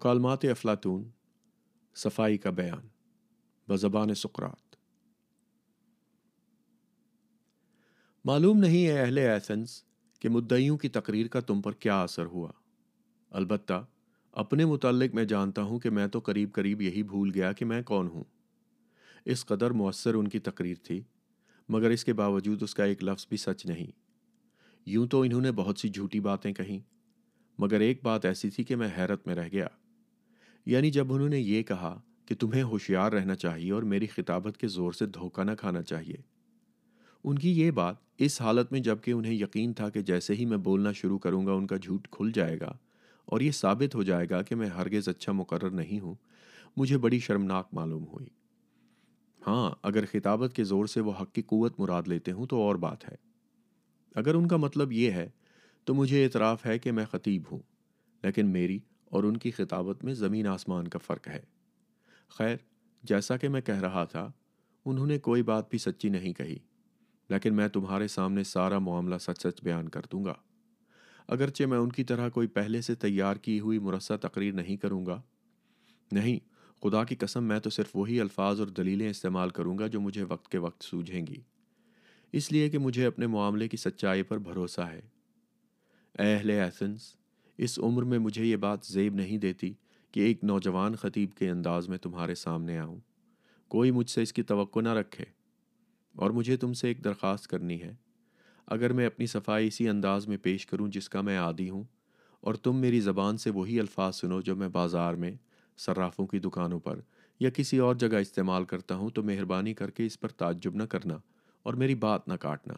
[0.00, 1.08] مکالمات افلاطون
[1.94, 2.88] صفائی کا بیان،
[3.68, 4.76] بزبان سقرات
[8.24, 9.84] معلوم نہیں ہے اہل ایسنس
[10.20, 12.52] کہ مدعیوں کی تقریر کا تم پر کیا اثر ہوا۔
[13.30, 13.86] البتہ
[14.32, 17.82] اپنے متعلق میں جانتا ہوں کہ میں تو قریب قریب یہی بھول گیا کہ میں
[17.82, 18.24] کون ہوں۔
[19.24, 21.02] اس قدر مؤثر ان کی تقریر تھی،
[21.68, 23.90] مگر اس کے باوجود اس کا ایک لفظ بھی سچ نہیں۔
[24.86, 26.78] یوں تو انہوں نے بہت سی جھوٹی باتیں کہیں،
[27.58, 29.66] مگر ایک بات ایسی تھی کہ میں حیرت میں رہ گیا۔
[30.66, 34.68] یعنی جب انہوں نے یہ کہا کہ تمہیں ہوشیار رہنا چاہیے اور میری خطابت کے
[34.68, 36.16] زور سے دھوکہ نہ کھانا چاہیے۔
[37.24, 40.56] ان کی یہ بات اس حالت میں جبکہ انہیں یقین تھا کہ جیسے ہی میں
[40.56, 42.72] بولنا شروع کروں گا ان کا جھوٹ کھل جائے گا
[43.24, 46.14] اور یہ ثابت ہو جائے گا کہ میں ہرگز اچھا مقرر نہیں ہوں،
[46.76, 48.26] مجھے بڑی شرمناک معلوم ہوئی۔
[49.46, 52.76] ہاں اگر خطابت کے زور سے وہ حق کی قوت مراد لیتے ہوں تو اور
[52.76, 53.14] بات ہے۔
[54.14, 55.28] اگر ان کا مطلب یہ ہے
[55.84, 57.58] تو مجھے اعتراف ہے کہ میں خطیب ہوں،
[58.22, 58.78] لیکن میری
[59.10, 61.40] اور ان کی خطابت میں زمین آسمان کا فرق ہے۔
[62.28, 62.56] خیر،
[63.02, 64.32] جیسا کہ میں کہہ رہا تھا،
[64.84, 66.58] انہوں نے کوئی بات بھی سچی نہیں کہی،
[67.28, 70.34] لیکن میں تمہارے سامنے سارا معاملہ سچ سچ بیان کر دوں گا۔
[71.28, 75.06] اگرچہ میں ان کی طرح کوئی پہلے سے تیار کی ہوئی مرصع تقریر نہیں کروں
[75.06, 75.22] گا۔
[76.12, 76.38] نہیں،
[76.82, 80.22] خدا کی قسم، میں تو صرف وہی الفاظ اور دلیلیں استعمال کروں گا جو مجھے
[80.22, 81.40] وقت کے وقت سوجھیں گی۔
[82.32, 85.00] اس لیے کہ مجھے اپنے معاملے کی سچائی پر بھروسہ ہے۔
[86.18, 87.16] اے اہل ایتھنس
[87.60, 89.72] اس عمر میں مجھے یہ بات زیب نہیں دیتی
[90.12, 92.96] کہ ایک نوجوان خطیب کے انداز میں تمہارے سامنے آؤں۔
[93.68, 95.24] کوئی مجھ سے اس کی توقع نہ رکھے
[96.16, 97.94] اور مجھے تم سے ایک درخواست کرنی ہے۔
[98.66, 101.84] اگر میں اپنی صفائی اسی انداز میں پیش کروں جس کا میں عادی ہوں
[102.40, 105.32] اور تم میری زبان سے وہی الفاظ سنو جو میں بازار میں،
[105.76, 107.00] صرافوں کی دکانوں پر
[107.40, 110.82] یا کسی اور جگہ استعمال کرتا ہوں، تو مہربانی کر کے اس پر تعجب نہ
[110.82, 111.18] کرنا
[111.62, 112.74] اور میری بات نہ کاٹنا۔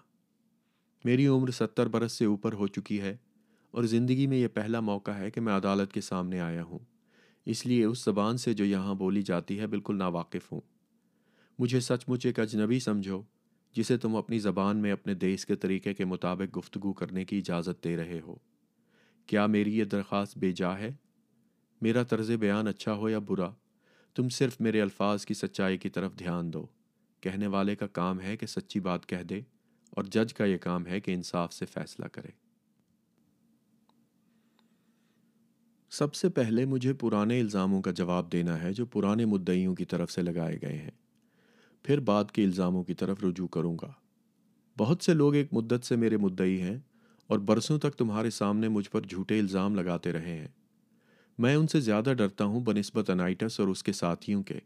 [1.04, 3.16] میری عمر ستر برس سے اوپر ہو چکی ہے۔
[3.72, 6.78] اور زندگی میں یہ پہلا موقع ہے کہ میں عدالت کے سامنے آیا ہوں۔
[7.46, 10.60] اس لیے اس زبان سے جو یہاں بولی جاتی ہے بالکل ناواقف ہوں۔
[11.58, 13.22] مجھے سچ مچ ایک اجنبی سمجھو،
[13.72, 17.84] جسے تم اپنی زبان میں اپنے دیس کے طریقے کے مطابق گفتگو کرنے کی اجازت
[17.84, 18.34] دے رہے ہو۔
[19.26, 20.90] کیا میری یہ درخواست بے جا ہے؟
[21.80, 23.50] میرا طرز بیان اچھا ہو یا برا؟
[24.14, 26.66] تم صرف میرے الفاظ کی سچائی کی طرف دھیان دو۔
[27.20, 29.40] کہنے والے کا کام ہے کہ سچی بات کہہ دے،
[29.90, 32.41] اور جج کا یہ کام ہے کہ انصاف سے فیصلہ کرے۔
[35.92, 40.12] سب سے پہلے مجھے پرانے الزاموں کا جواب دینا ہے جو پرانے مدعیوں کی طرف
[40.12, 40.90] سے لگائے گئے ہیں۔
[41.82, 43.92] پھر بعد کے الزاموں کی طرف رجوع کروں گا۔
[44.78, 46.78] بہت سے لوگ ایک مدت سے میرے مدعی ہیں
[47.26, 50.48] اور برسوں تک تمہارے سامنے مجھ پر جھوٹے الزام لگاتے رہے ہیں۔
[51.38, 54.58] میں ان سے زیادہ ڈرتا ہوں بنسبت انائٹس اور اس کے ساتھیوں کے،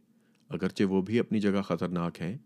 [0.49, 2.39] اگرچہ وہ بھی اپنی جگہ خطرناک ہیں،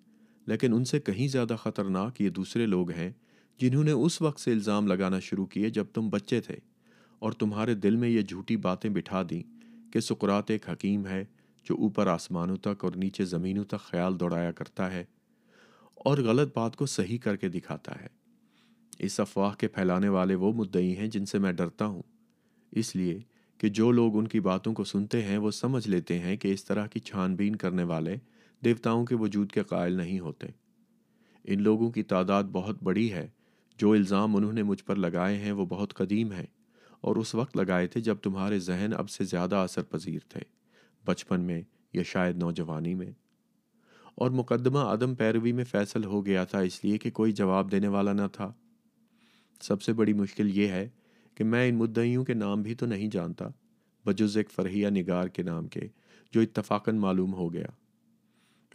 [0.47, 3.10] لیکن ان سے کہیں زیادہ خطرناک یہ دوسرے لوگ ہیں
[3.58, 6.69] جنہوں نے اس وقت سے الزام لگانا شروع کیے جب تم بچے تھے۔
[7.20, 9.42] اور تمہارے دل میں یہ جھوٹی باتیں بٹھا دیں
[9.92, 11.25] کہ سکرات ایک حکیم ہے
[11.64, 15.04] جو اوپر آسمانوں تک اور نیچے زمینوں تک خیال دوڑایا کرتا ہے
[15.94, 18.06] اور غلط بات کو صحیح کر کے دکھاتا ہے۔
[18.98, 22.03] اس افواہ کے پھیلانے والے وہ مدعی ہیں جن سے میں ڈرتا ہوں۔
[22.72, 23.20] اس لیے
[23.59, 26.64] کہ جو لوگ ان کی باتوں کو سنتے ہیں وہ سمجھ لیتے ہیں کہ اس
[26.64, 28.16] طرح کی چھان بین کرنے والے
[28.64, 30.47] دیوتاؤں کے وجود کے قائل نہیں ہوتے۔
[31.44, 33.28] ان لوگوں کی تعداد بہت بڑی ہے۔
[33.78, 36.47] جو الزام انہوں نے مجھ پر لگائے ہیں وہ بہت قدیم ہیں۔
[37.00, 40.41] اور اس وقت لگائے تھے جب تمہارے ذہن اب سے زیادہ اثر پذیر تھے۔
[41.05, 41.62] بچپن میں
[41.93, 43.11] یا شاید نوجوانی میں۔
[44.15, 47.89] اور مقدمہ عدم پیروی میں فیصل ہو گیا تھا، اس لیے کہ کوئی جواب دینے
[47.89, 48.53] والا نہ تھا۔
[49.60, 50.89] سب سے بڑی مشکل یہ ہے
[51.34, 53.49] کہ میں ان مدعیوں کے نام بھی تو نہیں جانتا،
[54.06, 55.81] بجز ایک فرحیہ نگار کے نام کے،
[56.33, 57.66] جو اتفاقاً معلوم ہو گیا۔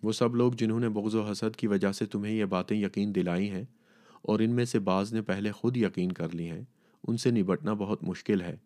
[0.03, 3.15] وہ سب لوگ جنہوں نے بغض و حسد کی وجہ سے تمہیں یہ باتیں یقین
[3.15, 3.63] دلائی ہیں
[4.21, 6.63] اور ان میں سے بعض نے پہلے خود یقین کر لی ہیں۔
[7.07, 8.57] ان سے نبٹنا بہت مشکل ہے،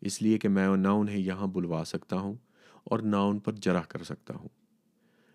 [0.00, 2.34] اس لیے کہ میں نہ انہیں یہاں بلوا سکتا ہوں
[2.84, 4.48] اور نہ ان پر جرح کر سکتا ہوں۔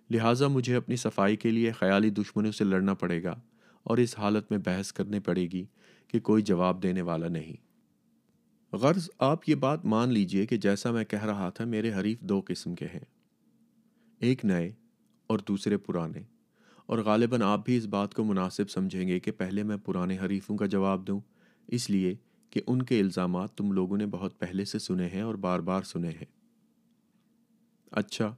[0.09, 3.39] لہٰذا مجھے اپنی صفائی کے لیے خیالی دشمنوں سے لڑنا پڑے گا
[3.83, 5.65] اور اس حالت میں بحث کرنے پڑے گی
[6.07, 7.65] کہ کوئی جواب دینے والا نہیں۔
[8.75, 12.41] غرض، آپ یہ بات مان لیجیے کہ جیسا میں کہہ رہا تھا، میرے حریف دو
[12.45, 13.05] قسم کے ہیں۔
[14.19, 14.71] ایک نئے
[15.27, 16.19] اور دوسرے پرانے۔
[16.85, 20.57] اور غالباً آپ بھی اس بات کو مناسب سمجھیں گے کہ پہلے میں پرانے حریفوں
[20.57, 21.19] کا جواب دوں،
[21.67, 22.15] اس لیے
[22.49, 25.81] کہ ان کے الزامات تم لوگوں نے بہت پہلے سے سنے ہیں اور بار بار
[25.81, 26.25] سنے ہیں۔
[27.91, 28.35] اچھا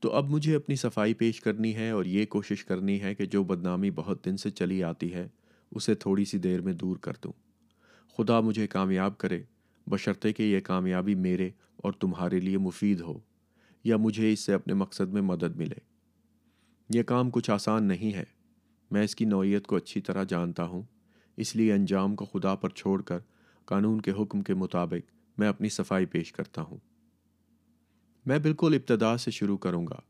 [0.00, 3.44] تو اب مجھے اپنی صفائی پیش کرنی ہے اور یہ کوشش کرنی ہے کہ جو
[3.44, 5.28] بدنامی بہت دن سے چلی آتی ہے،
[5.70, 7.32] اسے تھوڑی سی دیر میں دور کر دوں۔
[8.16, 9.42] خدا مجھے کامیاب کرے،
[9.86, 13.18] بشرطے کہ یہ کامیابی میرے اور تمہارے لیے مفید ہو،
[13.84, 15.78] یا مجھے اس سے اپنے مقصد میں مدد ملے۔
[16.90, 18.24] یہ کام کچھ آسان نہیں ہے،
[18.90, 20.82] میں اس کی نوعیت کو اچھی طرح جانتا ہوں۔
[21.36, 23.18] اس لیے انجام کو خدا پر چھوڑ کر
[23.64, 26.76] قانون کے حکم کے مطابق میں اپنی صفائی پیش کرتا ہوں۔
[28.26, 30.00] میں بالکل ابتدا سے شروع کروں گا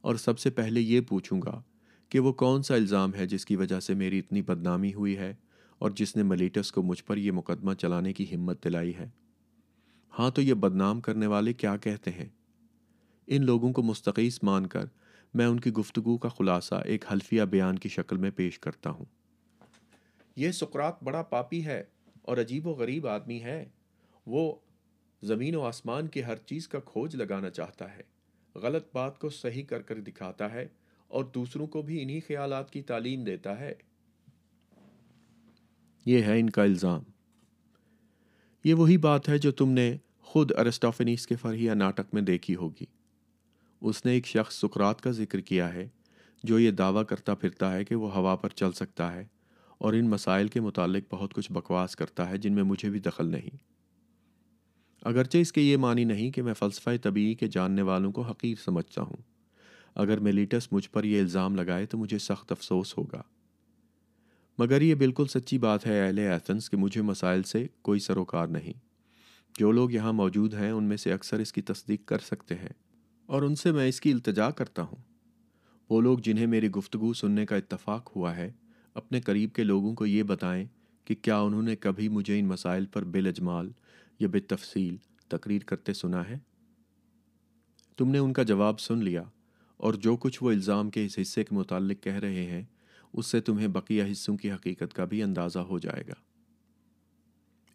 [0.00, 1.62] اور سب سے پہلے یہ پوچھوں گا
[2.08, 5.34] کہ وہ کون سا الزام ہے جس کی وجہ سے میری اتنی بدنامی ہوئی ہے
[5.78, 9.08] اور جس نے ملیٹس کو مجھ پر یہ مقدمہ چلانے کی ہمت دلائی ہے۔
[10.18, 12.28] ہاں تو یہ بدنام کرنے والے کیا کہتے ہیں؟
[13.26, 14.84] ان لوگوں کو مستقیس مان کر
[15.34, 19.04] میں ان کی گفتگو کا خلاصہ ایک حلفیہ بیان کی شکل میں پیش کرتا ہوں۔
[20.38, 21.84] یہ سکرات بڑا پاپی ہے
[22.22, 23.68] اور عجیب و غریب آدمی ہے۔
[24.26, 24.54] وہ
[25.22, 28.02] زمین و آسمان کی ہر چیز کا کھوج لگانا چاہتا ہے۔
[28.54, 30.68] غلط بات کو صحیح کر کر دکھاتا ہے
[31.08, 33.74] اور دوسروں کو بھی انہی خیالات کی تعلیم دیتا ہے۔
[36.06, 37.02] یہ ہے ان کا الزام۔
[38.64, 42.84] یہ وہی بات ہے جو تم نے خود ارسٹوفنیس کے فرحیہ ناٹک میں دیکھی ہوگی۔
[43.80, 45.88] اس نے ایک شخص سکرات کا ذکر کیا ہے
[46.44, 49.26] جو یہ دعویٰ کرتا پھرتا ہے کہ وہ ہوا پر چل سکتا ہے۔
[49.78, 53.26] اور ان مسائل کے متعلق بہت کچھ بکواس کرتا ہے جن میں مجھے بھی دخل
[53.26, 53.56] نہیں۔
[55.02, 58.54] اگرچہ اس کے یہ معنی نہیں کہ میں فلسفہ طبیعی کے جاننے والوں کو حقیر
[58.64, 59.22] سمجھتا ہوں۔
[59.94, 63.22] اگر میلیٹس مجھ پر یہ الزام لگائے تو مجھے سخت افسوس ہوگا۔
[64.58, 68.72] مگر یہ بالکل سچی بات ہے اہل ایتھنس کہ مجھے مسائل سے کوئی سروکار نہیں۔
[69.58, 72.72] جو لوگ یہاں موجود ہیں ان میں سے اکثر اس کی تصدیق کر سکتے ہیں۔
[73.26, 74.96] اور ان سے میں اس کی التجا کرتا ہوں۔
[75.90, 78.52] وہ لوگ جنہیں میری گفتگو سننے کا اتفاق ہوا ہے
[78.98, 80.64] اپنے قریب کے لوگوں کو یہ بتائیں
[81.04, 83.70] کہ کیا انہوں نے کبھی مجھے ان مسائل پر بے لجمال
[84.20, 84.96] یا بے تفصیل
[85.28, 86.38] تقریر کرتے سنا ہے؟
[87.96, 89.22] تم نے ان کا جواب سن لیا
[89.76, 92.62] اور جو کچھ وہ الزام کے اس حصے کے متعلق کہہ رہے ہیں،
[93.12, 96.14] اس سے تمہیں بقیہ حصوں کی حقیقت کا بھی اندازہ ہو جائے گا۔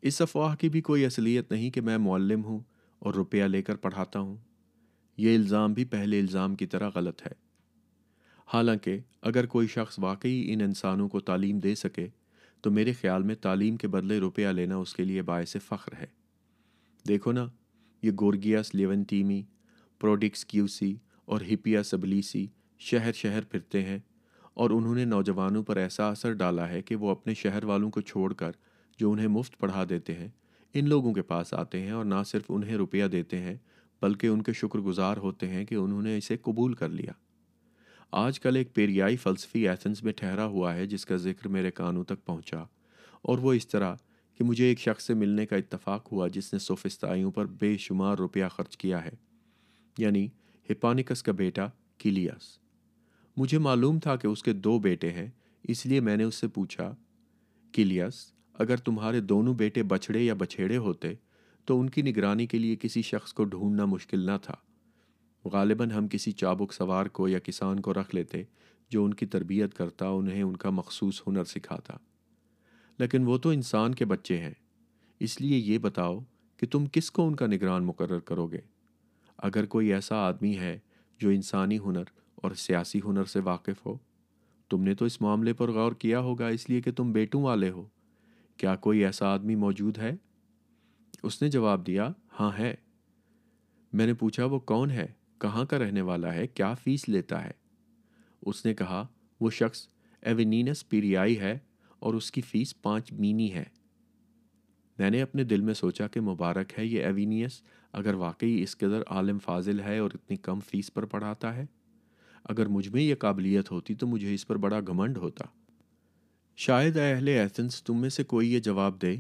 [0.02, 2.60] اس افواہ کی بھی کوئی اصلیت نہیں کہ میں معلم ہوں
[3.00, 4.38] اور روپیہ لے کر پڑھاتا ہوں۔
[5.18, 7.43] یہ الزام بھی پہلے الزام کی طرح غلط ہے۔
[8.46, 12.08] حالانکہ اگر کوئی شخص واقعی ان انسانوں کو تعلیم دے سکے،
[12.62, 16.06] تو میرے خیال میں تعلیم کے بدلے روپیہ لینا اس کے لیے باعث فخر ہے۔
[17.08, 17.48] دیکھو نا،
[18.02, 19.44] یہ گورگیاس لیونٹیمی،
[20.00, 20.96] پروڈکس کیوسی
[21.26, 22.48] اور ہپیا سبلیسی
[22.80, 24.00] شہر شہر پھرتے ہیں
[24.54, 28.02] اور انہوں نے نوجوانوں پر ایسا اثر ڈالا ہے کہ وہ اپنے شہر والوں کو
[28.02, 28.52] چھوڑ کر
[29.00, 30.28] جو انہیں مفت پڑھا دیتے ہیں،
[30.74, 33.58] ان لوگوں کے پاس آتے ہیں اور نہ صرف انہیں روپیہ دیتے ہیں،
[34.02, 37.12] بلکہ ان کے شکر گزار ہوتے ہیں کہ انہوں نے اسے قبول کر لیا۔
[38.16, 42.04] آج کل ایک پیریائی فلسفی ایتھنس میں ٹھہرا ہوا ہے جس کا ذکر میرے کانوں
[42.04, 42.64] تک پہنچا،
[43.22, 43.96] اور وہ اس طرح
[44.40, 48.18] کہ مجھے ایک شخص سے ملنے کا اتفاق ہوا جس نے سوفستائیوں پر بے شمار
[48.18, 49.12] روپیہ خرچ کیا ہے
[49.98, 50.28] یعنی
[50.70, 51.68] ہپانکس کا بیٹا
[52.00, 52.58] کلیاس
[53.38, 55.28] مجھے معلوم تھا کہ اس کے دو بیٹے ہیں،
[55.64, 56.94] اس لیے میں نے اس سے پوچھا
[57.74, 58.26] کلیاس
[58.60, 61.14] اگر تمہارے دونوں بیٹے بچھڑے یا بچھیڑے ہوتے،
[61.68, 64.56] تو ان کی نگرانی کے لیے کسی شخص کو ڈھونڈنا مشکل نہ تھا۔
[65.46, 68.44] غالباً ہم کسی چابک سوار کو یا کسان کو رکھ لیتے
[68.90, 71.94] جو ان کی تربیت کرتا انہیں ان کا مخصوص ہنر سکھاتا۔
[73.00, 74.54] لیکن وہ تو انسان کے بچے ہیں۔
[75.20, 76.20] اس لیے یہ بتاؤ
[76.58, 78.60] کہ تم کس کو ان کا نگران مقرر کرو گے؟
[79.38, 80.80] اگر کوئی ایسا آدمی ہے
[81.20, 82.04] جو انسانی ہنر
[82.36, 83.98] اور سیاسی ہنر سے واقف ہو،
[84.70, 87.70] تم نے تو اس معاملے پر غور کیا ہوگا اس لیے کہ تم بیٹوں والے
[87.70, 87.88] ہو۔
[88.58, 90.16] کیا کوئی ایسا آدمی موجود ہے؟
[91.24, 92.76] اس نے جواب دیا ہاں ہے۔
[93.94, 95.08] میں نے پوچھا، وہ کون ہے؟
[95.44, 97.52] کہاں کا رہنے والا ہے، کیا فیس لیتا ہے؟
[98.42, 99.08] اس نے کہا،
[99.40, 99.88] وہ شخص
[100.22, 101.60] ایونینس پیریائی ہے
[102.00, 103.64] اور اس کی فیس پانچ مینی ہے۔
[105.00, 109.02] میں نے اپنے دل میں سوچا کہ مبارک ہے یہ ایوینیس اگر واقعی اس قدر
[109.08, 111.66] عالم فاضل ہے اور اتنی کم فیس پر پڑھاتا ہے۔
[112.44, 115.46] اگر مجھ میں یہ قابلیت ہوتی تو مجھے اس پر بڑا گھمنڈ ہوتا۔
[116.56, 119.16] شاید اہل ایتھنس تم میں سے کوئی یہ جواب دے۔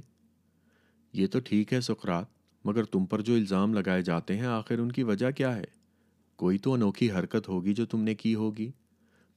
[1.13, 2.25] یہ تو ٹھیک ہے سکرات
[2.65, 5.82] مگر تم پر جو الزام لگائے جاتے ہیں، آخر ان کی وجہ کیا ہے؟
[6.43, 8.71] کوئی تو انوکھی حرکت ہوگی جو تم نے کی ہوگی۔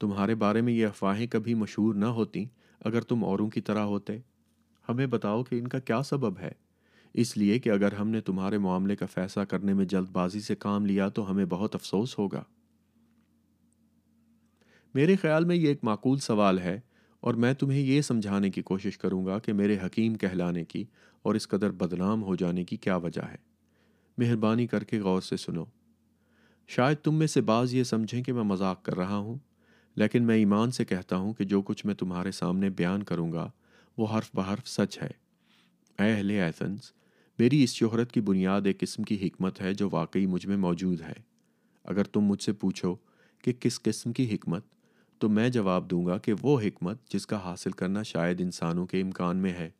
[0.00, 2.44] تمہارے بارے میں یہ افواہیں کبھی مشہور نہ ہوتی
[2.80, 4.18] اگر تم اوروں کی طرح ہوتے۔
[4.88, 6.52] ہمیں بتاؤ کہ ان کا کیا سبب ہے۔
[7.14, 10.56] اس لیے کہ اگر ہم نے تمہارے معاملے کا فیصلہ کرنے میں جلد بازی سے
[10.56, 12.44] کام لیا تو ہمیں بہت افسوس ہوگا۔
[14.94, 16.80] میرے خیال میں یہ ایک معقول سوال ہے
[17.20, 20.84] اور میں تمہیں یہ سمجھانے کی کوشش کروں گا کہ میرے حکیم کہلانے کی
[21.22, 23.36] اور اس قدر بدنام ہو جانے کی کیا وجہ ہے۔
[24.18, 25.64] مہربانی کر کے غور سے سنو۔
[26.68, 29.36] شاید تم میں سے بعض یہ سمجھیں کہ میں مذاق کر رہا ہوں،
[29.96, 33.48] لیکن میں ایمان سے کہتا ہوں کہ جو کچھ میں تمہارے سامنے بیان کروں گا،
[33.98, 35.10] وہ حرف بحرف سچ ہے۔
[35.98, 36.92] اے اہل ایتھنس
[37.38, 41.00] میری اس شہرت کی بنیاد ایک قسم کی حکمت ہے جو واقعی مجھ میں موجود
[41.00, 41.12] ہے۔
[41.84, 42.94] اگر تم مجھ سے پوچھو
[43.44, 44.64] کہ کس قسم کی حکمت،
[45.20, 49.00] تو میں جواب دوں گا کہ وہ حکمت جس کا حاصل کرنا شاید انسانوں کے
[49.00, 49.70] امکان میں ہے،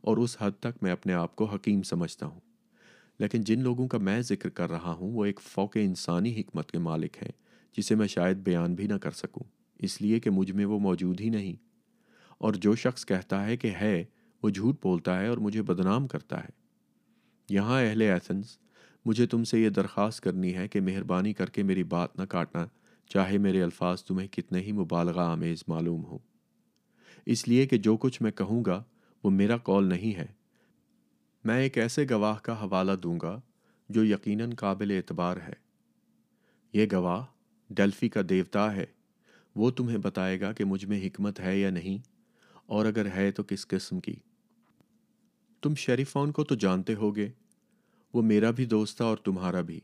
[0.00, 2.40] اور اس حد تک میں اپنے آپ کو حکیم سمجھتا ہوں۔
[3.18, 6.78] لیکن جن لوگوں کا میں ذکر کر رہا ہوں، وہ ایک فوق انسانی حکمت کے
[6.78, 7.32] مالک ہیں،
[7.76, 9.44] جسے میں شاید بیان بھی نہ کر سکوں۔
[9.78, 11.56] اس لیے کہ مجھ میں وہ موجود ہی نہیں۔
[12.38, 14.04] اور جو شخص کہتا ہے کہ ہے،
[14.42, 16.48] وہ جھوٹ بولتا ہے اور مجھے بدنام کرتا ہے۔
[17.50, 18.58] یہاں اہل ایتھنس
[19.04, 22.66] مجھے تم سے یہ درخواست کرنی ہے کہ مہربانی کر کے میری بات نہ کاٹنا،
[23.06, 26.18] چاہے میرے الفاظ تمہیں کتنے ہی مبالغہ آمیز معلوم ہوں۔
[27.26, 28.82] اس لیے کہ جو کچھ میں کہوں گا،
[29.24, 30.26] وہ میرا کال نہیں ہے۔
[31.46, 33.40] میں ایک ایسے گواہ کا حوالہ دوں گا
[33.88, 35.52] جو یقیناً قابل اعتبار ہے۔
[36.72, 37.24] یہ گواہ
[37.70, 38.86] ڈیلفی کا دیوتا ہے۔
[39.56, 41.98] وہ تمہیں بتائے گا کہ مجھ میں حکمت ہے یا نہیں،
[42.66, 44.14] اور اگر ہے تو کس قسم کی۔
[45.62, 47.30] تم شریفون کو تو جانتے ہوگے،
[48.14, 49.80] وہ میرا بھی دوست تھا اور تمہارا بھی۔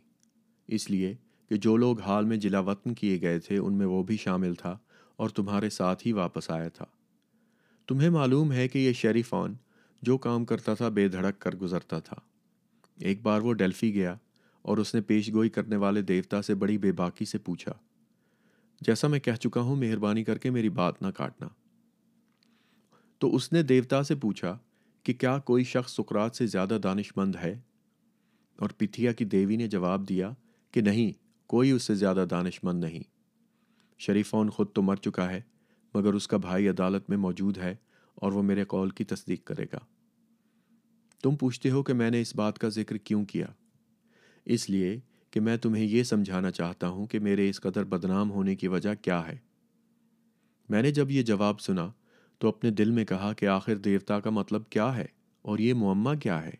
[0.68, 1.14] اس لیے
[1.48, 4.54] کہ جو لوگ حال میں جلا وطن کیے گئے تھے، ان میں وہ بھی شامل
[4.54, 4.78] تھا
[5.16, 6.86] اور تمہارے ساتھ ہی واپس آیا تھا۔
[7.88, 9.54] تمہیں معلوم ہے کہ یہ شریفون
[10.02, 12.16] جو کام کرتا تھا، بے دھڑک کر گزرتا تھا۔
[12.98, 14.16] ایک بار وہ ڈیلفی گیا
[14.62, 17.72] اور اس نے پیش گوئی کرنے والے دیوتا سے بڑی بے باکی سے پوچھا،
[18.80, 21.48] جیسا میں کہہ چکا ہوں، مہربانی کر کے میری بات نہ کاٹنا۔
[23.18, 24.58] تو اس نے دیوتا سے پوچھا
[25.02, 27.58] کہ کیا کوئی شخص سکرات سے زیادہ دانش مند ہے؟
[28.58, 30.30] اور پتھیا کی دیوی نے جواب دیا
[30.70, 31.12] کہ نہیں،
[31.46, 33.02] کوئی اس سے زیادہ دانش مند نہیں۔
[33.98, 35.40] شریفون خود تو مر چکا ہے،
[35.94, 37.74] مگر اس کا بھائی عدالت میں موجود ہے
[38.14, 39.78] اور وہ میرے قول کی تصدیق کرے گا۔
[41.22, 43.46] تم پوچھتے ہو کہ میں نے اس بات کا ذکر کیوں کیا؟
[44.44, 45.00] اس لیے
[45.30, 48.94] کہ میں تمہیں یہ سمجھانا چاہتا ہوں کہ میرے اس قدر بدنام ہونے کی وجہ
[49.02, 49.38] کیا ہے۔
[50.68, 51.90] میں نے جب یہ جواب سنا
[52.38, 55.06] تو اپنے دل میں کہا کہ آخر دیوتا کا مطلب کیا ہے
[55.42, 56.50] اور یہ معمہ کیا ہے؟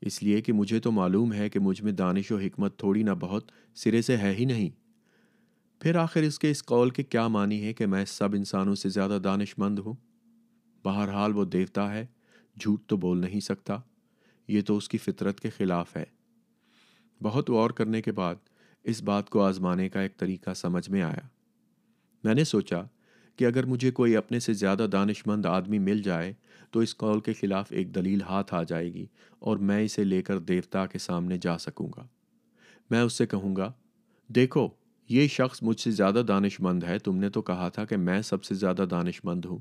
[0.00, 3.10] اس لیے کہ مجھے تو معلوم ہے کہ مجھ میں دانش و حکمت تھوڑی نہ
[3.10, 4.70] بہت سرے سے ہے ہی نہیں۔
[5.80, 8.88] پھر آخر اس کے اس قول کے کیا معنی ہے کہ میں سب انسانوں سے
[8.88, 9.94] زیادہ دانش مند ہوں؟
[10.84, 12.06] بہرحال وہ دیوتا ہے،
[12.60, 13.76] جھوٹ تو بول نہیں سکتا۔
[14.48, 16.04] یہ تو اس کی فطرت کے خلاف ہے۔
[17.22, 18.34] بہت غور کرنے کے بعد
[18.84, 21.26] اس بات کو آزمانے کا ایک طریقہ سمجھ میں آیا۔
[22.24, 22.82] میں نے سوچا
[23.36, 26.32] کہ اگر مجھے کوئی اپنے سے زیادہ دانش مند آدمی مل جائے
[26.70, 29.06] تو اس قول کے خلاف ایک دلیل ہاتھ آ جائے گی
[29.38, 32.06] اور میں اسے لے کر دیوتا کے سامنے جا سکوں گا۔
[32.90, 33.72] میں اس سے کہوں گا،
[34.28, 34.68] دیکھو،
[35.08, 38.22] یہ شخص مجھ سے زیادہ دانش مند ہے۔ تم نے تو کہا تھا کہ میں
[38.22, 39.58] سب سے زیادہ دانش مند ہوں۔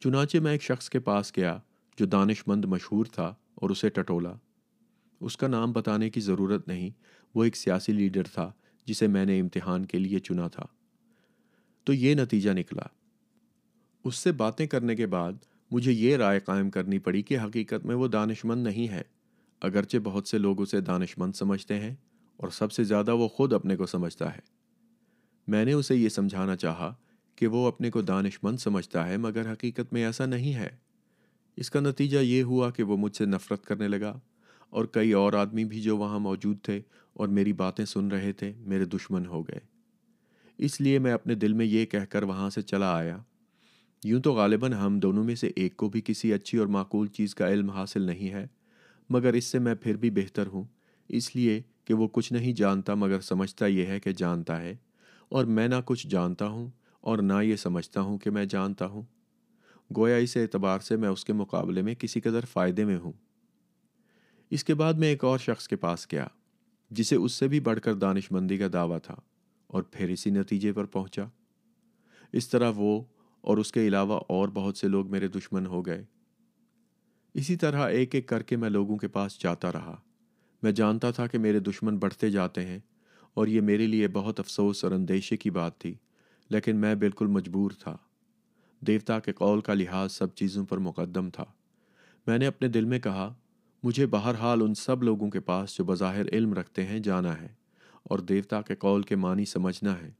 [0.00, 1.58] چنانچہ میں ایک شخص کے پاس گیا
[1.98, 4.32] جو دانش مند مشہور تھا اور اسے ٹٹولا۔
[5.20, 6.90] اس کا نام بتانے کی ضرورت نہیں،
[7.34, 8.52] وہ ایک سیاسی لیڈر تھا
[8.86, 10.66] جسے میں نے امتحان کے لیے چنا تھا۔
[11.84, 12.82] تو یہ نتیجہ نکلا۔
[14.04, 15.32] اس سے باتیں کرنے کے بعد
[15.70, 19.02] مجھے یہ رائے قائم کرنی پڑی کہ حقیقت میں وہ دانش مند نہیں ہے،
[19.60, 21.94] اگرچہ بہت سے لوگ اسے دانش مند سمجھتے ہیں
[22.36, 24.40] اور سب سے زیادہ وہ خود اپنے کو سمجھتا ہے۔
[25.48, 26.94] میں نے اسے یہ سمجھانا چاہا
[27.38, 30.68] کہ وہ اپنے کو دانش مند سمجھتا ہے، مگر حقیقت میں ایسا نہیں ہے۔
[31.56, 34.18] اس کا نتیجہ یہ ہوا کہ وہ مجھ سے نفرت کرنے لگا
[34.70, 36.80] اور کئی اور آدمی بھی جو وہاں موجود تھے
[37.12, 39.60] اور میری باتیں سن رہے تھے، میرے دشمن ہو گئے۔
[40.58, 43.18] اس لیے میں اپنے دل میں یہ کہہ کر وہاں سے چلا آیا۔
[44.04, 47.34] یوں تو غالباً ہم دونوں میں سے ایک کو بھی کسی اچھی اور معقول چیز
[47.34, 48.46] کا علم حاصل نہیں ہے،
[49.10, 50.64] مگر اس سے میں پھر بھی بہتر ہوں۔
[51.08, 54.76] اس لیے کہ وہ کچھ نہیں جانتا، مگر سمجھتا یہ ہے کہ جانتا ہے،
[55.28, 56.68] اور میں نہ کچھ جانتا ہوں
[57.08, 59.02] اور نہ یہ سمجھتا ہوں کہ میں جانتا ہوں۔
[59.96, 63.12] گویا اس اعتبار سے میں اس کے مقابلے میں کسی قدر فائدے میں ہوں۔
[64.50, 66.26] اس کے بعد میں ایک اور شخص کے پاس گیا،
[66.90, 69.14] جسے اس سے بھی بڑھ کر دانش مندی کا دعویٰ تھا
[69.66, 71.24] اور پھر اسی نتیجے پر پہنچا۔
[72.32, 73.02] اس طرح وہ
[73.40, 76.04] اور اس کے علاوہ اور بہت سے لوگ میرے دشمن ہو گئے۔
[77.34, 79.96] اسی طرح ایک ایک کر کے میں لوگوں کے پاس جاتا رہا۔
[80.62, 82.78] میں جانتا تھا کہ میرے دشمن بڑھتے جاتے ہیں
[83.34, 85.94] اور یہ میرے لیے بہت افسوس اور اندیشے کی بات تھی۔
[86.50, 87.96] لیکن میں بالکل مجبور تھا۔
[88.80, 91.44] دیوتا کے قول کا لحاظ سب چیزوں پر مقدم تھا۔
[92.26, 93.34] میں نے اپنے دل میں کہا،
[93.82, 97.48] مجھے بہرحال ان سب لوگوں کے پاس جو بظاہر علم رکھتے ہیں جانا ہے
[98.02, 100.10] اور دیوتا کے قول کے معنی سمجھنا ہے۔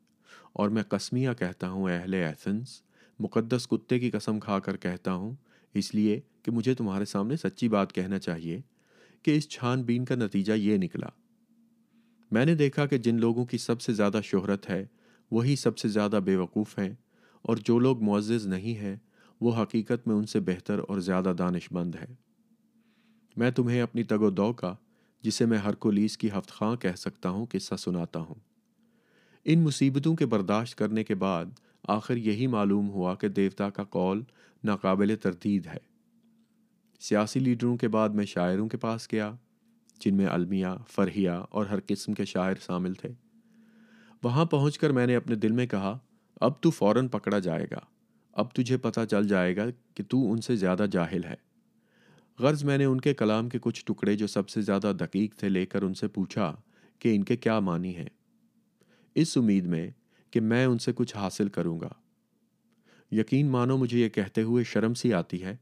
[0.53, 2.83] اور میں قسمیہ کہتا ہوں، اہل ایتھنس،
[3.21, 5.33] مقدس کتے کی قسم کھا کر کہتا ہوں،
[5.75, 8.61] اس لیے کہ مجھے تمہارے سامنے سچی بات کہنا چاہیے
[9.23, 11.09] کہ اس چھان بین کا نتیجہ یہ نکلا۔
[12.31, 14.87] میں نے دیکھا کہ جن لوگوں کی سب سے زیادہ شہرت ہے
[15.31, 16.93] وہی سب سے زیادہ بے وقوف ہیں،
[17.45, 18.97] اور جو لوگ معزز نہیں ہیں،
[19.41, 22.07] وہ حقیقت میں ان سے بہتر اور زیادہ دانش مند ہے
[23.37, 24.75] میں تمہیں اپنی تگ و دو کا،
[25.25, 28.35] جسے میں ہر کو لیس کی ہفت خواں کہہ سکتا ہوں، قصہ سناتا ہوں۔
[29.45, 31.45] ان مصیبتوں کے برداشت کرنے کے بعد
[31.89, 34.23] آخر یہی معلوم ہوا کہ دیوتا کا قول
[34.65, 35.79] ناقابل تردید ہے۔
[37.01, 39.31] سیاسی لیڈروں کے بعد میں شاعروں کے پاس گیا،
[40.01, 43.09] جن میں المیہ، فرحیہ اور ہر قسم کے شاعر شامل تھے۔
[44.23, 45.99] وہاں پہنچ کر میں نے اپنے دل میں کہا،
[46.41, 47.79] اب تو فوراً پکڑا جائے گا۔
[48.33, 51.35] اب تجھے پتہ چل جائے گا کہ تو ان سے زیادہ جاہل ہے۔
[52.39, 55.49] غرض میں نے ان کے کلام کے کچھ ٹکڑے جو سب سے زیادہ دقیق تھے
[55.49, 56.57] لے کر ان سے پوچھا
[56.99, 58.09] کہ ان کے کیا معنی ہیں۔
[59.15, 59.91] اس امید میں
[60.31, 61.89] کہ میں ان سے کچھ حاصل کروں گا۔
[63.13, 65.57] یقین مانو مجھے یہ کہتے ہوئے شرم سی آتی ہے،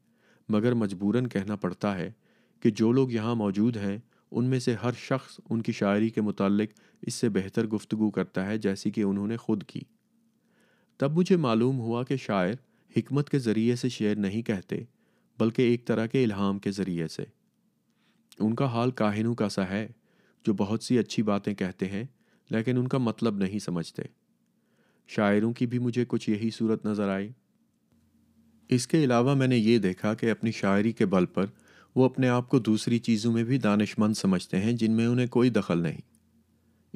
[0.48, 2.12] مگر مجبوراً کہنا پڑتا ہے
[2.60, 3.98] کہ جو لوگ یہاں موجود ہیں،
[4.30, 6.68] ان میں سے ہر شخص ان کی شاعری کے متعلق
[7.02, 9.80] اس سے بہتر گفتگو کرتا ہے جیسی کہ انہوں نے خود کی۔
[10.96, 12.52] تب مجھے معلوم ہوا کہ شاعر
[12.96, 14.82] حکمت کے ذریعے سے شعر نہیں کہتے،
[15.38, 17.24] بلکہ ایک طرح کے الہام کے ذریعے سے۔
[18.38, 19.88] ان کا حال کاہنوں کا سا ہے،
[20.46, 22.04] جو بہت سی اچھی باتیں کہتے ہیں،
[22.50, 24.02] لیکن ان کا مطلب نہیں سمجھتے۔
[25.08, 27.28] شاعروں کی بھی مجھے کچھ یہی صورت نظر آئی۔
[28.68, 31.46] اس کے علاوہ میں نے یہ دیکھا کہ اپنی شاعری کے بل پر
[31.94, 35.26] وہ اپنے آپ کو دوسری چیزوں میں بھی دانش مند سمجھتے ہیں جن میں انہیں
[35.26, 36.15] کوئی دخل نہیں۔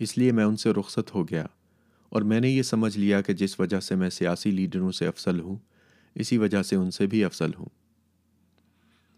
[0.01, 1.47] اس لیے میں ان سے رخصت ہو گیا
[2.09, 5.41] اور میں نے یہ سمجھ لیا کہ جس وجہ سے میں سیاسی لیڈروں سے افضل
[5.41, 5.57] ہوں،
[6.15, 7.69] اسی وجہ سے ان سے بھی افضل ہوں۔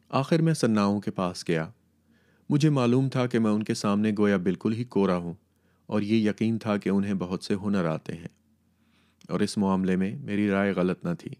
[0.09, 1.71] آخر میں سناؤں کے پاس گیا۔
[2.51, 5.35] مجھے معلوم تھا کہ میں ان کے سامنے گویا بالکل ہی کورا ہوں
[5.87, 8.29] اور یہ یقین تھا کہ انہیں بہت سے ہنر آتے ہیں۔
[9.29, 11.31] اور اس معاملے میں میری رائے غلط نہ تھی۔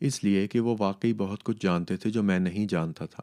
[0.00, 3.22] اس لیے کہ وہ واقعی بہت کچھ جانتے تھے جو میں نہیں جانتا تھا۔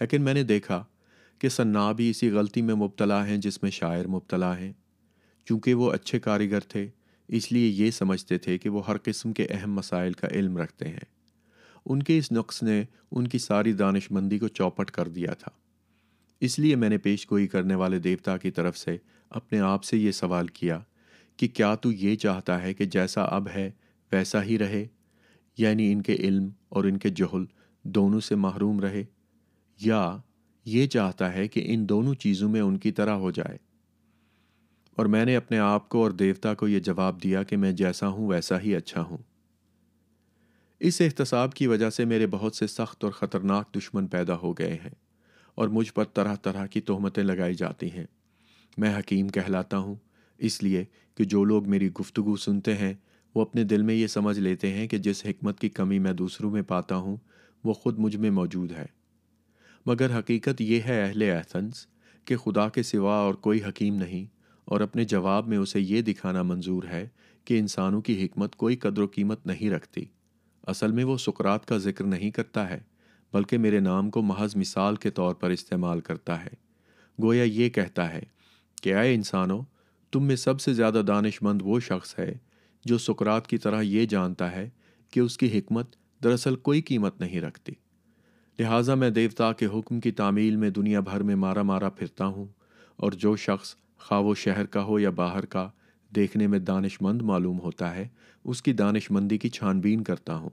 [0.00, 0.84] لیکن میں نے دیکھا
[1.38, 4.72] کہ سنا بھی اسی غلطی میں مبتلا ہیں جس میں شاعر مبتلا ہیں۔
[5.44, 6.88] چونکہ وہ اچھے کاریگر تھے،
[7.28, 10.88] اس لیے یہ سمجھتے تھے کہ وہ ہر قسم کے اہم مسائل کا علم رکھتے
[10.88, 11.14] ہیں۔
[11.86, 15.50] ان کے اس نقص نے ان کی ساری دانش مندی کو چوپٹ کر دیا تھا۔
[16.40, 18.96] اس لیے میں نے پیش گوئی کرنے والے دیوتا کی طرف سے
[19.30, 20.80] اپنے آپ سے یہ سوال کیا
[21.36, 23.70] کہ کیا تو یہ چاہتا ہے کہ جیسا اب ہے،
[24.12, 24.86] ویسا ہی رہے؟
[25.58, 27.44] یعنی ان کے علم اور ان کے جہل
[27.82, 29.04] دونوں سے محروم رہے؟
[29.80, 30.16] یا
[30.64, 33.58] یہ چاہتا ہے کہ ان دونوں چیزوں میں ان کی طرح ہو جائے۔
[34.96, 38.08] اور میں نے اپنے آپ کو اور دیوتا کو یہ جواب دیا کہ میں جیسا
[38.08, 39.18] ہوں ویسا ہی اچھا ہوں۔
[40.80, 44.74] اس احتساب کی وجہ سے میرے بہت سے سخت اور خطرناک دشمن پیدا ہو گئے
[44.74, 44.94] ہیں
[45.54, 48.06] اور مجھ پر طرح طرح کی تہمتیں لگائی جاتی ہیں۔
[48.78, 49.94] میں حکیم کہلاتا ہوں،
[50.38, 52.94] اس لیے کہ جو لوگ میری گفتگو سنتے ہیں،
[53.34, 56.50] وہ اپنے دل میں یہ سمجھ لیتے ہیں کہ جس حکمت کی کمی میں دوسروں
[56.50, 57.16] میں پاتا ہوں،
[57.64, 59.03] وہ خود مجھ میں موجود ہے۔
[59.86, 61.86] مگر حقیقت یہ ہے اہل ایتھنس
[62.26, 64.24] کہ خدا کے سوا اور کوئی حکیم نہیں،
[64.64, 67.06] اور اپنے جواب میں اسے یہ دکھانا منظور ہے
[67.44, 70.04] کہ انسانوں کی حکمت کوئی قدر و قیمت نہیں رکھتی۔
[70.66, 72.80] اصل میں وہ سکرات کا ذکر نہیں کرتا ہے،
[73.32, 76.54] بلکہ میرے نام کو محض مثال کے طور پر استعمال کرتا ہے۔
[77.18, 78.22] گویا یہ کہتا ہے
[78.82, 79.62] کہ اے انسانوں،
[80.12, 82.32] تم میں سب سے زیادہ دانش مند وہ شخص ہے
[82.84, 84.68] جو سکرات کی طرح یہ جانتا ہے
[85.12, 87.72] کہ اس کی حکمت دراصل کوئی قیمت نہیں رکھتی۔
[88.58, 92.46] لہٰذا میں دیوتا کے حکم کی تعمیل میں دنیا بھر میں مارا مارا پھرتا ہوں
[92.96, 95.68] اور جو شخص خواہ و شہر کا ہو یا باہر کا
[96.16, 98.08] دیکھنے میں دانش مند معلوم ہوتا ہے،
[98.44, 100.50] اس کی دانش مندی کی چھان بین کرتا ہوں۔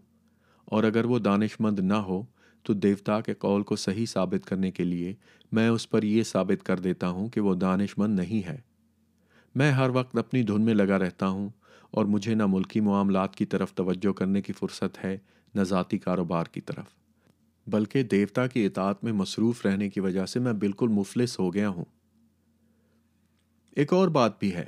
[0.65, 2.23] اور اگر وہ دانش مند نہ ہو،
[2.63, 5.13] تو دیوتا کے قول کو صحیح ثابت کرنے کے لیے
[5.51, 8.57] میں اس پر یہ ثابت کر دیتا ہوں کہ وہ دانش مند نہیں ہے۔
[9.55, 11.49] میں ہر وقت اپنی دھن میں لگا رہتا ہوں
[11.91, 15.17] اور مجھے نہ ملکی معاملات کی طرف توجہ کرنے کی فرصت ہے
[15.55, 17.00] نہ ذاتی کاروبار کی طرف۔
[17.67, 21.69] بلکہ دیوتا کی اطاعت میں مصروف رہنے کی وجہ سے میں بالکل مفلس ہو گیا
[21.69, 21.85] ہوں۔
[23.71, 24.67] ایک اور بات بھی ہے۔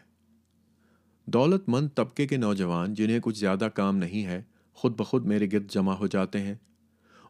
[1.26, 5.72] دولت مند طبقے کے نوجوان جنہیں کچھ زیادہ کام نہیں ہے، خود بخود میرے گرد
[5.72, 6.56] جمع ہو جاتے ہیں۔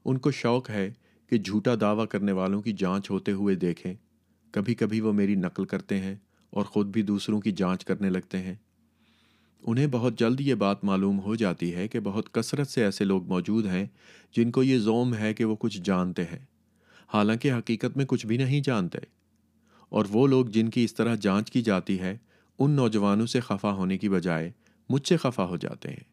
[0.06, 0.93] ان کو شوق ہے
[1.28, 3.93] کہ جھوٹا دعویٰ کرنے والوں کی جانچ ہوتے ہوئے دیکھیں۔
[4.52, 6.15] کبھی کبھی وہ میری نقل کرتے ہیں
[6.49, 8.56] اور خود بھی دوسروں کی جانچ کرنے لگتے ہیں۔
[9.63, 13.23] انہیں بہت جلد یہ بات معلوم ہو جاتی ہے کہ بہت کثرت سے ایسے لوگ
[13.23, 13.86] موجود ہیں
[14.36, 16.45] جن کو یہ زوم ہے کہ وہ کچھ جانتے ہیں۔
[17.13, 18.97] حالانکہ حقیقت میں کچھ بھی نہیں جانتے۔
[19.89, 22.17] اور وہ لوگ جن کی اس طرح جانچ کی جاتی ہے،
[22.60, 24.52] ان نوجوانوں سے خفا ہونے کی بجائے
[24.89, 26.04] مجھ سے خفا ہو جاتے ہیں۔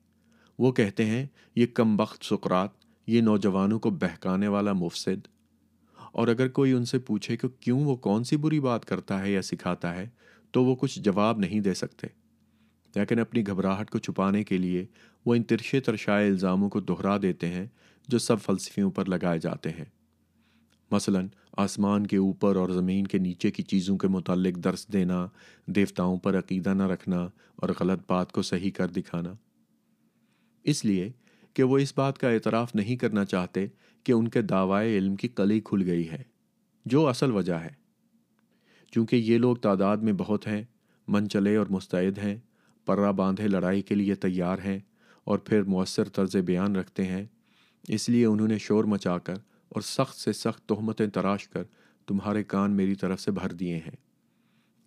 [0.58, 2.70] وہ کہتے ہیں، یہ کم بخت سکرات
[3.06, 5.28] یہ نوجوانوں کو بہکانے والا مفسد۔
[6.12, 9.32] اور اگر کوئی ان سے پوچھے کہ کیوں وہ کون سی بری بات کرتا ہے
[9.32, 10.08] یا سکھاتا ہے،
[10.50, 12.19] تو وہ کچھ جواب نہیں دے سکتے۔
[12.94, 14.86] لیکن اپنی گھبراہٹ کو چھپانے کے لیے
[15.26, 17.66] وہ ان ترشے ترشائے الزاموں کو دہرا دیتے ہیں
[18.08, 19.84] جو سب فلسفیوں پر لگائے جاتے ہیں۔
[20.90, 21.20] مثلا،
[21.56, 25.26] آسمان کے اوپر اور زمین کے نیچے کی چیزوں کے متعلق درس دینا،
[25.66, 29.32] دیوتاؤں پر عقیدہ نہ رکھنا اور غلط بات کو صحیح کر دکھانا۔
[30.64, 31.10] اس لیے
[31.54, 33.66] کہ وہ اس بات کا اعتراف نہیں کرنا چاہتے
[34.04, 36.22] کہ ان کے دعوائے علم کی کلی کھل گئی ہے،
[36.84, 37.80] جو اصل وجہ ہے۔
[38.90, 40.64] چونکہ یہ لوگ تعداد میں بہت ہیں
[41.08, 42.36] من چلے اور مستعد ہیں
[42.90, 44.78] پرا باندھے لڑائی کے لیے تیار ہیں
[45.24, 47.26] اور پھر مؤثر طرز بیان رکھتے ہیں۔
[47.88, 49.34] اس لیے انہوں نے شور مچا کر
[49.68, 51.62] اور سخت سے سخت تہمتیں تراش کر
[52.06, 53.96] تمہارے کان میری طرف سے بھر دیے ہیں۔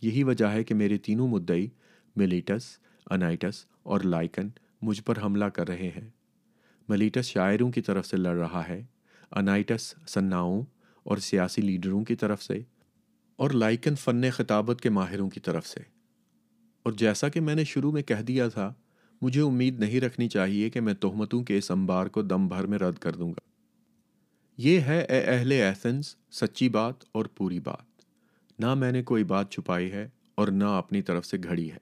[0.02, 1.68] یہی وجہ ہے کہ میرے تینوں مدعی
[2.16, 2.64] ملیٹس،
[3.10, 4.50] انائٹس اور لائکن
[4.82, 6.10] مجھ پر حملہ کر رہے ہیں۔
[6.90, 8.84] ملیٹس شاعروں کی طرف سے لڑ رہا ہے،
[9.32, 10.64] انائٹس سناؤں
[11.04, 12.62] اور سیاسی لیڈروں کی طرف سے
[13.36, 15.93] اور لائکن فن خطابت کے ماہروں کی طرف سے۔
[16.84, 18.74] اور جیسا کہ میں نے شروع میں کہہ دیا تھا،
[19.22, 22.80] مجھے امید نہیں رکھنی چاہیے کہ میں تہمتوں کے اس انبار کو دم بھر میں
[22.80, 23.40] رد کر دوں گا۔
[24.58, 28.04] یہ ہے اے اہل ایتھنس سچی بات اور پوری بات۔
[28.60, 31.78] نہ میں نے کوئی بات چھپائی ہے اور نہ اپنی طرف سے گھڑی ہے۔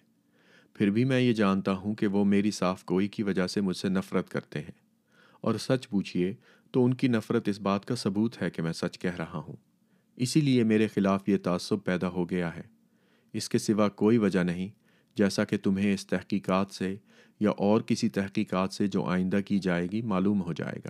[0.73, 3.77] پھر بھی میں یہ جانتا ہوں کہ وہ میری صاف گوئی کی وجہ سے مجھ
[3.77, 4.81] سے نفرت کرتے ہیں۔
[5.41, 6.33] اور سچ پوچھئے
[6.71, 9.55] تو ان کی نفرت اس بات کا ثبوت ہے کہ میں سچ کہہ رہا ہوں۔
[10.15, 12.61] اسی لیے میرے خلاف یہ تعصب پیدا ہو گیا ہے۔
[13.33, 14.80] اس کے سوا کوئی وجہ نہیں۔
[15.15, 16.95] جیسا کہ تمہیں اس تحقیقات سے
[17.39, 20.89] یا اور کسی تحقیقات سے جو آئندہ کی جائے گی معلوم ہو جائے گا۔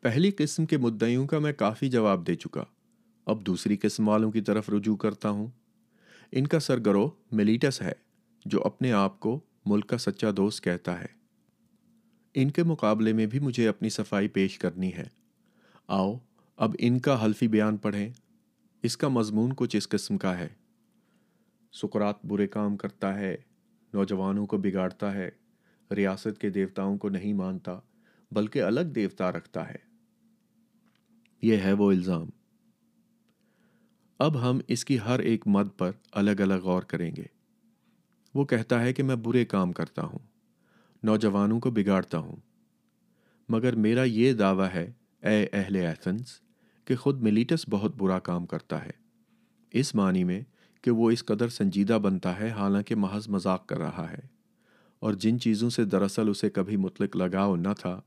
[0.00, 2.64] پہلی قسم کے مدعیوں کا میں کافی جواب دے چکا۔
[3.26, 5.46] اب دوسری قسم والوں کی طرف رجوع کرتا ہوں۔
[6.32, 7.92] ان کا سرگروہ ملیٹس ہے،
[8.44, 11.06] جو اپنے آپ کو ملک کا سچا دوست کہتا ہے۔
[12.34, 15.04] ان کے مقابلے میں بھی مجھے اپنی صفائی پیش کرنی ہے۔
[15.88, 16.14] آؤ،
[16.56, 18.10] اب ان کا حلفی بیان پڑھیں۔
[18.82, 20.48] اس کا مضمون کچھ اس قسم کا ہے۔
[21.82, 23.36] سکرات برے کام کرتا ہے،
[23.92, 25.30] نوجوانوں کو بگاڑتا ہے،
[25.94, 27.80] ریاست کے دیوتاؤں کو نہیں مانتا،
[28.30, 29.76] بلکہ الگ دیوتا رکھتا ہے۔
[31.42, 32.26] یہ ہے وہ الزام۔
[34.18, 37.24] اب ہم اس کی ہر ایک مد پر الگ الگ غور کریں گے۔
[38.34, 40.18] وہ کہتا ہے کہ میں برے کام کرتا ہوں،
[41.02, 42.36] نوجوانوں کو بگاڑتا ہوں۔
[43.48, 46.40] مگر میرا یہ دعویٰ ہے، اے اہل ایتھنس
[46.84, 48.90] کہ خود ملیٹس بہت برا کام کرتا ہے۔
[49.70, 50.40] اس معنی میں
[50.86, 54.18] کہ وہ اس قدر سنجیدہ بنتا ہے، حالانکہ محض مذاق کر رہا ہے۔
[54.98, 58.00] اور جن چیزوں سے دراصل اسے کبھی مطلق لگاؤ نہ تھا،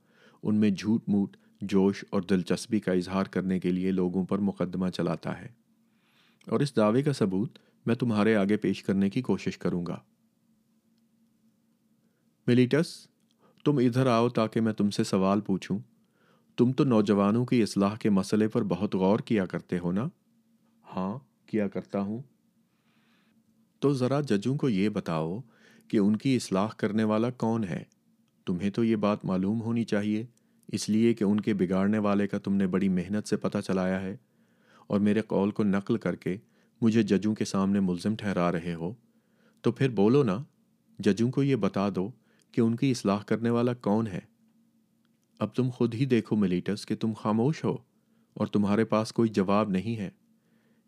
[0.43, 4.89] ان میں جھوٹ موٹ، جوش اور دلچسپی کا اظہار کرنے کے لیے لوگوں پر مقدمہ
[4.89, 5.47] چلاتا ہے۔
[6.47, 9.99] اور اس دعوے کا ثبوت میں تمہارے آگے پیش کرنے کی کوشش کروں گا۔
[12.47, 13.07] ملیٹس،
[13.65, 15.79] تم ادھر آؤ تاکہ میں تم سے سوال پوچھوں۔
[16.57, 20.07] تم تو نوجوانوں کی اصلاح کے مسئلے پر بہت غور کیا کرتے ہو نا؟
[20.95, 22.21] ہاں کیا کرتا ہوں؟
[23.79, 25.39] تو ذرا ججوں کو یہ بتاؤ
[25.87, 27.83] کہ ان کی اصلاح کرنے والا کون ہے۔
[28.45, 30.25] تمہیں تو یہ بات معلوم ہونی چاہیے،
[30.67, 34.01] اس لیے کہ ان کے بگاڑنے والے کا تم نے بڑی محنت سے پتہ چلایا
[34.01, 34.17] ہے۔
[34.87, 36.37] اور میرے قول کو نقل کر کے
[36.81, 38.93] مجھے ججوں کے سامنے ملزم ٹھہرا رہے ہو۔
[39.61, 40.43] تو پھر بولو نا،
[40.99, 42.11] ججوں کو یہ بتا دو
[42.51, 44.19] کہ ان کی اصلاح کرنے والا کون ہے۔
[45.39, 47.77] اب تم خود ہی دیکھو ملیٹس کہ تم خاموش ہو
[48.33, 50.09] اور تمہارے پاس کوئی جواب نہیں ہے۔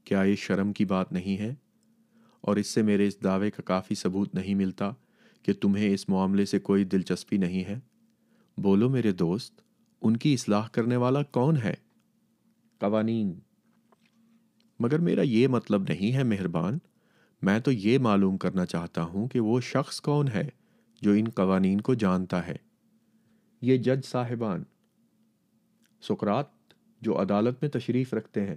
[0.03, 1.55] کیا یہ شرم کی بات نہیں ہے؟
[2.41, 4.91] اور اس سے میرے اس دعوے کا کافی ثبوت نہیں ملتا
[5.43, 7.79] کہ تمہیں اس معاملے سے کوئی دلچسپی نہیں ہے۔
[8.57, 9.61] بولو میرے دوست،
[10.01, 11.73] ان کی اصلاح کرنے والا کون ہے؟
[12.79, 13.39] قوانین۔
[14.79, 16.77] مگر میرا یہ مطلب نہیں ہے مہربان،
[17.41, 20.49] میں تو یہ معلوم کرنا چاہتا ہوں کہ وہ شخص کون ہے
[21.01, 22.55] جو ان قوانین کو جانتا ہے۔
[23.61, 24.63] یہ جج صاحبان۔
[26.01, 26.45] سکرات
[27.01, 28.55] جو عدالت میں تشریف رکھتے ہیں۔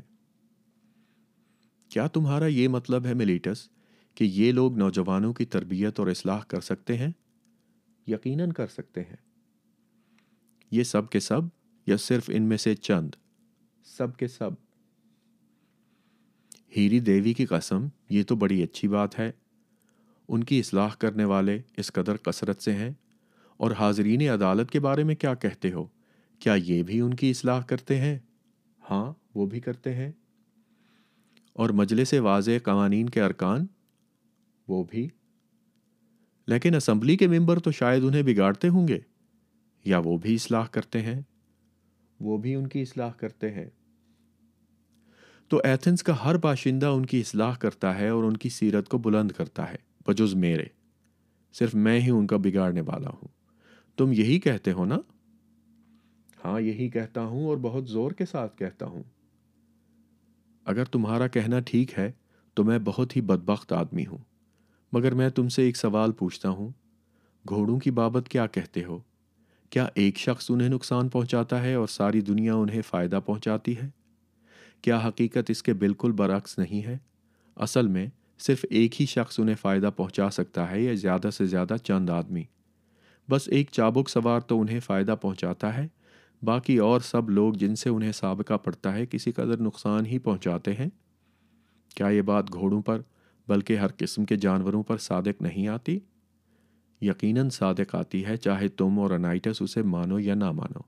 [1.88, 3.68] کیا تمہارا یہ مطلب ہے ملیٹس
[4.14, 7.12] کہ یہ لوگ نوجوانوں کی تربیت اور اصلاح کر سکتے ہیں،
[8.06, 9.16] یقیناً کر سکتے ہیں۔
[10.70, 11.40] یہ سب کے سب
[11.86, 13.08] یا صرف ان میں سے چند؟
[13.84, 14.50] سب کے سب۔
[16.76, 19.32] ہیری دیوی کی قسم، یہ تو بڑی اچھی بات ہے۔
[20.28, 22.90] ان کی اصلاح کرنے والے اس قدر کثرت سے ہیں۔
[23.56, 25.86] اور حاضرین عدالت کے بارے میں کیا کہتے ہو؟
[26.38, 28.18] کیا یہ بھی ان کی اصلاح کرتے ہیں؟
[28.90, 30.12] ہاں وہ بھی کرتے ہیں۔
[31.52, 33.66] اور مجلس واضح قوانین کے ارکان
[34.68, 35.08] وہ بھی۔
[36.46, 38.98] لیکن اسمبلی کے ممبر تو شاید انہیں بگاڑتے ہوں گے
[39.84, 41.20] یا وہ بھی اصلاح کرتے ہیں۔
[42.20, 43.70] وہ بھی ان کی اصلاح کرتے ہیں۔
[45.48, 48.98] تو ایتھنس کا ہر باشندہ ان کی اصلاح کرتا ہے اور ان کی سیرت کو
[48.98, 50.64] بلند کرتا ہے بجز میرے۔
[51.52, 53.28] صرف میں ہی ان کا بگاڑنے والا ہوں۔
[53.96, 54.96] تم یہی کہتے ہو نا؟
[56.44, 59.02] ہاں یہی کہتا ہوں اور بہت زور کے ساتھ کہتا ہوں۔
[60.64, 62.12] اگر تمہارا کہنا ٹھیک ہے
[62.54, 64.33] تو میں بہت ہی بدبخت آدمی ہوں۔
[64.94, 66.68] مگر میں تم سے ایک سوال پوچھتا ہوں۔
[67.48, 68.98] گھوڑوں کی بابت کیا کہتے ہو؟
[69.70, 73.88] کیا ایک شخص انہیں نقصان پہنچاتا ہے اور ساری دنیا انہیں فائدہ پہنچاتی ہے؟
[74.82, 76.98] کیا حقیقت اس کے بالکل برعکس نہیں ہے؟
[77.56, 78.06] اصل میں
[78.38, 82.42] صرف ایک ہی شخص انہیں فائدہ پہنچا سکتا ہے یا زیادہ سے زیادہ چند آدمی۔
[83.30, 85.88] بس ایک چابک سوار تو انہیں فائدہ پہنچاتا ہے۔
[86.42, 90.72] باقی اور سب لوگ جن سے انہیں سابقہ پڑتا ہے، کسی قدر نقصان ہی پہنچاتے
[90.72, 90.88] ہیں؟
[91.94, 93.00] کیا یہ بات گھوڑوں پر
[93.48, 95.98] بلکہ ہر قسم کے جانوروں پر صادق نہیں آتی۔
[97.00, 100.80] یقیناً صادق آتی ہے چاہے تم اور انائٹس اسے مانو یا نہ مانو۔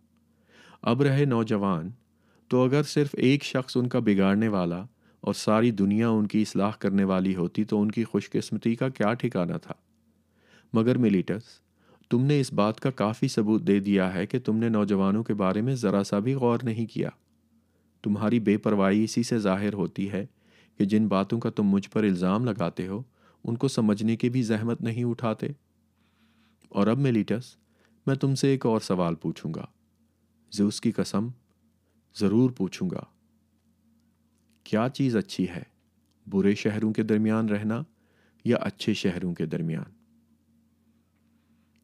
[0.82, 1.90] اب رہے نوجوان،
[2.48, 4.84] تو اگر صرف ایک شخص ان کا بگاڑنے والا
[5.20, 8.88] اور ساری دنیا ان کی اصلاح کرنے والی ہوتی تو ان کی خوش قسمتی کا
[8.88, 9.74] کیا ٹھکانہ تھا؟
[10.72, 11.42] مگر ملیٹس،
[12.10, 15.34] تم نے اس بات کا کافی ثبوت دے دیا ہے کہ تم نے نوجوانوں کے
[15.34, 17.08] بارے میں ذرا سا بھی غور نہیں کیا۔
[18.02, 20.26] تمہاری بے پرواہی اسی سے ظاہر ہوتی ہے
[20.78, 23.02] کہ جن باتوں کا تم مجھ پر الزام لگاتے ہو،
[23.44, 25.46] ان کو سمجھنے کی بھی زحمت نہیں اٹھاتے۔
[26.68, 27.56] اور اب ملیٹس
[28.06, 29.66] میں تم سے ایک اور سوال پوچھوں گا۔
[30.52, 31.28] زیوس کی قسم،
[32.16, 33.04] ضرور پوچھوں گا۔
[34.64, 35.62] کیا چیز اچھی ہے،
[36.30, 37.82] برے شہروں کے درمیان رہنا
[38.44, 39.92] یا اچھے شہروں کے درمیان؟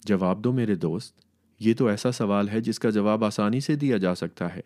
[0.00, 1.20] جواب دو میرے دوست،
[1.58, 4.60] یہ تو ایسا سوال ہے جس کا جواب آسانی سے دیا جا سکتا ہے۔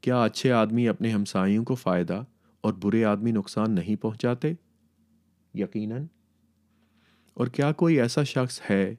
[0.00, 2.22] کیا اچھے آدمی اپنے ہمسایوں کو فائدہ
[2.62, 4.52] اور برے آدمی نقصان نہیں پہنچاتے؟
[5.54, 6.04] یقیناً۔
[7.34, 8.94] اور کیا کوئی ایسا شخص ہے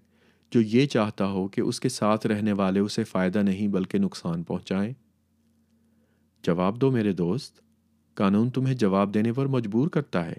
[0.52, 4.43] جو یہ چاہتا ہو کہ اس کے ساتھ رہنے والے اسے فائدہ نہیں بلکہ نقصان
[4.43, 4.93] پہنچائیں؟
[6.43, 7.62] جواب دو میرے دوست،
[8.13, 10.34] قانون تمہیں جواب دینے پر مجبور کرتا ہے۔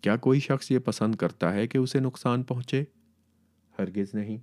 [0.00, 2.84] کیا کوئی شخص یہ پسند کرتا ہے کہ اسے نقصان پہنچے؟
[3.78, 4.38] ہرگز نہیں۔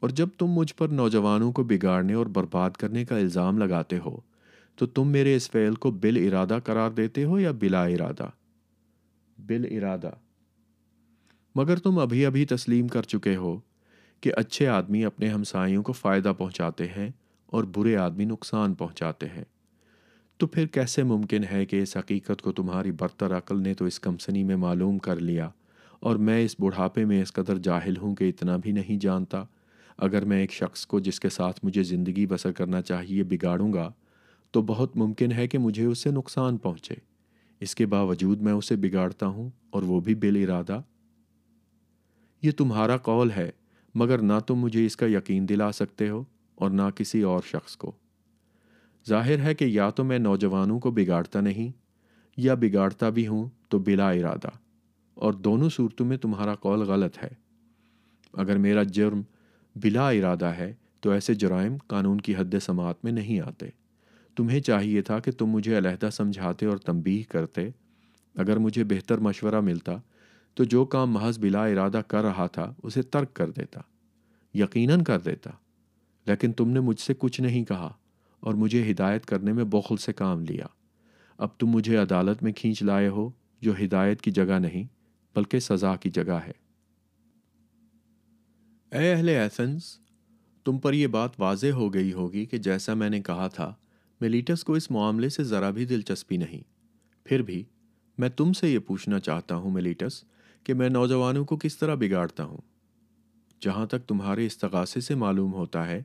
[0.00, 4.20] اور جب تم مجھ پر نوجوانوں کو بگاڑنے اور برباد کرنے کا الزام لگاتے ہو
[4.78, 8.28] تو تم میرے اس فعل کو بل ارادہ قرار دیتے ہو یا بلا ارادہ؟
[9.38, 10.10] بل ارادہ۔
[11.54, 13.60] مگر تم ابھی ابھی تسلیم کر چکے ہو
[14.20, 17.10] کہ اچھے آدمی اپنے ہمسایوں کو فائدہ پہنچاتے ہیں
[17.46, 19.44] اور برے آدمی نقصان پہنچاتے ہیں۔
[20.36, 24.00] تو پھر کیسے ممکن ہے کہ اس حقیقت کو تمہاری برتر عقل نے تو اس
[24.00, 25.50] کمسنی میں معلوم کر لیا
[26.00, 29.44] اور میں اس بڑھاپے میں اس قدر جاہل ہوں کہ اتنا بھی نہیں جانتا؟
[29.96, 33.92] اگر میں ایک شخص کو جس کے ساتھ مجھے زندگی بسر کرنا چاہیے بگاڑوں گا
[34.50, 36.94] تو بہت ممکن ہے کہ مجھے اس سے نقصان پہنچے۔
[37.60, 40.80] اس کے باوجود میں اسے بگاڑتا ہوں اور وہ بھی بل ارادہ۔
[42.42, 43.50] یہ تمہارا قول ہے،
[43.94, 47.76] مگر نہ تم مجھے اس کا یقین دلا سکتے ہو اور نہ کسی اور شخص
[47.76, 47.92] کو۔
[49.08, 51.72] ظاہر ہے کہ یا تو میں نوجوانوں کو بگاڑتا نہیں،
[52.36, 54.48] یا بگاڑتا بھی ہوں تو بلا ارادہ۔
[55.14, 57.28] اور دونوں صورتوں میں تمہارا قول غلط ہے۔
[58.32, 59.22] اگر میرا جرم
[59.76, 63.66] بلا ارادہ ہے تو ایسے جرائم قانون کی حد سماعت میں نہیں آتے۔
[64.38, 67.68] تمہیں چاہیے تھا کہ تم مجھے علیحدہ سمجھاتے اور تنبیہ کرتے۔
[68.34, 69.92] اگر مجھے بہتر مشورہ ملتا
[70.54, 73.80] تو جو کام محض بلا ارادہ کر رہا تھا اسے ترک کر دیتا،
[74.54, 75.50] یقیناً کر دیتا۔
[76.26, 77.92] لیکن تم نے مجھ سے کچھ نہیں کہا
[78.40, 80.66] اور مجھے ہدایت کرنے میں بخل سے کام لیا۔
[81.38, 84.84] اب تم مجھے عدالت میں کھینچ لائے ہو، جو ہدایت کی جگہ نہیں
[85.34, 86.52] بلکہ سزا کی جگہ ہے۔
[88.92, 89.82] اے اہل ایتھنز
[90.64, 93.74] تم پر یہ بات واضح ہو گئی ہوگی کہ جیسا میں نے کہا تھا
[94.20, 96.60] میلیٹس کو اس معاملے سے ذرا بھی دلچسپی نہیں۔
[97.24, 97.64] پھر بھی
[98.18, 100.24] میں تم سے یہ پوچھنا چاہتا ہوں میلیٹس
[100.64, 102.58] کہ میں نوجوانوں کو کس طرح بگاڑتا ہوں۔
[103.60, 106.02] جہاں تک تمہارے استغاثے سے معلوم ہوتا ہے،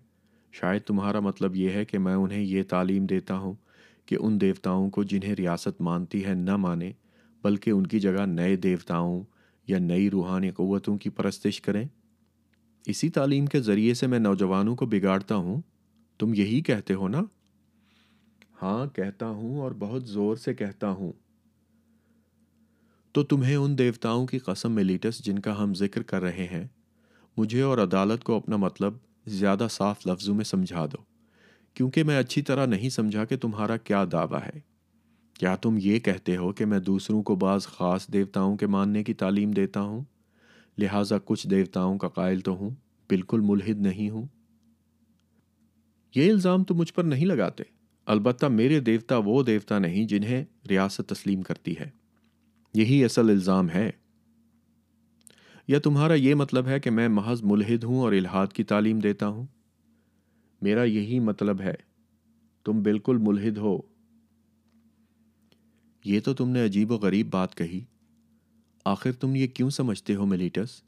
[0.51, 3.53] شاید تمہارا مطلب یہ ہے کہ میں انہیں یہ تعلیم دیتا ہوں
[4.05, 6.91] کہ ان دیوتاؤں کو جنہیں ریاست مانتی ہے نہ مانے،
[7.43, 9.23] بلکہ ان کی جگہ نئے دیوتاؤں
[9.67, 11.87] یا نئی روحانی قوتوں کی پرستش کریں۔
[12.85, 15.61] اسی تعلیم کے ذریعے سے میں نوجوانوں کو بگاڑتا ہوں۔
[16.19, 17.21] تم یہی کہتے ہو نا؟
[18.63, 21.11] ہاں کہتا ہوں اور بہت زور سے کہتا ہوں۔
[23.11, 26.67] تو تمہیں ان دیوتاؤں کی قسم ملیٹس جن کا ہم ذکر کر رہے ہیں،
[27.37, 28.93] مجھے اور عدالت کو اپنا مطلب
[29.25, 31.03] زیادہ صاف لفظوں میں سمجھا دو،
[31.73, 34.59] کیونکہ میں اچھی طرح نہیں سمجھا کہ تمہارا کیا دعویٰ ہے۔
[35.33, 39.13] کیا تم یہ کہتے ہو کہ میں دوسروں کو بعض خاص دیوتاؤں کے ماننے کی
[39.13, 40.03] تعلیم دیتا ہوں؟
[40.77, 42.69] لہٰذا کچھ دیوتاؤں کا قائل تو ہوں،
[43.09, 44.27] بالکل ملحد نہیں ہوں۔
[46.15, 47.72] یہ الزام تو مجھ پر نہیں لگاتے۔
[48.05, 51.89] البتہ میرے دیوتا وہ دیوتا نہیں جنہیں ریاست تسلیم کرتی ہے۔
[52.73, 53.91] یہی اصل الزام ہے۔
[55.67, 59.27] یا تمہارا یہ مطلب ہے کہ میں محض ملحد ہوں اور الحاد کی تعلیم دیتا
[59.27, 59.45] ہوں؟
[60.61, 61.73] میرا یہی مطلب ہے۔
[62.65, 63.79] تم بالکل ملحد ہو۔
[66.05, 67.81] یہ تو تم نے عجیب و غریب بات کہی۔
[68.85, 70.83] آخر تم یہ کیوں سمجھتے ہو ملیٹس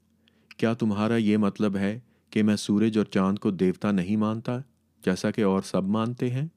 [0.58, 2.00] کیا تمہارا یہ مطلب ہے
[2.30, 4.60] کہ میں سورج اور چاند کو دیوتا نہیں مانتا
[5.06, 6.48] جیسا کہ اور سب مانتے ہیں؟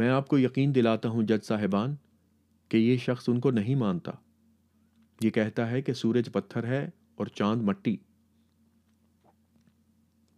[0.00, 1.94] میں آپ کو یقین دلاتا ہوں جج صاحبان
[2.68, 4.12] کہ یہ شخص ان کو نہیں مانتا۔
[5.22, 7.96] یہ کہتا ہے کہ سورج پتھر ہے اور چاند مٹی۔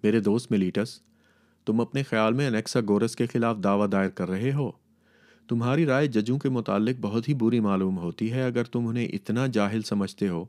[0.03, 1.01] میرے دوست ملیٹس،
[1.66, 4.70] تم اپنے خیال میں انیکسا گورس کے خلاف دعویٰ دائر کر رہے ہو۔
[5.48, 9.46] تمہاری رائے ججوں کے متعلق بہت ہی بری معلوم ہوتی ہے اگر تم انہیں اتنا
[9.46, 10.44] جاہل سمجھتے ہو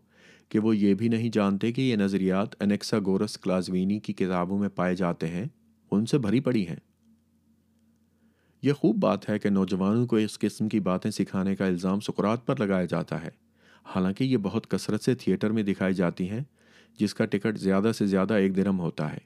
[0.49, 4.69] کہ وہ یہ بھی نہیں جانتے کہ یہ نظریات انیکسا گورس کلازوینی کی کتابوں میں
[4.69, 5.45] پائے جاتے ہیں۔
[5.91, 6.92] ان سے بھری پڑی ہیں۔
[8.63, 12.45] یہ خوب بات ہے کہ نوجوانوں کو اس قسم کی باتیں سکھانے کا الزام سکرات
[12.45, 13.30] پر لگایا جاتا ہے۔
[13.86, 16.39] حالانکہ یہ بہت کثرت سے تھیٹر میں دکھائی جاتی ہیں،
[16.99, 19.17] جس کا ٹکٹ زیادہ سے زیادہ ایک درم ہوتا ہے۔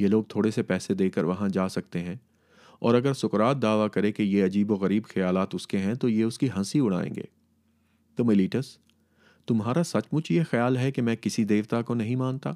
[0.00, 2.14] یہ لوگ تھوڑے سے پیسے دے کر وہاں جا سکتے ہیں۔
[2.78, 6.08] اور اگر سکرات دعویٰ کرے کہ یہ عجیب و غریب خیالات اس کے ہیں، تو
[6.08, 7.24] یہ اس کی ہنسی اڑائیں گے۔
[8.14, 8.78] تو ملیٹس
[9.46, 12.52] تمہارا سچ مچ یہ خیال ہے کہ میں کسی دیوتا کو نہیں مانتا؟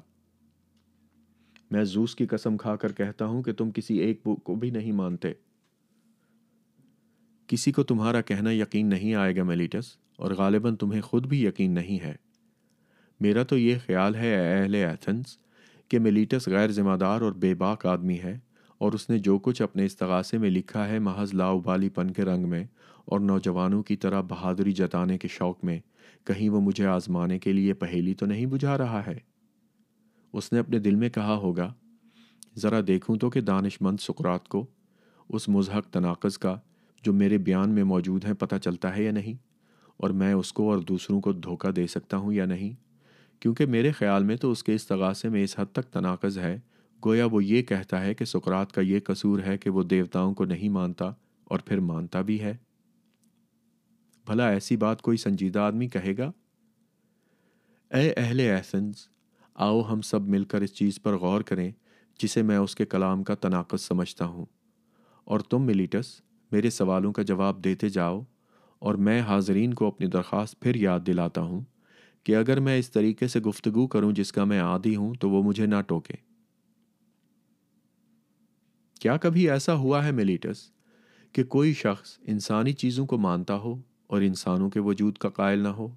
[1.71, 4.91] میں زوس کی قسم کھا کر کہتا ہوں کہ تم کسی ایک کو بھی نہیں
[4.91, 5.33] مانتے۔
[7.49, 11.71] کسی کو تمہارا کہنا یقین نہیں آئے گا میلیٹس، اور غالباً تمہیں خود بھی یقین
[11.71, 12.15] نہیں ہے۔
[13.19, 15.37] میرا تو یہ خیال ہے اے اہل ایتھنس
[15.91, 18.37] کہ میلیٹس غیر ذمہ دار اور بے باک آدمی ہے،
[18.77, 22.49] اور اس نے جو کچھ اپنے استغاثے میں لکھا ہے محض لاؤبالی پن کے رنگ
[22.49, 22.63] میں،
[23.05, 25.79] اور نوجوانوں کی طرح بہادری جتانے کے شوق میں،
[26.27, 29.17] کہیں وہ مجھے آزمانے کے لیے پہیلی تو نہیں بجھا رہا ہے۔
[30.33, 31.73] اس نے اپنے دل میں کہا ہوگا،
[32.57, 34.65] ذرا دیکھوں تو کہ دانش مند سکرات کو،
[35.29, 36.55] اس مضحق تناقض کا
[37.03, 39.33] جو میرے بیان میں موجود ہے پتہ چلتا ہے یا نہیں؟
[39.97, 42.87] اور میں اس کو اور دوسروں کو دھوکہ دے سکتا ہوں یا نہیں؟
[43.39, 46.59] کیونکہ میرے خیال میں تو اس کے استغاثے میں اس حد تک تناقض ہے۔
[47.05, 50.45] گویا وہ یہ کہتا ہے کہ سکرات کا یہ قصور ہے کہ وہ دیوتاؤں کو
[50.45, 51.05] نہیں مانتا
[51.43, 52.57] اور پھر مانتا بھی ہے۔
[54.25, 56.31] بھلا ایسی بات کوئی سنجیدہ آدمی کہے گا؟
[57.91, 58.95] اے اہل ایسنس
[59.55, 61.71] آؤ ہم سب مل کر اس چیز پر غور کریں
[62.19, 64.45] جسے میں اس کے کلام کا تناقض سمجھتا ہوں۔
[65.23, 68.23] اور تم ملیٹس میرے سوالوں کا جواب دیتے جاؤ
[68.79, 71.61] اور میں حاضرین کو اپنی درخواست پھر یاد دلاتا ہوں
[72.23, 75.43] کہ اگر میں اس طریقے سے گفتگو کروں جس کا میں عادی ہوں تو وہ
[75.43, 76.13] مجھے نہ ٹوکے۔
[78.99, 80.71] کیا کبھی ایسا ہوا ہے ملیٹس
[81.31, 85.67] کہ کوئی شخص انسانی چیزوں کو مانتا ہو اور انسانوں کے وجود کا قائل نہ
[85.67, 85.87] ہو؟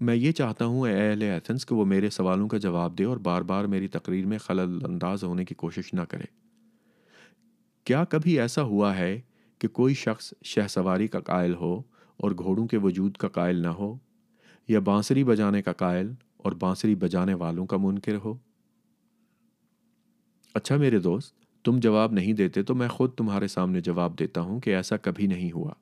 [0.00, 3.16] میں یہ چاہتا ہوں اے اہل ایتھنس کہ وہ میرے سوالوں کا جواب دے اور
[3.16, 6.43] بار بار میری تقریر میں خلل انداز ہونے کی کوشش نہ کرے۔
[7.84, 9.20] کیا کبھی ایسا ہوا ہے
[9.58, 11.82] کہ کوئی شخص شہ سواری کا قائل ہو
[12.16, 13.98] اور گھوڑوں کے وجود کا قائل نہ ہو
[14.68, 18.34] یا بانسری بجانے کا قائل اور بانسری بجانے والوں کا منکر ہو؟
[20.54, 24.60] اچھا میرے دوست، تم جواب نہیں دیتے تو میں خود تمہارے سامنے جواب دیتا ہوں
[24.60, 25.72] کہ ایسا کبھی نہیں ہوا۔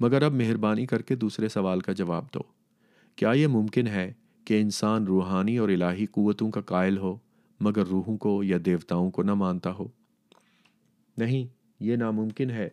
[0.00, 2.40] مگر اب مہربانی کر کے دوسرے سوال کا جواب دو۔
[3.16, 4.12] کیا یہ ممکن ہے
[4.44, 7.18] کہ انسان روحانی اور الہی قوتوں کا قائل ہو
[7.60, 9.88] مگر روحوں کو یا دیوتاؤں کو نہ مانتا ہو؟
[11.16, 11.46] نہیں،
[11.80, 12.68] یہ ناممکن ہے۔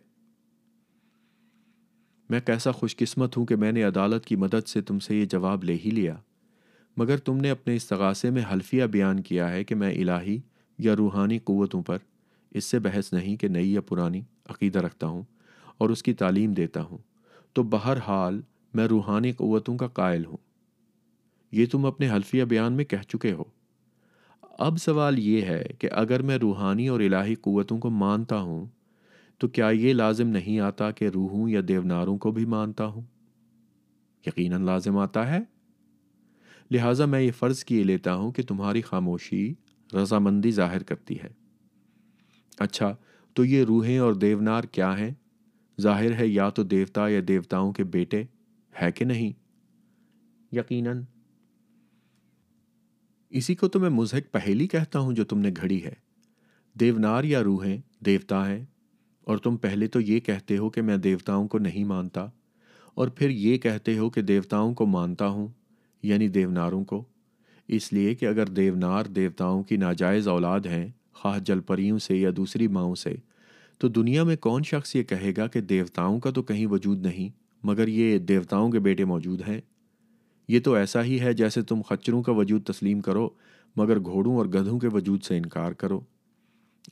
[2.30, 5.24] میں کیسا خوش قسمت ہوں کہ میں نے عدالت کی مدد سے تم سے یہ
[5.24, 6.14] جواب لے ہی لیا۔
[6.96, 10.38] مگر تم نے اپنے استغاثے میں حلفیہ بیان کیا ہے کہ میں الہی
[10.78, 11.98] یا روحانی قوتوں پر
[12.50, 15.22] اس سے بحث نہیں کہ نئی یا پرانی عقیدہ رکھتا ہوں
[15.78, 16.98] اور اس کی تعلیم دیتا ہوں۔
[17.52, 18.40] تو بہرحال
[18.74, 20.36] میں روحانی قوتوں کا قائل ہوں۔
[21.52, 23.44] یہ تم اپنے حلفیہ بیان میں کہہ چکے ہو۔
[24.58, 28.66] اب سوال یہ ہے کہ اگر میں روحانی اور الہی قوتوں کو مانتا ہوں،
[29.38, 33.02] تو کیا یہ لازم نہیں آتا کہ روحوں یا دیوناروں کو بھی مانتا ہوں؟
[34.26, 35.38] یقیناً لازم آتا ہے۔
[36.70, 39.54] لہٰذا میں یہ فرض کیے لیتا ہوں کہ تمہاری خاموشی
[39.94, 41.28] رضامندی ظاہر کرتی ہے۔
[42.58, 42.96] اچھا
[43.34, 45.10] تو یہ روحیں اور دیونار کیا ہیں؟
[45.80, 48.24] ظاہر ہے یا تو دیوتا یا دیوتاؤں کے بیٹے،
[48.82, 49.32] ہے کہ نہیں؟
[50.52, 51.02] یقیناً
[53.30, 55.92] اسی کو تو میں مزہک پہلی کہتا ہوں جو تم نے گھڑی ہے۔
[56.80, 58.64] دیونار یا روحیں، دیوتا ہیں۔
[59.24, 62.26] اور تم پہلے تو یہ کہتے ہو کہ میں دیوتاؤں کو نہیں مانتا،
[62.94, 65.48] اور پھر یہ کہتے ہو کہ دیوتاؤں کو مانتا ہوں
[66.02, 67.04] یعنی دیوناروں کو۔
[67.68, 72.30] اس لیے کہ اگر دیونار دیوتاؤں کی ناجائز اولاد ہیں، خواہ جل پریوں سے یا
[72.36, 73.14] دوسری ماؤں سے،
[73.78, 77.28] تو دنیا میں کون شخص یہ کہے گا کہ دیوتاؤں کا تو کہیں وجود نہیں،
[77.62, 79.60] مگر یہ دیوتاؤں کے بیٹے موجود ہیں۔
[80.48, 83.28] یہ تو ایسا ہی ہے جیسے تم خچروں کا وجود تسلیم کرو،
[83.76, 86.00] مگر گھوڑوں اور گدھوں کے وجود سے انکار کرو۔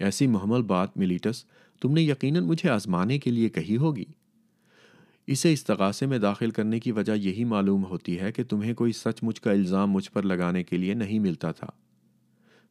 [0.01, 1.45] ایسی محمل بات ملیٹس
[1.81, 4.05] تم نے یقیناً مجھے آزمانے کے لیے کہی ہوگی۔
[5.27, 9.23] اسے استغاثے میں داخل کرنے کی وجہ یہی معلوم ہوتی ہے کہ تمہیں کوئی سچ
[9.23, 11.67] مچ کا الزام مجھ پر لگانے کے لیے نہیں ملتا تھا۔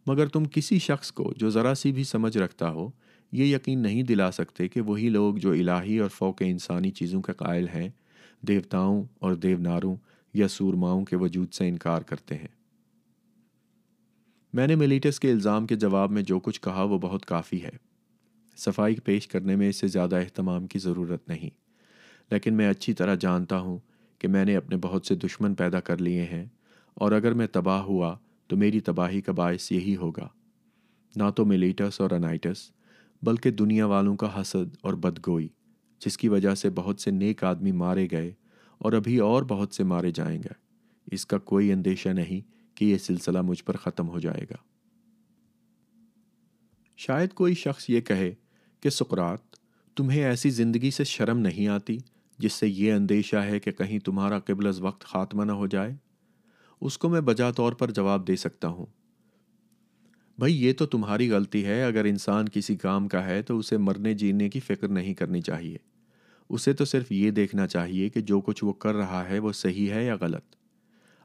[0.07, 2.89] مگر تم کسی شخص کو جو ذرا سی بھی سمجھ رکھتا ہو،
[3.31, 7.33] یہ یقین نہیں دلا سکتے کہ وہی لوگ جو الہی اور فوق انسانی چیزوں کے
[7.33, 7.89] قائل ہیں،
[8.41, 9.95] دیوتاؤں اور دیوناروں
[10.35, 12.47] یا سورماؤں کے وجود سے انکار کرتے ہیں۔
[14.53, 17.69] میں نے ملیٹس کے الزام کے جواب میں جو کچھ کہا وہ بہت کافی ہے۔
[18.57, 21.49] صفائی پیش کرنے میں اس سے زیادہ اہتمام کی ضرورت نہیں۔
[22.31, 23.77] لیکن میں اچھی طرح جانتا ہوں
[24.19, 26.45] کہ میں نے اپنے بہت سے دشمن پیدا کر لیے ہیں
[26.93, 28.17] اور اگر میں تباہ ہوا
[28.47, 30.27] تو میری تباہی کا باعث یہی ہوگا۔
[31.15, 32.71] نہ تو ملیٹس اور انائٹس،
[33.21, 35.47] بلکہ دنیا والوں کا حسد اور بدگوئی،
[35.99, 38.33] جس کی وجہ سے بہت سے نیک آدمی مارے گئے
[38.77, 40.53] اور ابھی اور بہت سے مارے جائیں گے۔
[41.11, 42.41] اس کا کوئی اندیشہ نہیں
[42.78, 44.55] کہ یہ سلسلہ مجھ پر ختم ہو جائے گا۔
[46.97, 48.34] شاید کوئی شخص یہ کہے
[48.82, 49.39] کہ سقرات
[49.95, 51.97] تمہیں ایسی زندگی سے شرم نہیں آتی
[52.38, 55.95] جس سے یہ اندیشہ ہے کہ کہیں تمہارا قبل از وقت خاتمہ نہ ہو جائے؟
[56.82, 58.86] اس کو میں بجا طور پر جواب دے سکتا ہوں۔
[60.38, 64.13] بھائی یہ تو تمہاری غلطی ہے۔ اگر انسان کسی کام کا ہے تو اسے مرنے
[64.13, 65.78] جینے کی فکر نہیں کرنی چاہیے۔
[66.49, 69.89] اسے تو صرف یہ دیکھنا چاہیے کہ جو کچھ وہ کر رہا ہے وہ صحیح
[69.91, 70.55] ہے یا غلط۔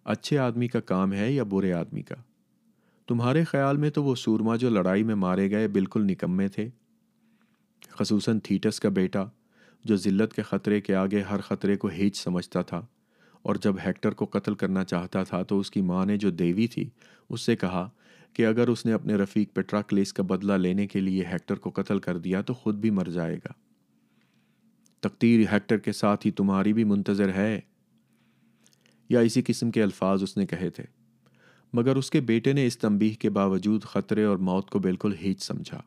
[0.07, 2.15] اچھے آدمی کا کام ہے یا برے آدمی کا؟
[3.09, 6.69] تمہارے خیال میں تو وہ سورما جو لڑائی میں مارے گئے بالکل نکمے تھے۔
[7.91, 9.25] خصوصاً تھیٹس کا بیٹا،
[9.85, 12.87] جو ذلت کے خطرے کے آگے ہر خطرے کو ہیچ سمجھتا تھا،
[13.43, 16.67] اور جب ہیکٹر کو قتل کرنا چاہتا تھا تو اس کی ماں نے جو دیوی
[16.67, 16.89] تھی،
[17.29, 17.89] اس سے کہا
[18.33, 21.55] کہ اگر اس نے اپنے رفیق پہ ٹرک لیس کا بدلہ لینے کے لیے ہیکٹر
[21.55, 23.53] کو قتل کر دیا تو خود بھی مر جائے گا۔
[25.01, 27.61] تقدیر ہیکٹر کے ساتھ ہی تمہاری بھی منتظر ہے۔
[29.09, 30.85] یا اسی قسم کے الفاظ اس نے کہے تھے۔
[31.73, 35.43] مگر اس کے بیٹے نے اس تنبیہ کے باوجود خطرے اور موت کو بالکل ہیچ
[35.43, 35.83] سمجھا۔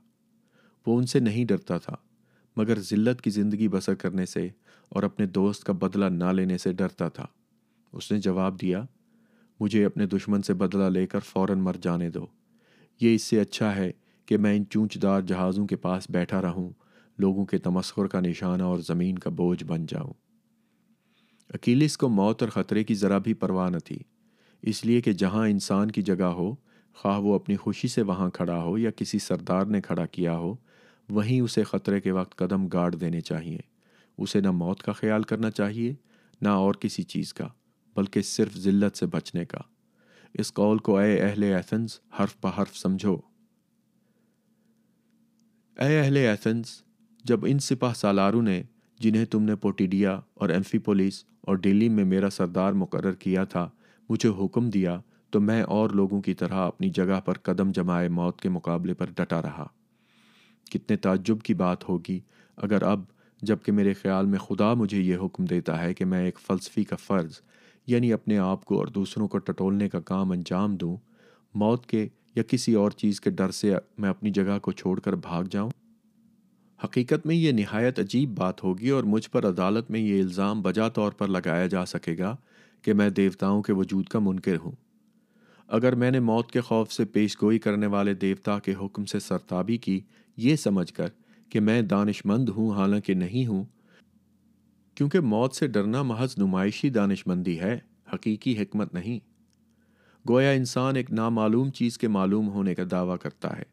[0.87, 1.95] وہ ان سے نہیں ڈرتا تھا،
[2.57, 4.49] مگر ذلت کی زندگی بسر کرنے سے
[4.89, 7.25] اور اپنے دوست کا بدلہ نہ لینے سے ڈرتا تھا۔
[7.91, 8.85] اس نے جواب دیا،
[9.59, 12.27] مجھے اپنے دشمن سے بدلہ لے کر فوراً مر جانے دو۔
[13.01, 13.91] یہ اس سے اچھا ہے
[14.25, 16.69] کہ میں ان چونچدار جہازوں کے پاس بیٹھا رہوں
[17.17, 20.13] لوگوں کے تمسخر کا نشانہ اور زمین کا بوجھ بن جاؤں۔
[21.49, 23.99] اکیلس کو موت اور خطرے کی ذرا بھی پرواہ نہ تھی،
[24.61, 26.55] اس لیے کہ جہاں انسان کی جگہ ہو،
[26.93, 30.55] خواہ وہ اپنی خوشی سے وہاں کھڑا ہو یا کسی سردار نے کھڑا کیا ہو،
[31.09, 33.59] وہیں اسے خطرے کے وقت قدم گاڑ دینے چاہیے۔
[34.17, 35.93] اسے نہ موت کا خیال کرنا چاہیے،
[36.41, 37.47] نہ اور کسی چیز کا،
[37.95, 39.59] بلکہ صرف ذلت سے بچنے کا۔
[40.33, 43.17] اس قول کو اے اہل ایتھنز، حرف بحرف سمجھو۔
[45.79, 46.82] اے اہل ایتھنز
[47.23, 48.61] جب ان سپاہ سالاروں نے
[48.99, 53.69] جنہیں تم نے پوٹیڈیا اور ایمفی پولیس اور دلی میں میرا سردار مقرر کیا تھا،
[54.09, 54.99] مجھے حکم دیا
[55.29, 59.05] تو میں اور لوگوں کی طرح اپنی جگہ پر قدم جمائے موت کے مقابلے پر
[59.15, 59.67] ڈٹا رہا۔
[60.71, 62.19] کتنے تعجب کی بات ہوگی
[62.57, 63.01] اگر اب
[63.41, 66.95] جبکہ میرے خیال میں خدا مجھے یہ حکم دیتا ہے کہ میں ایک فلسفی کا
[66.95, 67.39] فرض
[67.87, 70.95] یعنی اپنے آپ کو اور دوسروں کو ٹٹولنے کا کام انجام دوں،
[71.55, 75.15] موت کے یا کسی اور چیز کے ڈر سے میں اپنی جگہ کو چھوڑ کر
[75.15, 75.69] بھاگ جاؤں؟
[76.83, 80.87] حقیقت میں یہ نہایت عجیب بات ہوگی اور مجھ پر عدالت میں یہ الزام بجا
[80.89, 82.35] طور پر لگایا جا سکے گا
[82.81, 84.71] کہ میں دیوتاؤں کے وجود کا منکر ہوں۔
[85.67, 89.19] اگر میں نے موت کے خوف سے پیش گوئی کرنے والے دیوتا کے حکم سے
[89.19, 89.99] سرتابی کی،
[90.37, 91.07] یہ سمجھ کر
[91.49, 93.63] کہ میں دانش مند ہوں حالانکہ نہیں ہوں،
[94.95, 97.79] کیونکہ موت سے ڈرنا محض نمائشی دانش مندی ہے،
[98.13, 99.19] حقیقی حکمت نہیں۔
[100.29, 103.63] گویا انسان ایک نامعلوم چیز کے معلوم ہونے کا دعویٰ کرتا ہے،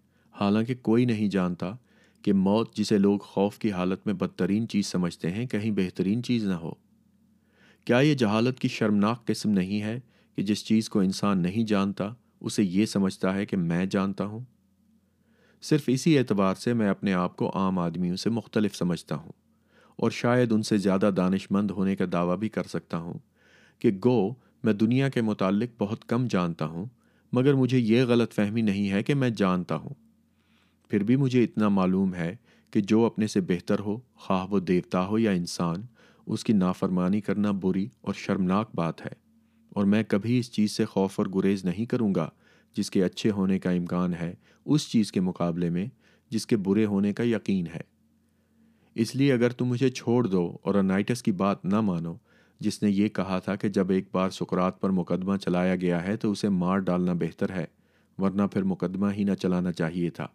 [0.40, 1.74] حالانکہ کوئی نہیں جانتا
[2.25, 6.45] کہ موت جسے لوگ خوف کی حالت میں بدترین چیز سمجھتے ہیں، کہیں بہترین چیز
[6.45, 6.73] نہ ہو۔
[7.87, 9.99] کیا یہ جہالت کی شرمناک قسم نہیں ہے
[10.39, 14.41] کہ جس چیز کو انسان نہیں جانتا، اسے یہ سمجھتا ہے کہ میں جانتا ہوں؟
[15.62, 19.33] صرف اسی اعتبار سے میں اپنے آپ کو عام آدمیوں سے مختلف سمجھتا ہوں،
[19.99, 23.18] اور شاید ان سے زیادہ دانش مند ہونے کا دعویٰ بھی کر سکتا ہوں
[23.79, 24.33] کہ گو،
[24.64, 26.87] میں دنیا کے متعلق بہت کم جانتا ہوں،
[27.33, 29.95] مگر مجھے یہ غلط فہمی نہیں ہے کہ میں جانتا ہوں۔
[30.91, 32.36] پھر بھی مجھے اتنا معلوم ہے
[32.70, 35.76] کہ جو اپنے سے بہتر ہو، خواہ وہ دیوتا ہو یا انسان،
[36.26, 39.30] اس کی نافرمانی کرنا بری اور شرمناک بات ہے۔
[39.70, 42.30] اور میں کبھی اس چیز سے خوف اور گریز نہیں کروں گا
[42.76, 44.34] جس کے اچھے ہونے کا امکان ہے،
[44.64, 45.86] اس چیز کے مقابلے میں
[46.30, 47.80] جس کے برے ہونے کا یقین ہے۔
[48.95, 52.14] اس لیے اگر تم مجھے چھوڑ دو اور انائٹس کی بات نہ مانو،
[52.61, 56.16] جس نے یہ کہا تھا کہ جب ایک بار سکرات پر مقدمہ چلایا گیا ہے
[56.16, 57.64] تو اسے مار ڈالنا بہتر ہے،
[58.18, 60.26] ورنہ پھر مقدمہ ہی نہ چلانا چاہیے تھا۔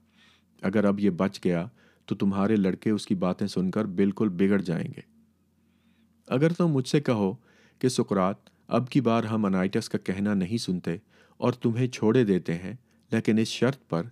[0.62, 1.68] اگر اب یہ بچ گیا
[2.06, 5.02] تو تمہارے لڑکے اس کی باتیں سن کر بالکل بگڑ جائیں گے۔
[6.28, 7.36] اگر تم مجھ سے کہو
[7.80, 10.98] کہ سکرات اب کی بار ہم انائٹس کا کہنا نہیں سنتے
[11.38, 12.74] اور تمہیں چھوڑے دیتے ہیں،
[13.12, 14.04] لیکن اس شرط پر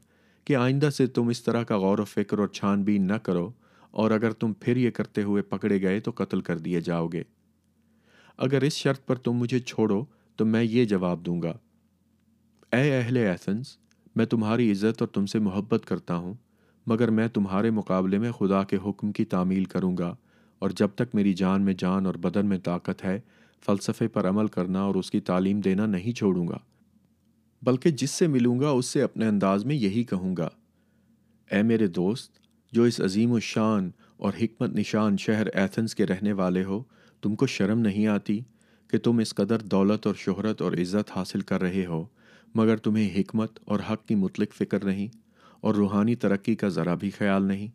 [0.45, 3.51] کہ آئندہ سے تم اس طرح کا غور و فکر اور چھان بین نہ کرو
[3.91, 7.23] اور اگر تم پھر یہ کرتے ہوئے پکڑے گئے تو قتل کر دیے جاؤ گے۔
[8.37, 11.53] اگر اس شرط پر تم مجھے چھوڑو تو میں یہ جواب دوں گا۔
[12.71, 13.77] اے اہل ایسنس
[14.15, 16.33] میں تمہاری عزت اور تم سے محبت کرتا ہوں،
[16.87, 20.15] مگر میں تمہارے مقابلے میں خدا کے حکم کی تعمیل کروں گا،
[20.59, 23.19] اور جب تک میری جان میں جان اور بدن میں طاقت ہے،
[23.65, 26.57] فلسفے پر عمل کرنا اور اس کی تعلیم دینا نہیں چھوڑوں گا،
[27.61, 30.49] بلکہ جس سے ملوں گا اس سے اپنے انداز میں یہی کہوں گا۔
[31.51, 32.31] اے میرے دوست،
[32.73, 36.81] جو اس عظیم و شان اور حکمت نشان شہر ایتھنس کے رہنے والے ہو،
[37.23, 38.39] تم کو شرم نہیں آتی
[38.87, 42.05] کہ تم اس قدر دولت اور شہرت اور عزت حاصل کر رہے ہو۔
[42.55, 45.07] مگر تمہیں حکمت اور حق کی مطلق فکر نہیں
[45.61, 47.67] اور روحانی ترقی کا ذرا بھی خیال نہیں۔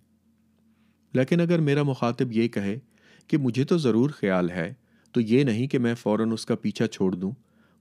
[1.13, 2.79] لیکن اگر میرا مخاطب یہ کہے
[3.27, 4.75] کہ مجھے تو ضرور خیال ہے،
[5.13, 7.33] تو یہ نہیں کہ میں فوراً اس کا پیچھا چھوڑ دوں،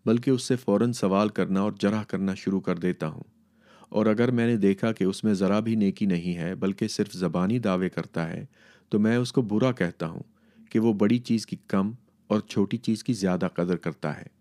[0.05, 3.23] بلکہ اس سے فوراً سوال کرنا اور جرح کرنا شروع کر دیتا ہوں۔
[3.89, 7.13] اور اگر میں نے دیکھا کہ اس میں ذرا بھی نیکی نہیں ہے، بلکہ صرف
[7.13, 8.45] زبانی دعوے کرتا ہے،
[8.89, 10.23] تو میں اس کو برا کہتا ہوں
[10.69, 11.91] کہ وہ بڑی چیز کی کم
[12.27, 14.36] اور چھوٹی چیز کی زیادہ قدر کرتا ہے۔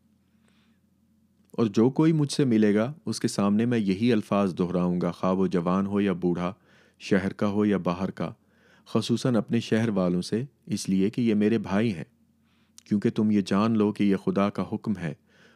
[1.58, 5.10] اور جو کوئی مجھ سے ملے گا، اس کے سامنے میں یہی الفاظ دہراؤں گا،
[5.10, 6.52] خواب و جوان ہو یا بوڑھا،
[7.00, 8.30] شہر کا ہو یا باہر کا،
[8.86, 12.04] خصوصاً اپنے شہر والوں سے، اس لیے کہ یہ میرے بھائی ہیں۔
[12.84, 15.14] کیونکہ تم یہ جان لو کہ یہ خدا کا حکم ہے،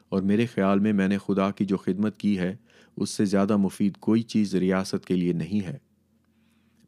[0.08, 2.56] اور میرے خیال میں میں نے خدا کی جو خدمت کی ہے،
[2.96, 5.76] اس سے زیادہ مفید کوئی چیز ریاست کے لیے نہیں ہے۔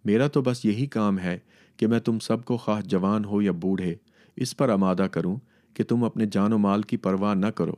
[0.04, 1.38] میرا تو بس یہی کام ہے
[1.76, 3.94] کہ میں تم سب کو خواہ جوان ہو یا بوڑھے،
[4.36, 5.36] اس پر آمادہ کروں
[5.74, 7.74] کہ تم اپنے جان و مال کی پرواہ نہ کرو۔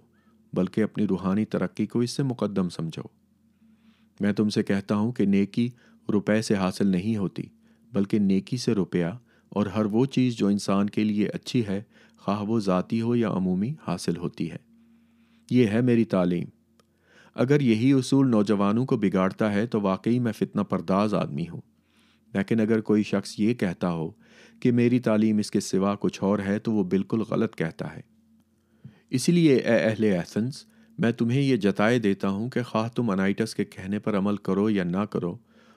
[0.55, 3.03] بلکہ اپنی روحانی ترقی کو اس سے مقدم سمجھو۔
[4.21, 5.69] میں تم سے کہتا ہوں کہ نیکی
[6.13, 7.43] روپے سے حاصل نہیں ہوتی،
[7.93, 9.07] بلکہ نیکی سے روپیہ،
[9.49, 11.83] اور ہر وہ چیز جو انسان کے لیے اچھی ہے،
[12.19, 14.57] خواہ وہ ذاتی ہو یا عمومی، حاصل ہوتی ہے۔
[15.51, 16.47] یہ ہے میری تعلیم۔
[17.35, 21.61] اگر یہی اصول نوجوانوں کو بگاڑتا ہے، تو واقعی میں فتنہ پرداز آدمی ہوں۔
[22.35, 24.11] لیکن اگر کوئی شخص یہ کہتا ہو
[24.61, 28.14] کہ میری تعلیم اس کے سوا کچھ اور ہے، تو وہ بالکل غلط کہتا ہے۔
[29.15, 30.65] اسی لیے اے اہل ایسنس
[30.99, 34.71] میں تمہیں یہ جتائے دیتا ہوں کہ خواہ تم انائٹس کے کہنے پر عمل کرو
[34.71, 35.37] یا نہ کرو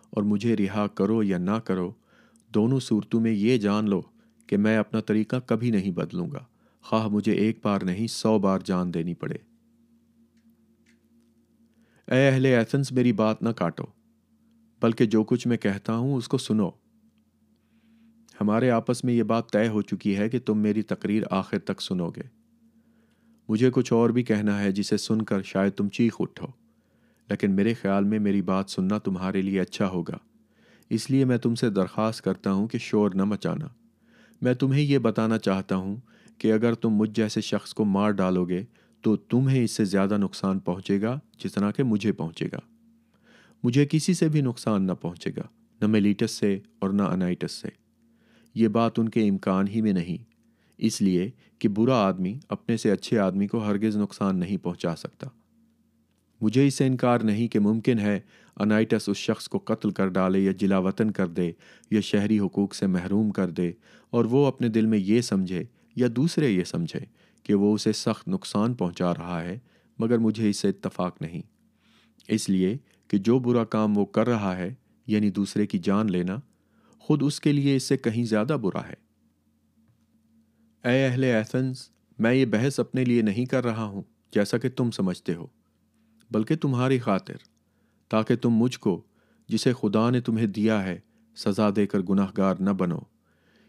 [0.09, 1.91] اور مجھے رہا کرو یا نہ کرو،
[2.53, 4.01] دونوں صورتوں میں یہ جان لو
[4.47, 6.45] کہ میں اپنا طریقہ کبھی نہیں بدلوں گا۔
[6.81, 9.35] خواہ مجھے ایک بار نہیں، سو بار جان دینی پڑے۔
[12.07, 13.85] اے اہل ایتھنس میری بات نہ کاٹو،
[14.81, 16.69] بلکہ جو کچھ میں کہتا ہوں اس کو سنو۔
[18.41, 21.81] ہمارے آپس میں یہ بات طے ہو چکی ہے کہ تم میری تقریر آخر تک
[21.81, 22.36] سنو گے۔
[23.49, 26.45] مجھے کچھ اور بھی کہنا ہے جسے سن کر شاید تم چیخ اٹھو۔
[27.29, 30.17] لیکن میرے خیال میں میری بات سننا تمہارے لیے اچھا ہوگا۔
[30.89, 33.67] اس لیے میں تم سے درخواست کرتا ہوں کہ شور نہ مچانا۔
[34.41, 35.95] میں تمہیں یہ بتانا چاہتا ہوں
[36.37, 38.63] کہ اگر تم مجھ جیسے شخص کو مار ڈالو گے
[39.01, 42.59] تو تمہیں اس سے زیادہ نقصان پہنچے گا جتنا کہ مجھے پہنچے گا۔
[43.63, 45.43] مجھے کسی سے بھی نقصان نہ پہنچے گا،
[45.81, 47.67] نہ میلیٹس سے اور نہ انائٹس سے۔
[48.55, 50.23] یہ بات ان کے امکان ہی میں نہیں۔
[50.77, 51.29] اس لیے
[51.59, 55.27] کہ برا آدمی اپنے سے اچھے آدمی کو ہرگز نقصان نہیں پہنچا سکتا۔
[56.41, 58.19] مجھے اس سے انکار نہیں کہ ممکن ہے
[58.55, 61.51] انائٹس اس شخص کو قتل کر ڈالے یا جلا وطن کر دے
[61.91, 63.71] یا شہری حقوق سے محروم کر دے
[64.09, 65.63] اور وہ اپنے دل میں یہ سمجھے
[65.95, 66.99] یا دوسرے یہ سمجھے
[67.43, 69.59] کہ وہ اسے سخت نقصان پہنچا رہا ہے،
[69.99, 71.41] مگر مجھے اس سے اتفاق نہیں۔
[72.27, 72.77] اس لیے
[73.07, 74.73] کہ جو برا کام وہ کر رہا ہے
[75.07, 76.37] یعنی دوسرے کی جان لینا،
[76.99, 79.06] خود اس کے لیے اس سے کہیں زیادہ برا ہے۔
[80.83, 84.01] اے اہل ایتھنز، میں یہ بحث اپنے لیے نہیں کر رہا ہوں،
[84.31, 85.47] جیسا کہ تم سمجھتے ہو،
[86.31, 87.35] بلکہ تمہاری خاطر،
[88.09, 89.01] تاکہ تم مجھ کو،
[89.47, 90.99] جسے خدا نے تمہیں دیا ہے،
[91.35, 92.99] سزا دے کر گناہ گار نہ بنو،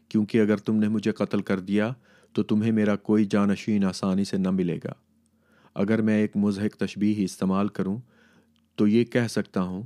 [0.08, 1.92] کیونکہ اگر تم نے مجھے قتل کر دیا،
[2.32, 4.92] تو تمہیں میرا کوئی جانشین آسانی سے نہ ملے گا۔
[5.74, 7.98] اگر میں ایک مضحک تشبیح استعمال کروں،
[8.76, 9.82] تو یہ کہہ سکتا ہوں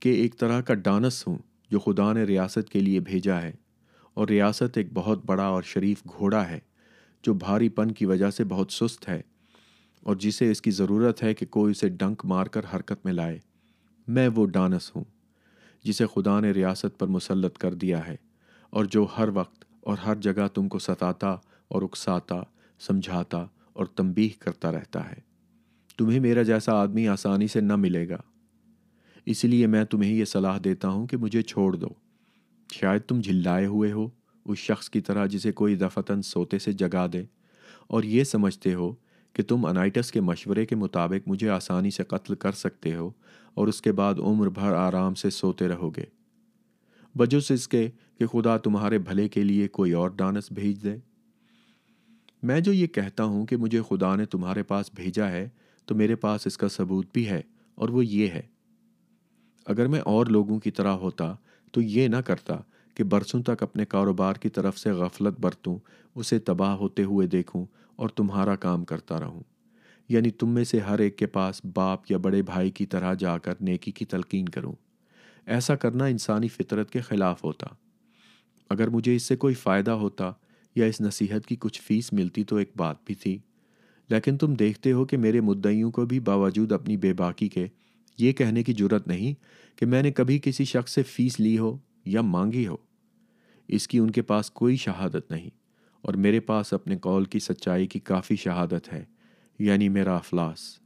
[0.00, 1.38] کہ ایک طرح کا ڈانس ہوں
[1.70, 3.52] جو خدا نے ریاست کے لیے بھیجا ہے۔
[4.16, 6.58] اور ریاست ایک بہت بڑا اور شریف گھوڑا ہے،
[7.24, 9.20] جو بھاری پن کی وجہ سے بہت سست ہے،
[10.02, 13.38] اور جسے اس کی ضرورت ہے کہ کوئی اسے ڈنک مار کر حرکت میں لائے۔
[14.08, 15.04] میں وہ ڈانس ہوں،
[15.84, 18.16] جسے خدا نے ریاست پر مسلط کر دیا ہے،
[18.70, 21.30] اور جو ہر وقت اور ہر جگہ تم کو ستاتا
[21.68, 22.40] اور اکساتا،
[22.80, 25.20] سمجھاتا اور تنبیہ کرتا رہتا ہے۔
[25.98, 28.20] تمہیں میرا جیسا آدمی آسانی سے نہ ملے گا۔
[29.26, 31.88] اس لیے میں تمہیں یہ صلاح دیتا ہوں کہ مجھے چھوڑ دو۔
[32.72, 34.08] شاید تم جھلائے ہوئے ہو
[34.44, 37.24] اس شخص کی طرح جسے کوئی دفتن سوتے سے جگا دے
[37.86, 38.94] اور یہ سمجھتے ہو
[39.32, 43.10] کہ تم انائٹس کے مشورے کے مطابق مجھے آسانی سے قتل کر سکتے ہو
[43.54, 46.04] اور اس کے بعد عمر بھر آرام سے سوتے رہو گے۔
[47.18, 50.96] بجوس اس کے کہ خدا تمہارے بھلے کے لیے کوئی اور ڈانس بھیج دے۔
[52.42, 55.48] میں جو یہ کہتا ہوں کہ مجھے خدا نے تمہارے پاس بھیجا ہے،
[55.84, 57.42] تو میرے پاس اس کا ثبوت بھی ہے
[57.74, 58.42] اور وہ یہ ہے۔
[59.66, 61.34] اگر میں اور لوگوں کی طرح ہوتا
[61.72, 62.56] تو یہ نہ کرتا
[62.94, 65.78] کہ برسوں تک اپنے کاروبار کی طرف سے غفلت برتوں،
[66.14, 69.42] اسے تباہ ہوتے ہوئے دیکھوں اور تمہارا کام کرتا رہوں۔
[70.08, 73.38] یعنی تم میں سے ہر ایک کے پاس باپ یا بڑے بھائی کی طرح جا
[73.38, 74.72] کر نیکی کی تلقین کروں۔
[75.46, 77.66] ایسا کرنا انسانی فطرت کے خلاف ہوتا۔
[78.70, 80.32] اگر مجھے اس سے کوئی فائدہ ہوتا
[80.74, 83.38] یا اس نصیحت کی کچھ فیس ملتی تو ایک بات بھی تھی۔
[84.08, 87.66] لیکن تم دیکھتے ہو کہ میرے مدعیوں کو بھی باوجود اپنی بے باکی کے
[88.18, 89.34] یہ کہنے کی ضرورت نہیں
[89.78, 92.76] کہ میں نے کبھی کسی شخص سے فیس لی ہو یا مانگی ہو۔
[93.68, 95.50] اس کی ان کے پاس کوئی شہادت نہیں
[96.02, 99.04] اور میرے پاس اپنے قول کی سچائی کی کافی شہادت ہے
[99.58, 100.78] یعنی میرا افلاس۔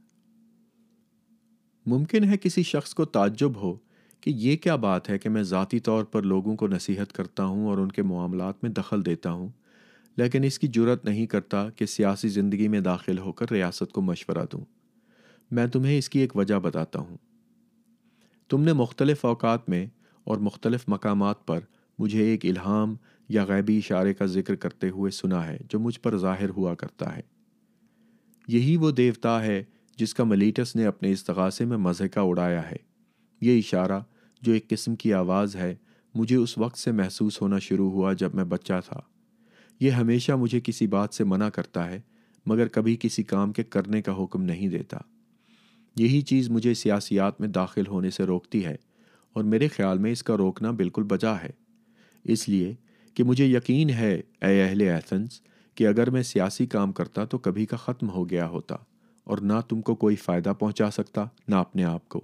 [1.85, 3.75] ممکن ہے کسی شخص کو تعجب ہو
[4.21, 7.67] کہ یہ کیا بات ہے کہ میں ذاتی طور پر لوگوں کو نصیحت کرتا ہوں
[7.67, 9.49] اور ان کے معاملات میں دخل دیتا ہوں،
[10.17, 14.01] لیکن اس کی جرت نہیں کرتا کہ سیاسی زندگی میں داخل ہو کر ریاست کو
[14.01, 14.80] مشورہ دوں۔
[15.51, 17.17] میں تمہیں اس کی ایک وجہ بتاتا ہوں۔
[18.49, 19.85] تم نے مختلف اوقات میں
[20.23, 21.59] اور مختلف مقامات پر
[21.99, 22.95] مجھے ایک الہام
[23.29, 27.15] یا غیبی اشارے کا ذکر کرتے ہوئے سنا ہے جو مجھ پر ظاہر ہوا کرتا
[27.15, 27.21] ہے۔
[28.47, 29.63] یہی وہ دیوتا ہے
[29.97, 32.75] جس کا ملیٹس نے اپنے استغاثے میں مذہقہ اڑایا ہے۔
[33.41, 33.99] یہ اشارہ
[34.41, 35.75] جو ایک قسم کی آواز ہے،
[36.15, 39.01] مجھے اس وقت سے محسوس ہونا شروع ہوا جب میں بچہ تھا۔
[39.79, 42.01] یہ ہمیشہ مجھے کسی بات سے منع کرتا ہے،
[42.45, 44.97] مگر کبھی کسی کام کے کرنے کا حکم نہیں دیتا۔
[45.95, 48.75] یہی چیز مجھے سیاسیات میں داخل ہونے سے روکتی ہے
[49.33, 51.49] اور میرے خیال میں اس کا روکنا بالکل بجا ہے۔
[52.23, 52.73] اس لیے
[53.13, 55.41] کہ مجھے یقین ہے، اے اہل ایتھنس،
[55.75, 58.75] کہ اگر میں سیاسی کام کرتا تو کبھی کا ختم ہو گیا ہوتا
[59.23, 62.21] اور نہ تم کو کوئی فائدہ پہنچا سکتا، نہ اپنے آپ کو۔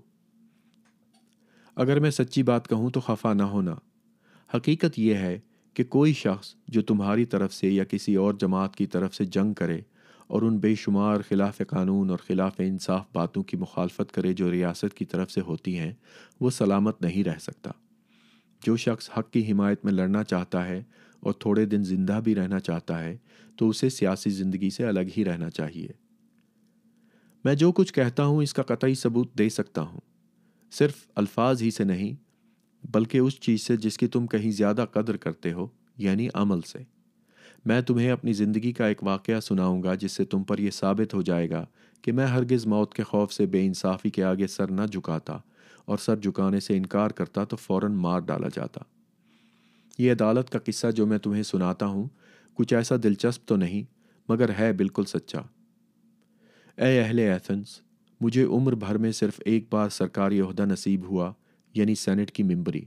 [1.75, 3.75] اگر میں سچی بات کہوں تو خفا نہ ہونا۔
[4.53, 5.39] حقیقت یہ ہے
[5.73, 9.53] کہ کوئی شخص جو تمہاری طرف سے یا کسی اور جماعت کی طرف سے جنگ
[9.53, 9.81] کرے
[10.27, 14.93] اور ان بے شمار خلاف قانون اور خلاف انصاف باتوں کی مخالفت کرے جو ریاست
[14.93, 15.93] کی طرف سے ہوتی ہیں،
[16.39, 17.71] وہ سلامت نہیں رہ سکتا۔
[18.65, 20.83] جو شخص حق کی حمایت میں لڑنا چاہتا ہے
[21.19, 23.17] اور تھوڑے دن زندہ بھی رہنا چاہتا ہے،
[23.55, 25.87] تو اسے سیاسی زندگی سے الگ ہی رہنا چاہیے۔
[27.43, 29.99] میں جو کچھ کہتا ہوں، اس کا قطعی ثبوت دے سکتا ہوں۔
[30.71, 32.27] صرف الفاظ ہی سے نہیں،
[32.93, 35.67] بلکہ اس چیز سے جس کی تم کہیں زیادہ قدر کرتے ہو
[35.97, 36.96] یعنی عمل سے۔
[37.65, 41.13] میں تمہیں اپنی زندگی کا ایک واقعہ سناؤں گا جس سے تم پر یہ ثابت
[41.13, 41.65] ہو جائے گا
[42.01, 45.37] کہ میں ہرگز موت کے خوف سے بے انصافی کے آگے سر نہ جھکاتا
[45.85, 48.81] اور سر جھکانے سے انکار کرتا تو فوراً مار ڈالا جاتا۔
[49.97, 52.07] یہ عدالت کا قصہ جو میں تمہیں سناتا ہوں،
[52.53, 53.83] کچھ ایسا دلچسپ تو نہیں،
[54.29, 55.39] مگر ہے بالکل سچا۔
[56.77, 57.81] اے اہل ایتھنس،
[58.21, 61.33] مجھے عمر بھر میں صرف ایک بار سرکاری عہدہ نصیب ہوا
[61.73, 62.81] یعنی سینٹ کی ممبری۔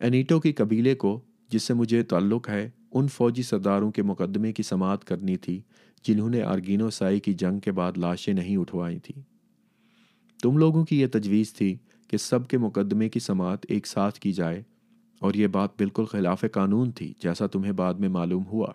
[0.00, 4.62] اینیٹو کی قبیلے کو، جس سے مجھے تعلق ہے ان فوجی سرداروں کے مقدمے کی
[4.62, 5.60] سماعت کرنی تھی،
[6.04, 9.22] جنہوں نے آرگینو سائی کی جنگ کے بعد لاشیں نہیں اٹھوائی تھیں۔
[10.42, 11.76] تم لوگوں کی یہ تجویز تھی
[12.08, 14.62] کہ سب کے مقدمے کی سماعت ایک ساتھ کی جائے،
[15.18, 18.72] اور یہ بات بالکل خلاف قانون تھی، جیسا تمہیں بعد میں معلوم ہوا۔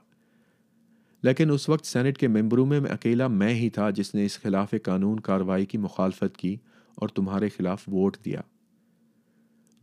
[1.24, 4.74] لیکن اس وقت سینٹ کے ممبروں میں اکیلا میں ہی تھا جس نے اس خلاف
[4.84, 6.56] قانون کارروائی کی مخالفت کی
[6.96, 8.42] اور تمہارے خلاف ووٹ دیا۔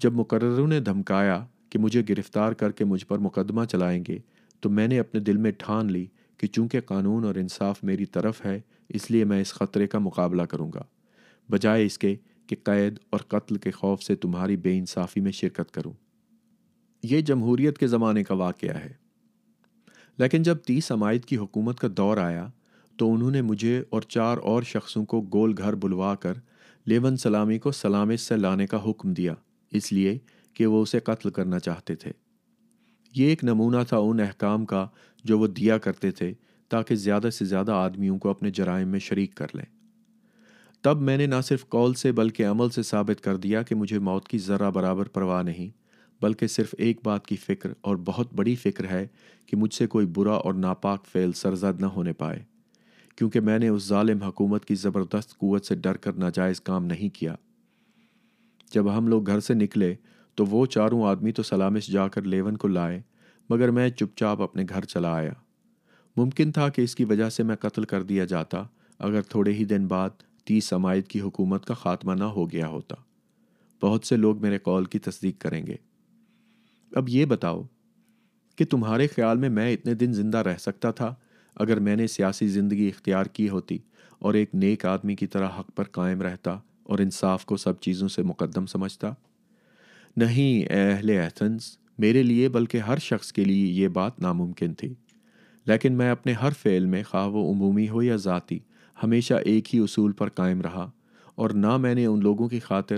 [0.01, 4.19] جب مقرروں نے دھمکایا کہ مجھے گرفتار کر کے مجھ پر مقدمہ چلائیں گے،
[4.61, 6.07] تو میں نے اپنے دل میں ٹھان لی
[6.37, 10.43] کہ چونکہ قانون اور انصاف میری طرف ہے، اس لیے میں اس خطرے کا مقابلہ
[10.43, 10.83] کروں گا۔
[11.51, 12.17] بجائے اس کے
[12.47, 15.93] کہ قید اور قتل کے خوف سے تمہاری بے انصافی میں شرکت کروں۔
[17.03, 18.93] یہ جمہوریت کے زمانے کا واقعہ ہے۔
[20.19, 22.49] لیکن جب تیس عمائد کی حکومت کا دور آیا،
[22.97, 26.35] تو انہوں نے مجھے اور چار اور شخصوں کو گول گھر بلوا کر
[26.87, 29.35] لیون سلامی کو سلامت سے لانے کا حکم دیا۔
[29.71, 30.19] اس لیے
[30.55, 32.13] کہ وہ اسے قتل کرنا چاہتے تھے۔
[33.17, 34.89] یہ ایک نمونہ تھا ان احکام کا
[35.25, 36.33] جو وہ دیا کرتے تھے
[36.69, 39.65] تاکہ زیادہ سے زیادہ آدمیوں کو اپنے جرائم میں شریک کر لیں۔
[40.83, 43.99] تب میں نے نہ صرف قول سے بلکہ عمل سے ثابت کر دیا کہ مجھے
[43.99, 45.69] موت کی ذرہ برابر پرواہ نہیں،
[46.23, 49.07] بلکہ صرف ایک بات کی فکر اور بہت بڑی فکر ہے
[49.47, 52.43] کہ مجھ سے کوئی برا اور ناپاک فعل سرزد نہ ہونے پائے۔
[53.17, 57.15] کیونکہ میں نے اس ظالم حکومت کی زبردست قوت سے ڈر کر ناجائز کام نہیں
[57.15, 57.35] کیا۔
[58.75, 59.95] جب ہم لوگ گھر سے نکلے
[60.35, 63.03] تو وہ چاروں آدمی تو سلامش جا کر لیون کو لائے،
[63.51, 65.33] مگر میں چپ چاپ اپنے گھر چلا آیا۔
[66.17, 68.65] ممکن تھا کہ اس کی وجہ سے میں قتل کر دیا جاتا،
[68.99, 70.11] اگر تھوڑے ہی دن بعد
[70.45, 72.95] تیس سماعت کی حکومت کا خاتمہ نہ ہو گیا ہوتا۔
[73.83, 75.77] بہت سے لوگ میرے قول کی تصدیق کریں گے۔
[76.93, 77.63] اب یہ بتاؤ
[78.57, 81.15] کہ تمہارے خیال میں میں اتنے دن زندہ رہ سکتا تھا
[81.55, 83.79] اگر میں نے سیاسی زندگی اختیار کی ہوتی
[84.19, 88.09] اور ایک نیک آدمی کی طرح حق پر قائم رہتا اور انصاف کو سب چیزوں
[88.09, 89.13] سے مقدم سمجھتا؟
[90.17, 94.95] نہیں اے اہل ایتھنس میرے لیے بلکہ ہر شخص کے لیے یہ بات ناممکن تھی۔
[95.67, 98.59] لیکن میں اپنے ہر فعل میں خواہ وہ عمومی ہو یا ذاتی،
[99.03, 100.91] ہمیشہ ایک ہی اصول پر قائم رہا۔
[101.35, 102.97] اور نہ میں نے ان لوگوں کی خاطر،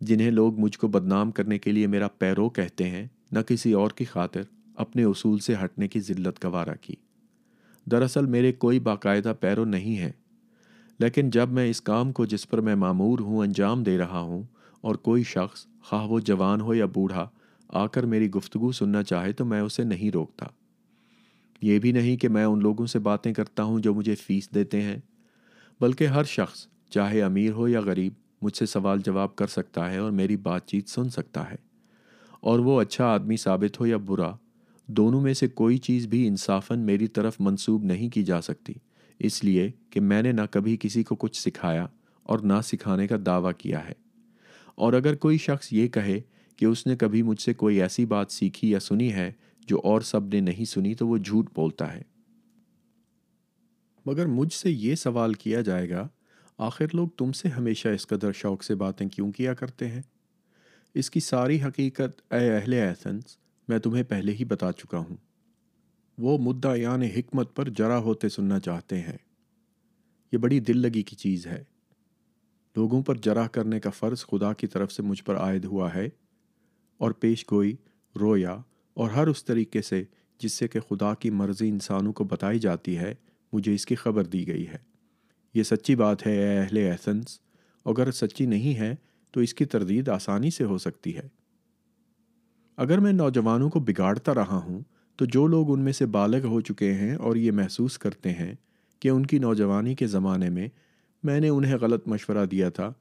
[0.00, 3.90] جنہیں لوگ مجھ کو بدنام کرنے کے لیے میرا پیرو کہتے ہیں، نہ کسی اور
[3.90, 4.42] کی خاطر
[4.74, 6.94] اپنے اصول سے ہٹنے کی ذلت گوارا کی۔
[7.90, 10.12] دراصل میرے کوئی باقاعدہ پیرو نہیں ہے
[10.98, 14.42] لیکن جب میں اس کام کو جس پر میں معمور ہوں انجام دے رہا ہوں
[14.80, 17.28] اور کوئی شخص خواہ وہ جوان ہو یا بوڑھا
[17.68, 20.46] آ کر میری گفتگو سننا چاہے تو میں اسے نہیں روکتا۔
[21.62, 24.82] یہ بھی نہیں کہ میں ان لوگوں سے باتیں کرتا ہوں جو مجھے فیس دیتے
[24.82, 24.96] ہیں،
[25.80, 28.12] بلکہ ہر شخص، چاہے امیر ہو یا غریب،
[28.42, 31.56] مجھ سے سوال جواب کر سکتا ہے اور میری بات چیت سن سکتا ہے۔
[32.40, 34.32] اور وہ اچھا آدمی ثابت ہو یا برا،
[34.86, 38.72] دونوں میں سے کوئی چیز بھی انصافاً میری طرف منسوب نہیں کی جا سکتی،
[39.18, 41.86] اس لیے کہ میں نے نہ کبھی کسی کو کچھ سکھایا
[42.22, 44.09] اور نہ سکھانے کا دعویٰ کیا ہے۔
[44.80, 46.20] اور اگر کوئی شخص یہ کہے
[46.56, 49.32] کہ اس نے کبھی مجھ سے کوئی ایسی بات سیکھی یا سنی ہے
[49.66, 52.02] جو اور سب نے نہیں سنی تو وہ جھوٹ بولتا ہے۔
[54.06, 56.08] مگر مجھ سے یہ سوال کیا جائے گا،
[56.58, 60.02] آخر لوگ تم سے ہمیشہ اس قدر شوق سے باتیں کیوں کیا کرتے ہیں؟
[60.94, 63.24] اس کی ساری حقیقت، اے اہل ایسنس
[63.68, 65.16] میں تمہیں پہلے ہی بتا چکا ہوں۔
[66.18, 69.18] وہ مدعیان حکمت پر جرا ہوتے سننا چاہتے ہیں۔
[70.32, 71.64] یہ بڑی دل لگی کی چیز ہے۔
[72.76, 76.08] لوگوں پر جرا کرنے کا فرض خدا کی طرف سے مجھ پر عائد ہوا ہے،
[77.00, 77.74] اور پیش گوئی،
[78.16, 78.56] رویا،
[78.96, 80.02] اور ہر اس طریقے سے
[80.40, 83.14] جس سے کہ خدا کی مرضی انسانوں کو بتائی جاتی ہے،
[83.52, 84.76] مجھے اس کی خبر دی گئی ہے۔
[85.54, 87.38] یہ سچی بات ہے، اے اہل احسنس
[87.86, 88.94] اگر سچی نہیں ہے،
[89.34, 91.28] تو اس کی تردید آسانی سے ہو سکتی ہے۔
[92.78, 94.80] اگر میں نوجوانوں کو بگاڑتا رہا ہوں،
[95.18, 98.54] تو جو لوگ ان میں سے بالغ ہو چکے ہیں اور یہ محسوس کرتے ہیں
[99.02, 100.68] کہ ان کی نوجوانی کے زمانے میں
[101.22, 102.92] میں نے انہیں غلط مشورہ دیا تھا۔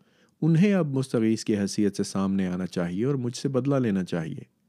[0.41, 4.59] انہیں اب مستغیث کی حیثیت سے سامنے آنا چاہیے اور مجھ سے بدلہ لینا چاہیے۔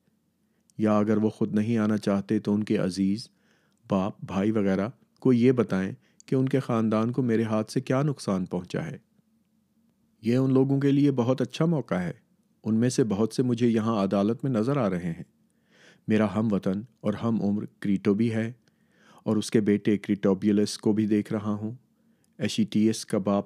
[0.78, 3.28] یا اگر وہ خود نہیں آنا چاہتے تو ان کے عزیز،
[3.90, 4.88] باپ، بھائی وغیرہ
[5.20, 5.92] کو یہ بتائیں
[6.26, 8.98] کہ ان کے خاندان کو میرے ہاتھ سے کیا نقصان پہنچا ہے۔
[10.22, 12.12] یہ ان لوگوں کے لیے بہت اچھا موقع ہے۔
[12.64, 15.24] ان میں سے بہت سے مجھے یہاں عدالت میں نظر آ رہے ہیں۔
[16.08, 18.52] میرا ہم وطن اور ہم عمر کریٹو بھی ہے
[19.22, 21.72] اور اس کے بیٹے کریٹوبیولس کو بھی دیکھ رہا ہوں۔
[22.40, 23.44] ایشیٹیس کا باپ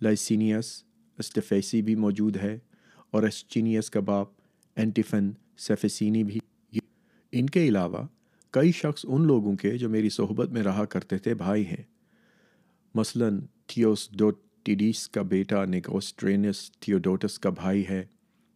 [0.00, 0.84] لائسینیس
[1.18, 2.58] اسٹیفیسی بھی موجود ہے
[3.10, 4.28] اور ایسچینیس کا باپ
[4.76, 6.38] اینٹیفن سیفیسینی بھی
[7.32, 8.06] ان کے علاوہ
[8.50, 11.82] کئی شخص ان لوگوں کے جو میری صحبت میں رہا کرتے تھے بھائی ہیں۔
[12.94, 13.28] مثلا
[13.66, 18.04] تھیوس ڈوٹیڈیس کا بیٹا نیکوسٹرینس تھیوڈوٹس کا بھائی ہے۔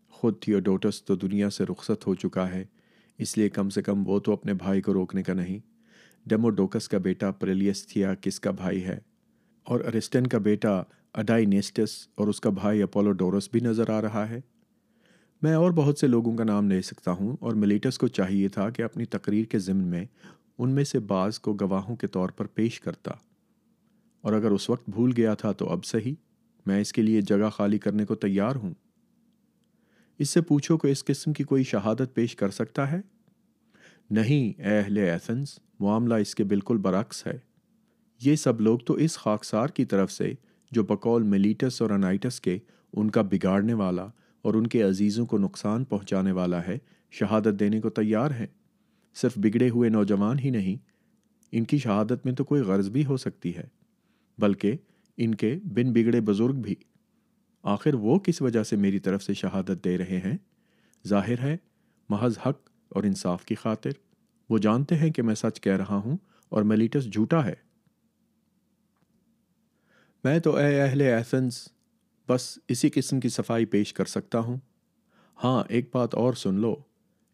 [0.09, 2.65] خود تھیوڈوٹس تو دنیا سے رخصت ہو چکا ہے،
[3.19, 5.59] اس لیے کم سے کم وہ تو اپنے بھائی کو روکنے کا نہیں۔
[6.27, 8.99] ڈیموڈوکس کا بیٹا پریلیس تھیا کس کا بھائی ہے؟
[9.65, 10.83] اور ارسٹن کا بیٹا
[11.15, 14.41] اڈائی نیسٹس اور اس کا بھائی اپولو ڈورس بھی نظر آ رہا ہے۔
[15.43, 18.71] میں اور بہت سے لوگوں کا نام لے سکتا ہوں اور ملیٹس کو چاہیے تھا
[18.71, 20.05] کہ اپنی تقریر کے ضمن میں
[20.59, 23.11] ان میں سے بعض کو گواہوں کے طور پر پیش کرتا۔
[24.21, 26.15] اور اگر اس وقت بھول گیا تھا تو اب صحیح،
[26.67, 28.75] میں اس کے لیے جگہ خالی کرنے کو تیار ہوں۔
[30.19, 33.01] اس سے پوچھو کہ اس قسم کی کوئی شہادت پیش کر سکتا ہے؟
[34.11, 37.54] نہیں اے اہل ایتھنس، معاملہ اس کے بالکل برعکس ہے۔
[38.23, 40.33] یہ سب لوگ تو اس خاکسار کی طرف سے
[40.71, 42.59] جو بقول ملیٹس اور انائٹس کے
[42.93, 44.07] ان کا بگاڑنے والا
[44.43, 46.79] اور ان کے عزیزوں کو نقصان پہنچانے والا ہے،
[47.11, 48.47] شہادت دینے کو تیار ہیں۔
[49.15, 50.77] صرف بگڑے ہوئے نوجوان ہی نہیں،
[51.53, 53.67] ان کی شہادت میں تو کوئی غرض بھی ہو سکتی ہے،
[54.39, 54.77] بلکہ
[55.17, 56.75] ان کے بن بگڑے بزرگ بھی۔
[57.63, 60.37] آخر وہ کس وجہ سے میری طرف سے شہادت دے رہے ہیں؟
[61.09, 61.57] ظاہر ہے،
[62.09, 63.91] محض حق اور انصاف کی خاطر۔
[64.51, 66.17] وہ جانتے ہیں کہ میں سچ کہہ رہا ہوں
[66.49, 67.64] اور میلیٹس جھوٹا ہے۔
[70.25, 71.69] میں تو اے اہل ایسنس
[72.29, 74.57] بس اسی قسم کی صفائی پیش کر سکتا ہوں۔
[75.45, 76.77] ہاں ایک بات اور سن لو۔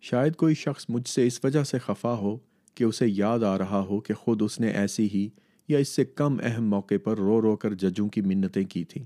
[0.00, 2.38] شاید کوئی شخص مجھ سے اس وجہ سے خفا ہو
[2.74, 5.28] کہ اسے یاد آ رہا ہو کہ خود اس نے ایسی ہی
[5.68, 9.04] یا اس سے کم اہم موقع پر رو رو کر ججوں کی منتیں کی تھیں۔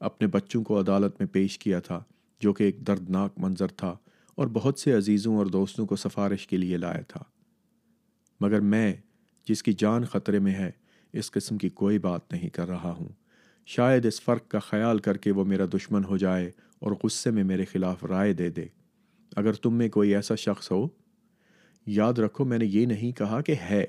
[0.00, 2.02] اپنے بچوں کو عدالت میں پیش کیا تھا،
[2.40, 3.96] جو کہ ایک دردناک منظر تھا
[4.34, 7.22] اور بہت سے عزیزوں اور دوستوں کو سفارش کے لیے لایا تھا۔
[8.40, 8.94] مگر میں،
[9.48, 10.70] جس کی جان خطرے میں ہے
[11.14, 13.08] اس قسم کی کوئی بات نہیں کر رہا ہوں۔
[13.66, 17.44] شاید اس فرق کا خیال کر کے وہ میرا دشمن ہو جائے اور غصے میں
[17.44, 18.64] میرے خلاف رائے دے دے۔
[19.36, 20.88] اگر تم میں کوئی ایسا شخص ہو،
[21.86, 23.84] یاد رکھو میں نے یہ نہیں کہا کہ ہے۔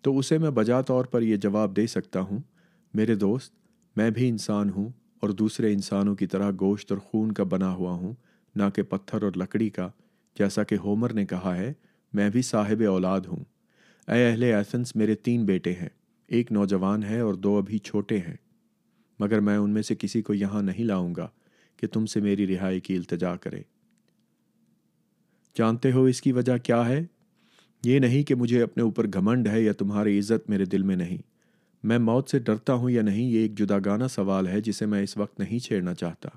[0.00, 2.38] تو اسے میں بجا طور پر یہ جواب دے سکتا ہوں،
[2.94, 3.54] میرے دوست،
[3.96, 4.88] میں بھی انسان ہوں
[5.20, 8.12] اور دوسرے انسانوں کی طرح گوشت اور خون کا بنا ہوا ہوں،
[8.54, 9.88] نہ کہ پتھر اور لکڑی کا۔
[10.38, 11.72] جیسا کہ ہومر نے کہا ہے،
[12.12, 13.44] میں بھی صاحب اولاد ہوں۔
[14.08, 15.88] اے اہل ایسنس میرے تین بیٹے ہیں۔
[16.26, 18.36] ایک نوجوان ہے اور دو ابھی چھوٹے ہیں۔
[19.18, 21.28] مگر میں ان میں سے کسی کو یہاں نہیں لاؤں گا
[21.76, 23.62] کہ تم سے میری رہائی کی التجا کرے۔
[25.58, 27.04] جانتے ہو اس کی وجہ کیا ہے؟
[27.84, 31.18] یہ نہیں کہ مجھے اپنے اوپر گھمنڈ ہے یا تمہاری عزت میرے دل میں نہیں۔
[31.82, 35.02] میں موت سے ڈرتا ہوں یا نہیں، یہ ایک جدا گانا سوال ہے جسے میں
[35.02, 36.28] اس وقت نہیں چھیڑنا چاہتا۔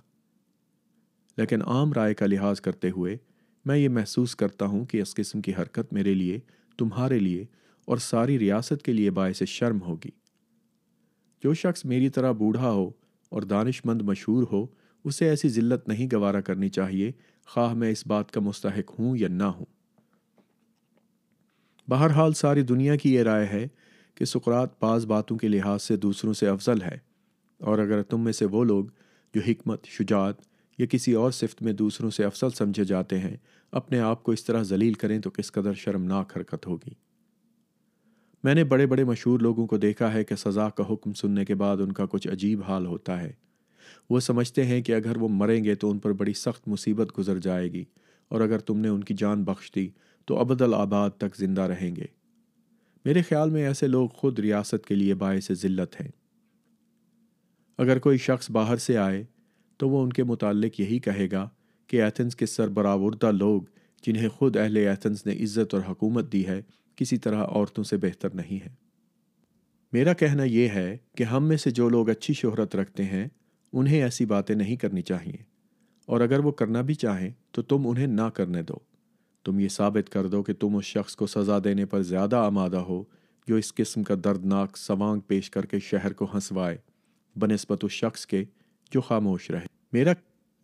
[1.38, 3.18] لیکن عام رائے کا لحاظ کرتے ہوئے
[3.66, 6.40] میں یہ محسوس کرتا ہوں کہ اس قسم کی حرکت میرے لیے
[6.78, 7.46] تمہارے لیے
[7.88, 10.10] اور ساری ریاست کے لیے باعث شرم ہوگی۔
[11.44, 12.90] جو شخص میری طرح بوڑھا ہو
[13.32, 14.66] اور دانش مند مشہور ہو،
[15.06, 17.12] اسے ایسی ذلت نہیں گوارا کرنی چاہیے،
[17.48, 19.66] خواہ میں اس بات کا مستحق ہوں یا نہ ہوں۔
[21.88, 23.68] بہرحال ساری دنیا کی یہ رائے ہے
[24.16, 26.98] کہ سکرات بعض باتوں کے لحاظ سے دوسروں سے افضل ہے،
[27.60, 28.86] اور اگر تم میں سے وہ لوگ
[29.34, 30.42] جو حکمت، شجاعت
[30.80, 33.36] یا کسی اور صفت میں دوسروں سے افضل سمجھے جاتے ہیں
[33.76, 36.94] اپنے آپ کو اس طرح ذلیل کریں تو کس قدر شرمناک حرکت ہوگی۔
[38.44, 41.56] میں نے بڑے بڑے مشہور لوگوں کو دیکھا ہے کہ سزا کا حکم سننے کے
[41.56, 43.32] بعد ان کا کچھ عجیب حال ہوتا ہے۔
[44.10, 47.40] وہ سمجھتے ہیں کہ اگر وہ مریں گے تو ان پر بڑی سخت مصیبت گزر
[47.40, 47.84] جائے گی،
[48.32, 49.88] اور اگر تم نے ان کی جان بخش دی
[50.26, 52.06] تو ابد الآباد تک زندہ رہیں گے۔
[53.06, 56.12] میرے خیال میں ایسے لوگ خود ریاست کے لیے باعث ذلت ہیں۔
[57.78, 59.24] اگر کوئی شخص باہر سے آئے
[59.80, 61.48] تو وہ ان کے متعلق یہی کہے گا
[61.88, 63.62] کہ ایتھنس کے سربراوردہ لوگ
[64.04, 66.62] جنہیں خود اہل ایتھنس نے عزت اور حکومت دی ہے،
[66.96, 68.74] کسی طرح عورتوں سے بہتر نہیں ہے۔
[69.94, 73.28] میرا کہنا یہ ہے کہ ہم میں سے جو لوگ اچھی شہرت رکھتے ہیں،
[73.74, 75.38] انہیں ایسی باتیں نہیں کرنی چاہیے۔
[76.06, 78.74] اور اگر وہ کرنا بھی چاہیں، تو تم انہیں نہ کرنے دو۔
[79.44, 82.78] تم یہ ثابت کر دو کہ تم اس شخص کو سزا دینے پر زیادہ آمادہ
[82.78, 83.04] ہو،
[83.48, 86.78] جو اس قسم کا دردناک سوانگ پیش کر کے شہر کو ہنسوائے،
[87.36, 88.44] بنسبت اس شخص کے
[88.92, 90.14] جو خاموش رہے۔ میرا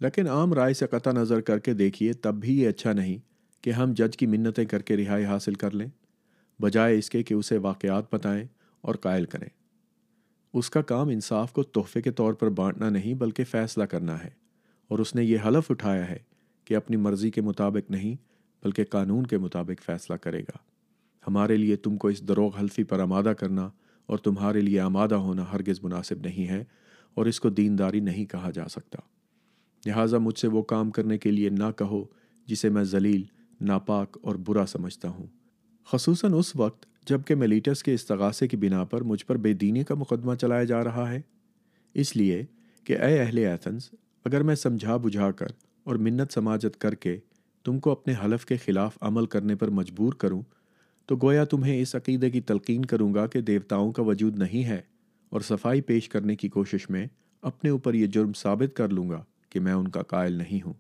[0.01, 3.17] لیکن عام رائے سے قطع نظر کر کے دیکھیے، تب بھی یہ اچھا نہیں
[3.63, 5.87] کہ ہم جج کی منتیں کر کے رہائی حاصل کر لیں،
[6.59, 8.45] بجائے اس کے کہ اسے واقعات بتائیں
[8.83, 9.47] اور قائل کریں۔
[10.53, 14.29] اس کا کام انصاف کو تحفے کے طور پر بانٹنا نہیں بلکہ فیصلہ کرنا ہے،
[14.91, 16.17] اور اس نے یہ حلف اٹھایا ہے
[16.67, 18.15] کہ اپنی مرضی کے مطابق نہیں
[18.63, 20.57] بلکہ قانون کے مطابق فیصلہ کرے گا۔
[21.23, 23.69] ہمارے لیے تم کو اس دروغ حلفی پر آمادہ کرنا
[24.09, 26.63] اور تمہارے لیے آمادہ ہونا ہرگز مناسب نہیں ہے،
[27.17, 28.99] اور اس کو دینداری نہیں کہا جا سکتا۔
[29.85, 32.05] لہٰذا مجھ سے وہ کام کرنے کے لیے نہ کہو
[32.45, 33.21] جسے میں ذلیل،
[33.61, 35.27] ناپاک اور برا سمجھتا ہوں۔
[35.85, 39.95] خصوصاً اس وقت جبکہ میلیٹس کے استغاثے کی بنا پر مجھ پر بے دینی کا
[39.95, 41.21] مقدمہ چلایا جا رہا ہے۔
[41.93, 42.45] اس لیے
[42.83, 43.89] کہ اے اہل ایتھنس
[44.25, 45.47] اگر میں سمجھا بجھا کر
[45.83, 47.17] اور منت سماجت کر کے
[47.63, 50.41] تم کو اپنے حلف کے خلاف عمل کرنے پر مجبور کروں،
[51.05, 54.81] تو گویا تمہیں اس عقیدے کی تلقین کروں گا کہ دیوتاؤں کا وجود نہیں ہے
[55.29, 57.07] اور صفائی پیش کرنے کی کوشش میں
[57.41, 60.73] اپنے اوپر یہ جرم ثابت کر لوں گا۔ کہ میں ان کا قائل نہیں ہوں۔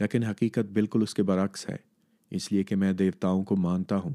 [0.00, 1.76] لیکن حقیقت بالکل اس کے برعکس ہے،
[2.30, 4.12] اس لیے کہ میں دیوتاؤں کو مانتا ہوں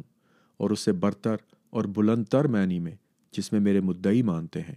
[0.57, 1.35] اور اس سے برتر
[1.69, 2.95] اور بلند تر معنی میں،
[3.31, 4.75] جس میں میرے مدعی مانتے ہیں۔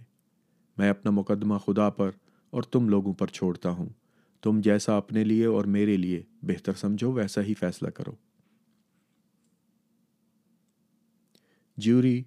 [0.77, 2.11] میں اپنا مقدمہ خدا پر
[2.49, 3.89] اور تم لوگوں پر چھوڑتا ہوں۔
[4.41, 8.11] تم جیسا اپنے لیے اور میرے لیے بہتر سمجھو، ویسا ہی فیصلہ کرو۔
[11.77, 12.23] جیوری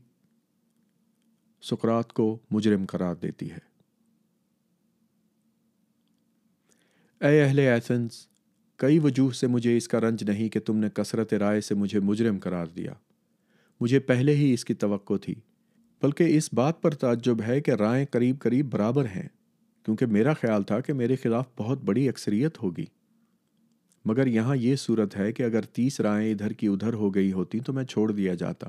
[1.63, 3.70] سکرات کو مجرم قرار دیتی ہے۔
[7.21, 8.27] اے اہل ایتھنس
[8.77, 12.01] کئی وجوہ سے مجھے اس کا رنج نہیں کہ تم نے کثرت رائے سے مجھے
[12.01, 12.93] مجرم قرار دیا۔
[13.81, 15.35] مجھے پہلے ہی اس کی توقع تھی،
[16.03, 19.29] بلکہ اس بات پر تعجب ہے کہ رائے قریب قریب برابر ہیں،
[19.85, 22.85] کیونکہ میرا خیال تھا کہ میرے خلاف بہت بڑی اکثریت ہوگی۔
[24.05, 27.61] مگر یہاں یہ صورت ہے کہ اگر تیس رائے ادھر کی ادھر ہو گئی ہوتی
[27.61, 28.67] تو میں چھوڑ دیا جاتا۔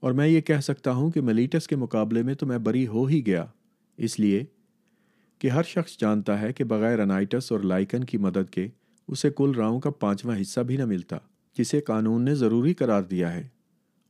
[0.00, 3.06] اور میں یہ کہہ سکتا ہوں کہ ملیٹس کے مقابلے میں تو میں بری ہو
[3.06, 3.46] ہی گیا،
[3.96, 4.44] اس لیے
[5.44, 8.68] کہ ہر شخص جانتا ہے کہ بغیر انائٹس اور لائکن کی مدد کے
[9.08, 11.16] اسے کل راؤں کا پانچواں حصہ بھی نہ ملتا،
[11.58, 13.48] جسے قانون نے ضروری قرار دیا ہے۔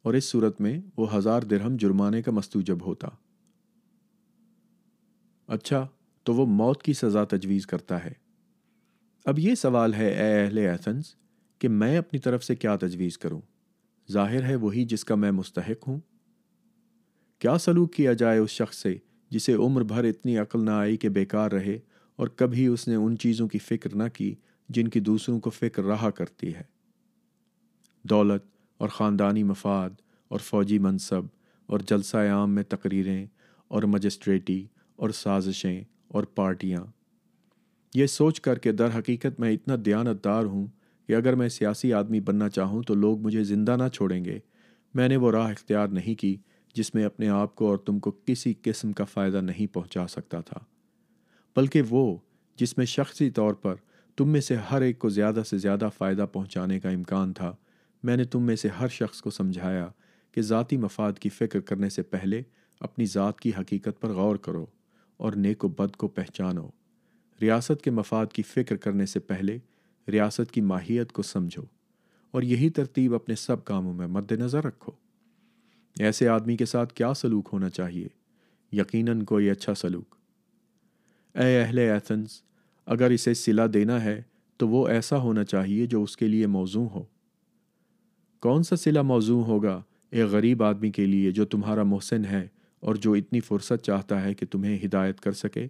[0.03, 3.09] اور اس صورت میں وہ ہزار درہم جرمانے کا مستوجب ہوتا۔
[5.47, 5.89] اچھا
[6.23, 8.13] تو وہ موت کی سزا تجویز کرتا ہے۔
[9.25, 11.15] اب یہ سوال ہے اے اہل ایتھنس
[11.59, 13.41] کہ میں اپنی طرف سے کیا تجویز کروں؟
[14.13, 16.01] ظاہر ہے وہی جس کا میں مستحق ہوں۔
[17.39, 18.97] کیا سلوک کیا جائے اس شخص سے
[19.35, 21.79] جسے عمر بھر اتنی عقل نہ آئی کہ بیکار رہے
[22.17, 24.35] اور کبھی اس نے ان چیزوں کی فکر نہ کی
[24.69, 26.63] جن کی دوسروں کو فکر رہا کرتی ہے۔
[28.03, 28.43] دولت
[28.79, 29.91] اور خاندانی مفاد
[30.29, 31.23] اور فوجی منصب
[31.67, 33.27] اور جلسہ عام میں تقریریں
[33.69, 34.67] اور مجسٹریٹی
[34.97, 36.85] اور سازشیں اور پارٹیاں۔
[37.95, 40.67] یہ سوچ کر کہ در حقیقت میں اتنا دیانت دار ہوں
[41.07, 44.39] کہ اگر میں سیاسی آدمی بننا چاہوں تو لوگ مجھے زندہ نہ چھوڑیں گے۔
[44.95, 46.37] میں نے وہ راہ اختیار نہیں کی
[46.75, 50.41] جس میں اپنے آپ کو اور تم کو کسی قسم کا فائدہ نہیں پہنچا سکتا
[50.41, 50.61] تھا،
[51.57, 52.17] بلکہ وہ
[52.57, 53.75] جس میں شخصی طور پر
[54.17, 57.57] تم میں سے ہر ایک کو زیادہ سے زیادہ فائدہ پہنچانے کا امکان تھا،
[58.03, 59.89] میں نے تم میں سے ہر شخص کو سمجھایا
[60.33, 62.43] کہ ذاتی مفاد کی فکر کرنے سے پہلے
[62.81, 64.67] اپنی ذات کی حقیقت پر غور کرو
[65.17, 66.69] اور نیک و بد کو پہچانو۔
[67.41, 69.59] ریاست کے مفاد کی فکر کرنے سے پہلے
[70.09, 71.63] ریاست کی ماہیت کو سمجھو
[72.31, 74.93] اور یہی ترتیب اپنے سب کاموں میں مد نظر رکھو۔
[75.99, 78.09] ایسے آدمی کے ساتھ کیا سلوک ہونا چاہیے؟
[78.73, 80.15] یقیناً کوئی اچھا سلوک۔
[81.35, 82.43] اے اہل ایتھنس
[82.87, 84.23] اگر اسے سلا دینا ہے
[84.57, 87.03] تو وہ ایسا ہونا چاہیے جو اس کے لیے موزوں ہو۔
[88.41, 92.49] کون سا سلا موزوں ہوگا ایک غریب آدمی کے لیے جو تمہارا محسن ہے
[92.81, 95.67] اور جو اتنی فرصت چاہتا ہے کہ تمہیں ہدایت کر سکے؟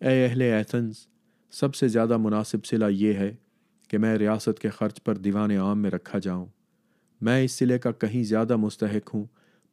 [0.00, 1.06] اے اہل ایتھنس
[1.50, 3.34] سب سے زیادہ مناسب صلہ یہ ہے
[3.88, 6.46] کہ میں ریاست کے خرچ پر دیوان عام میں رکھا جاؤں۔
[7.20, 9.24] میں اس سلے کا کہیں زیادہ مستحق ہوں۔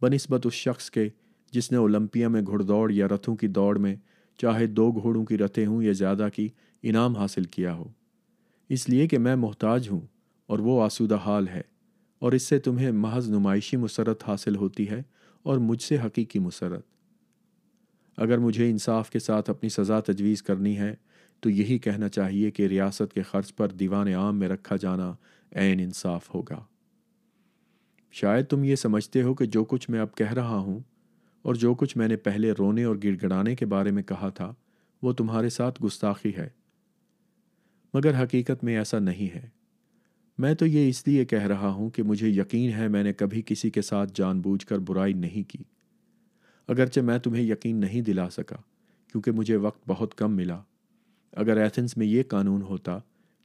[0.01, 1.09] بنسبت اس شخص کے
[1.51, 3.95] جس نے اولمپیا میں گھڑ دوڑ یا رتھوں کی دوڑ میں
[4.37, 6.49] چاہے دو گھوڑوں کی رتیں ہوں یا زیادہ کی
[6.83, 7.89] انعام حاصل کیا ہو۔
[8.69, 10.01] اس لیے کہ میں محتاج ہوں
[10.47, 11.61] اور وہ آسودہ حال ہے
[12.19, 15.01] اور اس سے تمہیں محض نمائشی مسرت حاصل ہوتی ہے
[15.43, 16.85] اور مجھ سے حقیقی مسرت۔
[18.17, 20.95] اگر مجھے انصاف کے ساتھ اپنی سزا تجویز کرنی ہے،
[21.39, 25.13] تو یہی کہنا چاہیے کہ ریاست کے خرچ پر دیوان عام میں رکھا جانا
[25.55, 26.63] عین انصاف ہوگا۔
[28.20, 30.80] شاید تم یہ سمجھتے ہو کہ جو کچھ میں اب کہہ رہا ہوں
[31.41, 34.53] اور جو کچھ میں نے پہلے رونے اور گڑ گڑانے کے بارے میں کہا تھا،
[35.01, 36.49] وہ تمہارے ساتھ گستاخی ہے۔
[37.93, 39.49] مگر حقیقت میں ایسا نہیں ہے۔
[40.38, 43.41] میں تو یہ اس لیے کہہ رہا ہوں کہ مجھے یقین ہے میں نے کبھی
[43.45, 45.63] کسی کے ساتھ جان بوجھ کر برائی نہیں کی۔
[46.68, 48.57] اگرچہ میں تمہیں یقین نہیں دلا سکا،
[49.11, 50.61] کیونکہ مجھے وقت بہت کم ملا۔
[51.32, 52.99] اگر ایتھنس میں یہ قانون ہوتا،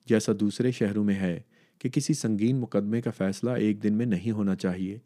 [0.07, 1.41] جیسا دوسرے شہروں میں ہے
[1.83, 4.99] کہ کسی سنگین مقدمے کا فیصلہ ایک دن میں نہیں ہونا چاہیے،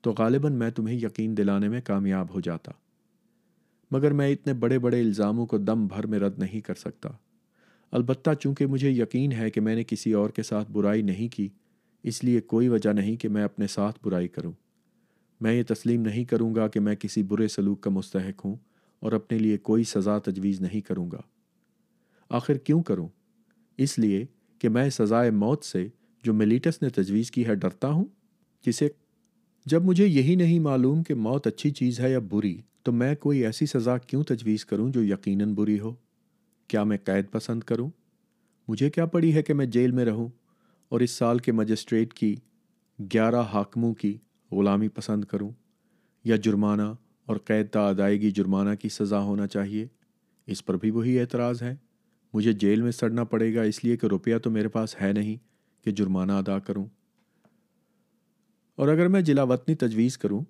[0.00, 2.72] تو غالباً میں تمہیں یقین دلانے میں کامیاب ہو جاتا۔
[3.90, 7.08] مگر میں اتنے بڑے بڑے الزاموں کو دم بھر میں رد نہیں کر سکتا۔
[7.90, 11.48] البتہ چونکہ مجھے یقین ہے کہ میں نے کسی اور کے ساتھ برائی نہیں کی،
[12.02, 14.52] اس لیے کوئی وجہ نہیں کہ میں اپنے ساتھ برائی کروں۔
[15.40, 18.56] میں یہ تسلیم نہیں کروں گا کہ میں کسی برے سلوک کا مستحق ہوں
[19.00, 21.20] اور اپنے لیے کوئی سزا تجویز نہیں کروں گا۔
[22.28, 23.08] آخر کیوں کروں؟
[23.78, 24.24] اس لیے
[24.58, 25.88] کہ میں سزائے موت سے
[26.22, 28.04] جو ملیٹس نے تجویز کی ہے، ڈرتا ہوں،
[28.66, 28.88] جسے
[29.66, 33.44] جب مجھے یہی نہیں معلوم کہ موت اچھی چیز ہے یا بری، تو میں کوئی
[33.46, 35.94] ایسی سزا کیوں تجویز کروں جو یقیناً بری ہو؟
[36.68, 37.90] کیا میں قید پسند کروں؟
[38.68, 40.28] مجھے کیا پڑی ہے کہ میں جیل میں رہوں
[40.88, 42.36] اور اس سال کے مجسٹریٹ کی
[42.98, 44.18] گیارہ حاکموں کی
[44.52, 45.50] غلامی پسند کروں؟
[46.24, 46.94] یا جرمانہ
[47.26, 49.86] اور قید تا ادائیگی جرمانہ کی سزا ہونا چاہیے؟
[50.46, 51.76] اس پر بھی وہی اعتراض ہے۔
[52.34, 55.51] مجھے جیل میں سڑنا پڑے گا، اس لیے کہ روپیہ تو میرے پاس ہے نہیں۔
[55.84, 56.86] کہ جرمانہ ادا کروں۔
[58.78, 60.40] اور اگر میں جلا وطنی تجویز کروں،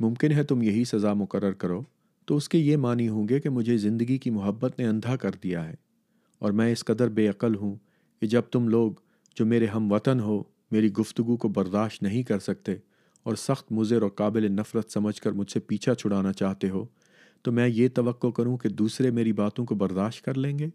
[0.00, 1.82] ممکن ہے تم یہی سزا مقرر کرو،
[2.28, 5.30] تو اس کے یہ معنی ہوں گے کہ مجھے زندگی کی محبت نے اندھا کر
[5.42, 5.74] دیا ہے،
[6.38, 7.74] اور میں اس قدر بے عقل ہوں
[8.22, 8.92] کہ جب تم لوگ
[9.36, 12.74] جو میرے ہم وطن ہو، میری گفتگو کو برداشت نہیں کر سکتے
[13.26, 16.84] اور سخت مضر اور قابل نفرت سمجھ کر مجھ سے پیچھا چھڑانا چاہتے ہو،
[17.44, 20.68] تو میں یہ توقع کروں کہ دوسرے میری باتوں کو برداشت کر لیں گے؟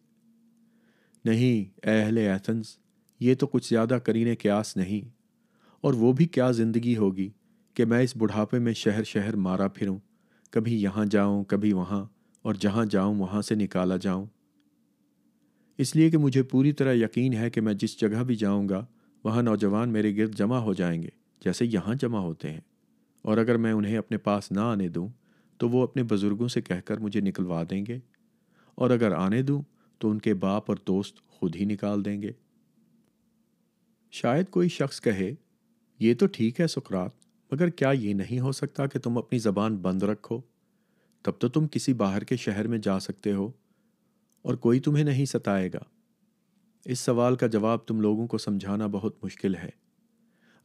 [1.25, 2.77] نہیں، اے اہل ایتھنس
[3.19, 5.09] یہ تو کچھ زیادہ کرینے قیاس نہیں۔
[5.81, 7.29] اور وہ بھی کیا زندگی ہوگی
[7.73, 9.99] کہ میں اس بڑھاپے میں شہر شہر مارا پھروں،
[10.51, 12.05] کبھی یہاں جاؤں، کبھی وہاں،
[12.41, 14.25] اور جہاں جاؤں وہاں سے نکالا جاؤں۔
[15.77, 18.85] اس لیے کہ مجھے پوری طرح یقین ہے کہ میں جس جگہ بھی جاؤں گا،
[19.23, 21.09] وہاں نوجوان میرے گرد جمع ہو جائیں گے،
[21.45, 22.61] جیسے یہاں جمع ہوتے ہیں۔
[23.21, 25.07] اور اگر میں انہیں اپنے پاس نہ آنے دوں،
[25.57, 27.99] تو وہ اپنے بزرگوں سے کہہ کر مجھے نکلوا دیں گے۔
[28.75, 29.61] اور اگر آنے دوں،
[29.99, 32.31] تو ان کے باپ اور دوست خود ہی نکال دیں گے۔
[34.15, 35.35] شاید کوئی شخص کہے،
[35.99, 37.11] یہ تو ٹھیک ہے سکرات
[37.51, 40.41] مگر کیا یہ نہیں ہو سکتا کہ تم اپنی زبان بند رکھو؟
[41.23, 43.51] تب تو تم کسی باہر کے شہر میں جا سکتے ہو
[44.41, 45.83] اور کوئی تمہیں نہیں ستائے گا۔
[46.85, 49.69] اس سوال کا جواب تم لوگوں کو سمجھانا بہت مشکل ہے۔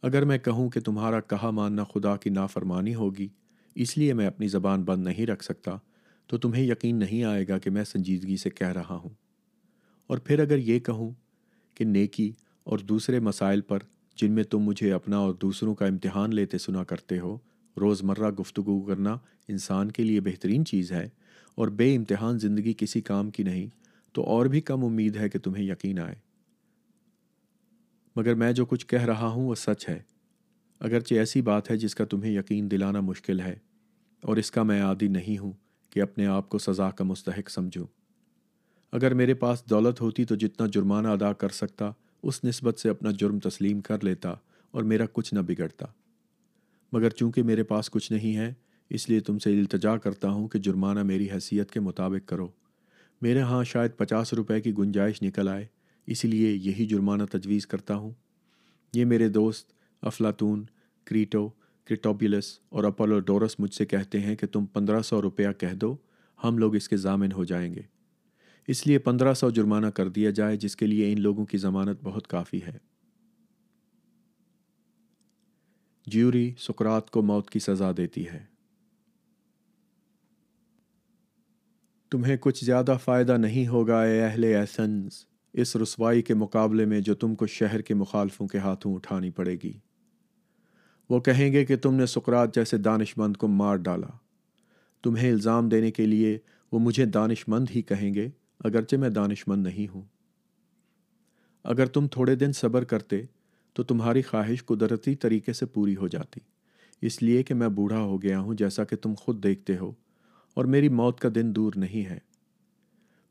[0.03, 3.29] اگر میں کہوں کہ تمہارا کہا ماننا خدا کی نافرمانی ہوگی،
[3.75, 5.77] اس لیے میں اپنی زبان بند نہیں رکھ سکتا،
[6.27, 9.11] تو تمہیں یقین نہیں آئے گا کہ میں سنجیدگی سے کہہ رہا ہوں۔
[10.07, 11.11] اور پھر اگر یہ کہوں
[11.75, 12.33] کہ نیکی
[12.71, 13.79] اور دوسرے مسائل پر
[14.17, 17.37] جن میں تم مجھے اپنا اور دوسروں کا امتحان لیتے سنا کرتے ہو
[17.77, 19.17] روز مرہ گفتگو کرنا
[19.49, 21.09] انسان کے لیے بہترین چیز ہے
[21.55, 23.67] اور بے امتحان زندگی کسی کام کی نہیں،
[24.15, 26.15] تو اور بھی کم امید ہے کہ تمہیں یقین آئے۔
[28.17, 29.99] مگر میں جو کچھ کہہ رہا ہوں وہ سچ ہے۔
[30.81, 33.57] اگرچہ ایسی بات ہے جس کا تمہیں یقین دلانا مشکل ہے،
[34.23, 35.53] اور اس کا میں عادی نہیں ہوں
[35.91, 37.87] کہ اپنے آپ کو سزا کا مستحق سمجھوں۔
[38.93, 41.91] اگر میرے پاس دولت ہوتی تو جتنا جرمانہ ادا کر سکتا
[42.23, 44.35] اس نسبت سے اپنا جرم تسلیم کر لیتا
[44.71, 45.87] اور میرا کچھ نہ بگڑتا۔
[46.93, 48.55] مگر چونکہ میرے پاس کچھ نہیں ہے،
[48.91, 52.49] اس لیے تم سے التجا کرتا ہوں کہ جرمانہ میری حیثیت کے مطابق کرو۔
[53.23, 55.67] میرے ہاں شاید پچاس روپے کی گنجائش نکل آئے،
[56.07, 58.11] اس لیے یہی جرمانہ تجویز کرتا ہوں۔
[58.95, 60.65] یہ میرے دوست افلاطون،
[61.05, 61.49] کریٹو
[61.85, 65.97] کرٹوبیلس اور اپولوڈورس مجھ سے کہتے ہیں کہ تم پندرہ سو روپیہ کہہ دو،
[66.45, 67.83] ہم لوگ اس کے ضامن ہو جائیں گے۔
[68.71, 71.99] اس لیے پندرہ سو جرمانہ کر دیا جائے، جس کے لیے ان لوگوں کی ضمانت
[72.03, 72.79] بہت کافی ہے۔
[76.07, 78.45] جیوری سکرات کو موت کی سزا دیتی ہے۔
[82.11, 87.15] تمہیں کچھ زیادہ فائدہ نہیں ہوگا، اے اہل ایسنس اس رسوائی کے مقابلے میں جو
[87.15, 89.79] تم کو شہر کے مخالفوں کے ہاتھوں اٹھانی پڑے گی۔
[91.11, 94.09] وہ کہیں گے کہ تم نے سکرات جیسے دانش مند کو مار ڈالا۔
[95.03, 96.39] تمہیں الزام دینے کے لیے
[96.73, 98.31] وہ مجھے دانش مند ہی کہیں گے۔
[98.61, 100.03] اگرچہ میں دانش مند نہیں ہوں۔
[101.65, 103.23] اگر تم تھوڑے دن صبر کرتے،
[103.73, 106.41] تو تمہاری خواہش قدرتی طریقے سے پوری ہو جاتی۔
[107.03, 109.93] اس لیے کہ میں بوڑھا ہو گیا ہوں، جیسا کہ تم خود دیکھتے ہو،
[110.55, 112.19] اور میری موت کا دن دور نہیں ہے۔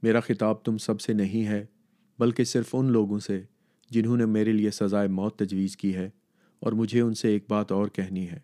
[0.03, 1.65] میرا خطاب تم سب سے نہیں ہے،
[2.19, 3.41] بلکہ صرف ان لوگوں سے
[3.89, 6.09] جنہوں نے میرے لیے سزائے موت تجویز کی ہے،
[6.59, 8.39] اور مجھے ان سے ایک بات اور کہنی ہے۔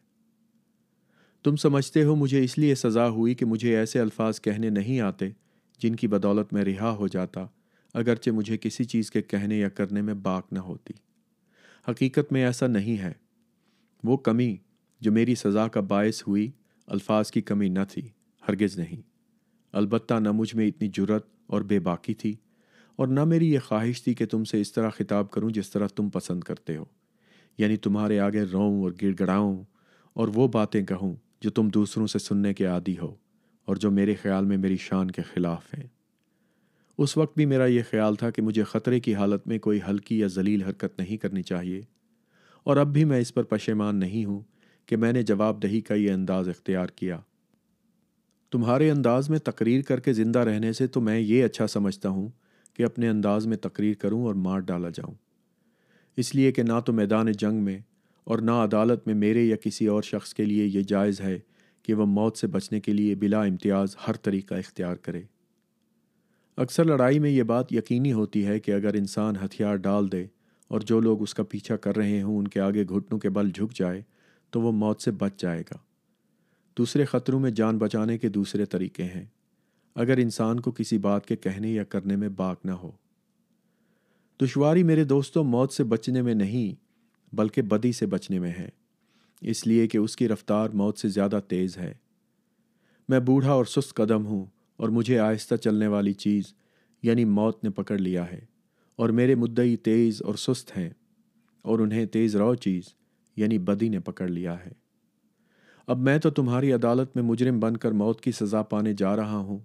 [1.44, 5.30] تم سمجھتے ہو، مجھے اس لیے سزا ہوئی کہ مجھے ایسے الفاظ کہنے نہیں آتے
[5.80, 7.45] جن کی بدولت میں رہا ہو جاتا،
[7.93, 10.93] اگرچہ مجھے کسی چیز کے کہنے یا کرنے میں باک نہ ہوتی۔
[11.91, 13.11] حقیقت میں ایسا نہیں ہے۔
[14.03, 14.57] وہ کمی
[15.01, 16.51] جو میری سزا کا باعث ہوئی،
[16.88, 18.01] الفاظ کی کمی نہ تھی،
[18.49, 19.01] ہرگز نہیں۔
[19.71, 22.36] البتہ نہ مجھ میں اتنی جرت اور بے باکی تھی،
[22.95, 25.88] اور نہ میری یہ خواہش تھی کہ تم سے اس طرح خطاب کروں جس طرح
[25.88, 26.86] تم پسند کرتے ہو۔
[27.57, 29.63] یعنی تمہارے آگے روؤں اور گڑ گڑاؤں
[30.13, 33.15] اور وہ باتیں کہوں جو تم دوسروں سے سننے کے عادی ہو۔
[33.66, 35.88] اور جو میرے خیال میں میری شان کے خلاف ہیں۔
[36.97, 40.20] اس وقت بھی میرا یہ خیال تھا کہ مجھے خطرے کی حالت میں کوئی ہلکی
[40.20, 41.82] یا ذلیل حرکت نہیں کرنی چاہیے۔
[42.63, 44.39] اور اب بھی میں اس پر پشیمان نہیں ہوں
[44.86, 47.20] کہ میں نے جواب دہی کا یہ انداز اختیار کیا۔
[48.51, 52.30] تمہارے انداز میں تقریر کر کے زندہ رہنے سے تو میں یہ اچھا سمجھتا ہوں
[52.74, 55.13] کہ اپنے انداز میں تقریر کروں اور مار ڈالا جاؤں۔
[56.18, 57.80] اس لیے کہ نہ تو میدان جنگ میں
[58.24, 61.39] اور نہ عدالت میں میرے یا کسی اور شخص کے لیے یہ جائز ہے
[61.86, 65.22] کہ وہ موت سے بچنے کے لیے بلا امتیاز ہر طریقہ اختیار کرے۔
[66.58, 70.26] اکثر لڑائی میں یہ بات یقینی ہوتی ہے کہ اگر انسان ہتھیار ڈال دے
[70.68, 73.52] اور جو لوگ اس کا پیچھا کر رہے ہوں ان کے آگے گھٹنوں کے بل
[73.52, 74.02] جھک جائے
[74.50, 75.78] تو وہ موت سے بچ جائے گا۔
[76.78, 79.26] دوسرے خطروں میں جان بچانے کے دوسرے طریقے ہیں۔
[79.96, 82.92] اگر انسان کو کسی بات کے کہنے یا کرنے میں باک نہ ہو۔
[84.42, 86.86] دشواری میرے دوستوں، موت سے بچنے میں نہیں
[87.36, 88.70] بلکہ بدی سے بچنے میں ہے۔
[89.42, 91.94] اس لیے کہ اس کی رفتار موت سے زیادہ تیز ہے۔
[93.10, 94.46] میں بوڑھا اور سست قدم ہوں
[94.78, 96.44] اور مجھے آہستہ چلنے والی چیز
[97.04, 98.46] یعنی موت نے پکڑ لیا ہے
[98.96, 100.90] اور میرے مدعی تیز اور سست ہیں
[101.62, 102.84] اور انہیں تیز رو چیز
[103.36, 104.72] یعنی بدی نے پکڑ لیا ہے۔
[105.88, 109.38] اب میں تو تمہاری عدالت میں مجرم بن کر موت کی سزا پانے جا رہا
[109.38, 109.60] ہوں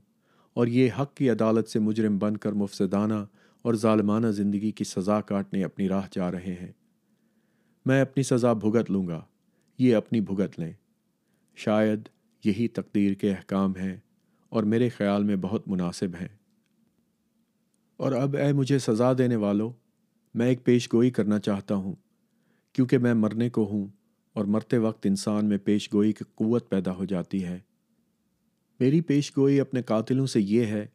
[0.55, 3.25] اور یہ حق کی عدالت سے مجرم بن کر مفسدانہ
[3.62, 6.73] اور ظالمانہ زندگی کی سزا کاٹنے اپنی راہ جا رہے ہیں۔
[7.87, 9.25] میں اپنی سزا بھگت لوں گا۔
[9.81, 10.72] یہ اپنی بھگت لیں۔
[11.57, 12.01] شاید
[12.45, 13.97] یہی تقدیر کے احکام ہیں
[14.49, 16.28] اور میرے خیال میں بہت مناسب ہیں۔
[17.97, 19.72] اور اب اے مجھے سزا دینے والوں
[20.35, 21.95] میں ایک پیش گوئی کرنا چاہتا ہوں،
[22.72, 23.87] کیونکہ میں مرنے کو ہوں
[24.33, 27.59] اور مرتے وقت انسان میں پیش گوئی کی قوت پیدا ہو جاتی ہے۔
[28.81, 30.87] میری پیش گوئی اپنے قاتلوں سے یہ ہے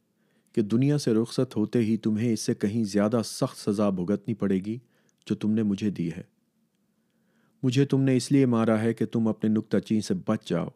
[0.52, 4.56] کہ دنیا سے رخصت ہوتے ہی تمہیں اس سے کہیں زیادہ سخت سزا بھگتنی پڑے
[4.56, 4.78] گی
[5.26, 6.35] جو تم نے مجھے دی ہے۔
[7.66, 10.68] مجھے تم نے اس لیے مارا ہے کہ تم اپنے نکتہ چین سے بچ جاؤ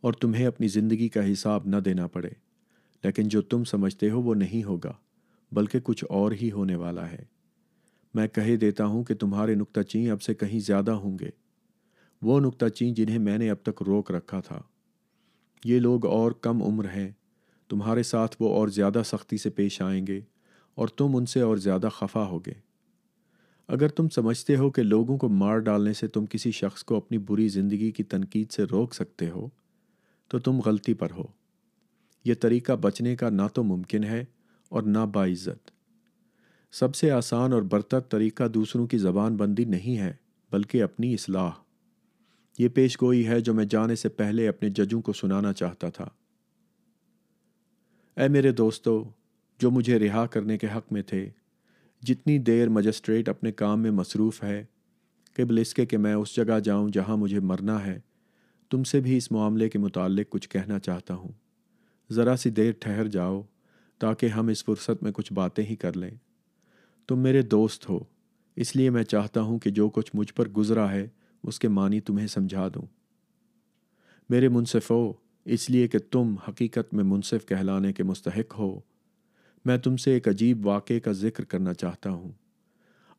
[0.00, 2.28] اور تمہیں اپنی زندگی کا حساب نہ دینا پڑے۔
[3.04, 4.92] لیکن جو تم سمجھتے ہو وہ نہیں ہوگا،
[5.52, 7.24] بلکہ کچھ اور ہی ہونے والا ہے۔
[8.14, 11.30] میں کہے دیتا ہوں کہ تمہارے نکتہ چین اب سے کہیں زیادہ ہوں گے۔
[12.22, 14.62] وہ نکتہ چین جنہیں میں نے اب تک روک رکھا تھا۔
[15.64, 17.10] یہ لوگ اور کم عمر ہیں۔
[17.68, 20.20] تمہارے ساتھ وہ اور زیادہ سختی سے پیش آئیں گے
[20.74, 22.67] اور تم ان سے اور زیادہ خفا ہوگے۔
[23.68, 27.18] اگر تم سمجھتے ہو کہ لوگوں کو مار ڈالنے سے تم کسی شخص کو اپنی
[27.18, 29.48] بری زندگی کی تنقید سے روک سکتے ہو،
[30.28, 31.24] تو تم غلطی پر ہو۔
[32.24, 34.24] یہ طریقہ بچنے کا نہ تو ممکن ہے
[34.68, 35.70] اور نہ باعزت۔
[36.72, 40.12] سب سے آسان اور برتر طریقہ دوسروں کی زبان بندی نہیں ہے،
[40.52, 41.50] بلکہ اپنی اصلاح۔
[42.58, 46.08] یہ پیش گوئی ہے جو میں جانے سے پہلے اپنے ججوں کو سنانا چاہتا تھا۔
[48.16, 49.10] اے میرے دوستو،
[49.58, 51.30] جو مجھے رہا کرنے کے حق میں تھے
[52.02, 54.64] جتنی دیر مجسٹریٹ اپنے کام میں مصروف ہے
[55.36, 58.00] قبل اس کے کہ میں اس جگہ جاؤں جہاں مجھے مرنا ہے،
[58.70, 61.32] تم سے بھی اس معاملے کے متعلق کچھ کہنا چاہتا ہوں۔
[62.10, 63.42] ذرا سی دیر ٹھہر جاؤ
[63.98, 66.10] تاکہ ہم اس فرصت میں کچھ باتیں ہی کر لیں۔
[67.08, 67.98] تم میرے دوست ہو،
[68.56, 71.08] اس لیے میں چاہتا ہوں کہ جو کچھ مجھ پر گزرا ہے،
[71.42, 72.86] اس کے معنی تمہیں سمجھا دوں۔
[74.28, 75.12] میرے منصف ہو
[75.44, 78.80] اس لیے کہ تم حقیقت میں منصف کہلانے کے مستحق ہو۔
[79.68, 82.32] میں تم سے ایک عجیب واقعے کا ذکر کرنا چاہتا ہوں۔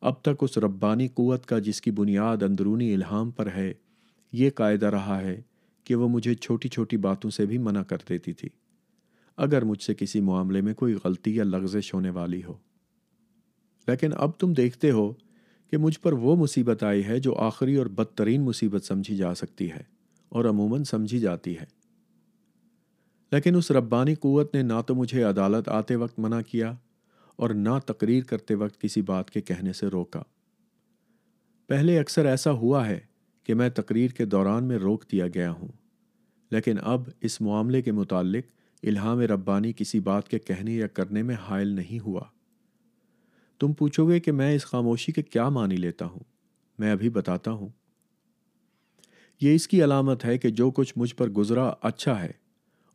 [0.00, 3.74] اب تک اس ربانی قوت کا جس کی بنیاد اندرونی الہام پر ہے،
[4.32, 5.42] یہ قاعدہ رہا ہے
[5.84, 8.48] کہ وہ مجھے چھوٹی چھوٹی باتوں سے بھی منع کر دیتی تھی۔
[9.36, 12.54] اگر مجھ سے کسی معاملے میں کوئی غلطی یا لغزش ہونے والی ہو۔
[13.88, 15.12] لیکن اب تم دیکھتے ہو
[15.70, 19.70] کہ مجھ پر وہ مصیبت آئی ہے جو آخری اور بدترین مصیبت سمجھی جا سکتی
[19.70, 19.82] ہے
[20.28, 21.79] اور عموماً سمجھی جاتی ہے۔
[23.32, 26.74] لیکن اس ربانی قوت نے نہ تو مجھے عدالت آتے وقت منع کیا
[27.36, 30.22] اور نہ تقریر کرتے وقت کسی بات کے کہنے سے روکا۔
[31.66, 33.00] پہلے اکثر ایسا ہوا ہے
[33.44, 35.68] کہ میں تقریر کے دوران میں روک دیا گیا ہوں،
[36.50, 38.44] لیکن اب اس معاملے کے متعلق
[38.82, 42.24] الہام ربانی کسی بات کے کہنے یا کرنے میں حائل نہیں ہوا۔
[43.58, 46.20] تم پوچھو گے کہ میں اس خاموشی کے کیا معنی لیتا ہوں؟
[46.78, 47.68] میں ابھی بتاتا ہوں۔
[49.40, 52.30] یہ اس کی علامت ہے کہ جو کچھ مجھ پر گزرا اچھا ہے۔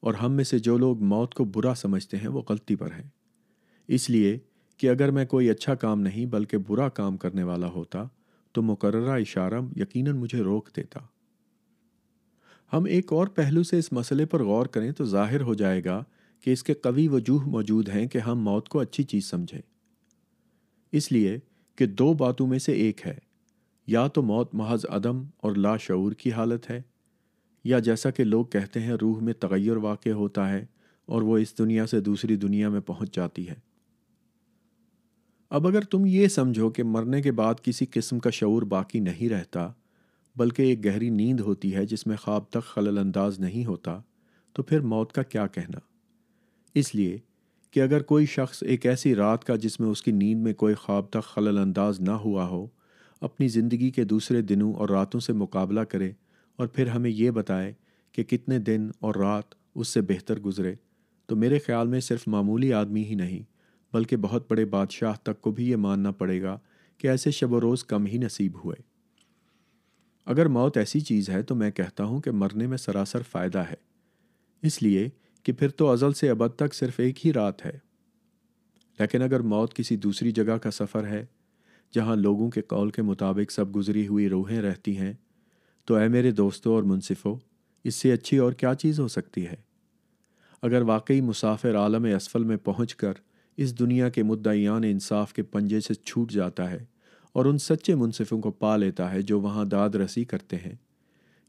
[0.05, 3.09] اور ہم میں سے جو لوگ موت کو برا سمجھتے ہیں وہ غلطی پر ہیں۔
[3.89, 4.37] اس لیے
[4.79, 8.03] کہ اگر میں کوئی اچھا کام نہیں بلکہ برا کام کرنے والا ہوتا
[8.55, 10.99] تو مقررہ اشارہ یقیناً مجھے روک دیتا۔
[12.73, 16.03] ہم ایک اور پہلو سے اس مسئلے پر غور کریں تو ظاہر ہو جائے گا
[16.43, 19.61] کہ اس کے قوی وجوہ موجود ہیں کہ ہم موت کو اچھی چیز سمجھیں۔
[20.91, 21.37] اس لیے
[21.77, 23.17] کہ دو باتوں میں سے ایک ہے،
[23.87, 26.81] یا تو موت محض عدم اور لا شعور کی حالت ہے
[27.65, 30.65] یا جیسا کہ لوگ کہتے ہیں روح میں تغیر واقع ہوتا ہے
[31.05, 33.53] اور وہ اس دنیا سے دوسری دنیا میں پہنچ جاتی ہے۔
[35.49, 39.29] اب اگر تم یہ سمجھو کہ مرنے کے بعد کسی قسم کا شعور باقی نہیں
[39.29, 39.71] رہتا،
[40.35, 43.99] بلکہ ایک گہری نیند ہوتی ہے جس میں خواب تک خلل انداز نہیں ہوتا،
[44.53, 45.79] تو پھر موت کا کیا کہنا؟
[46.75, 47.17] اس لیے
[47.71, 50.73] کہ اگر کوئی شخص ایک ایسی رات کا جس میں اس کی نیند میں کوئی
[50.73, 52.67] خواب تک خلل انداز نہ ہوا ہو،
[53.21, 56.11] اپنی زندگی کے دوسرے دنوں اور راتوں سے مقابلہ کرے
[56.55, 57.73] اور پھر ہمیں یہ بتائے
[58.11, 59.43] کہ کتنے دن اور رات
[59.75, 60.75] اس سے بہتر گزرے۔
[61.25, 63.43] تو میرے خیال میں صرف معمولی آدمی ہی نہیں،
[63.93, 66.59] بلکہ بہت بڑے بادشاہ تک کو بھی یہ ماننا پڑے گا
[66.97, 68.81] کہ ایسے شب و روز کم ہی نصیب ہوئے۔
[70.25, 73.75] اگر موت ایسی چیز ہے تو میں کہتا ہوں کہ مرنے میں سراسر فائدہ ہے۔
[74.61, 75.09] اس لیے
[75.43, 77.79] کہ پھر تو ازل سے ابد تک صرف ایک ہی رات ہے۔
[78.99, 81.25] لیکن اگر موت کسی دوسری جگہ کا سفر ہے،
[81.93, 85.13] جہاں لوگوں کے قول کے مطابق سب گزری ہوئی روحیں رہتی ہیں
[85.85, 87.35] تو اے میرے دوستوں اور منصفوں،
[87.83, 89.55] اس سے اچھی اور کیا چیز ہو سکتی ہے؟
[90.61, 93.13] اگر واقعی مسافر عالم اسفل میں پہنچ کر
[93.57, 96.85] اس دنیا کے مدعیان انصاف کے پنجے سے چھوٹ جاتا ہے
[97.33, 100.75] اور ان سچے منصفوں کو پا لیتا ہے جو وہاں داد رسی کرتے ہیں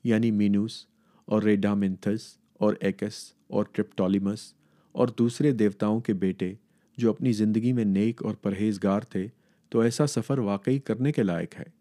[0.05, 0.87] یعنی مینوس
[1.25, 4.53] اور ریڈامنتھس اور ایکس اور ٹرپٹولیمس
[4.93, 6.55] اور دوسرے دیوتاؤں کے بیٹے
[6.97, 9.27] جو اپنی زندگی میں نیک اور پرہیزگار تھے،
[9.69, 11.76] تو ایسا سفر واقعی کرنے کے لائق ہے۔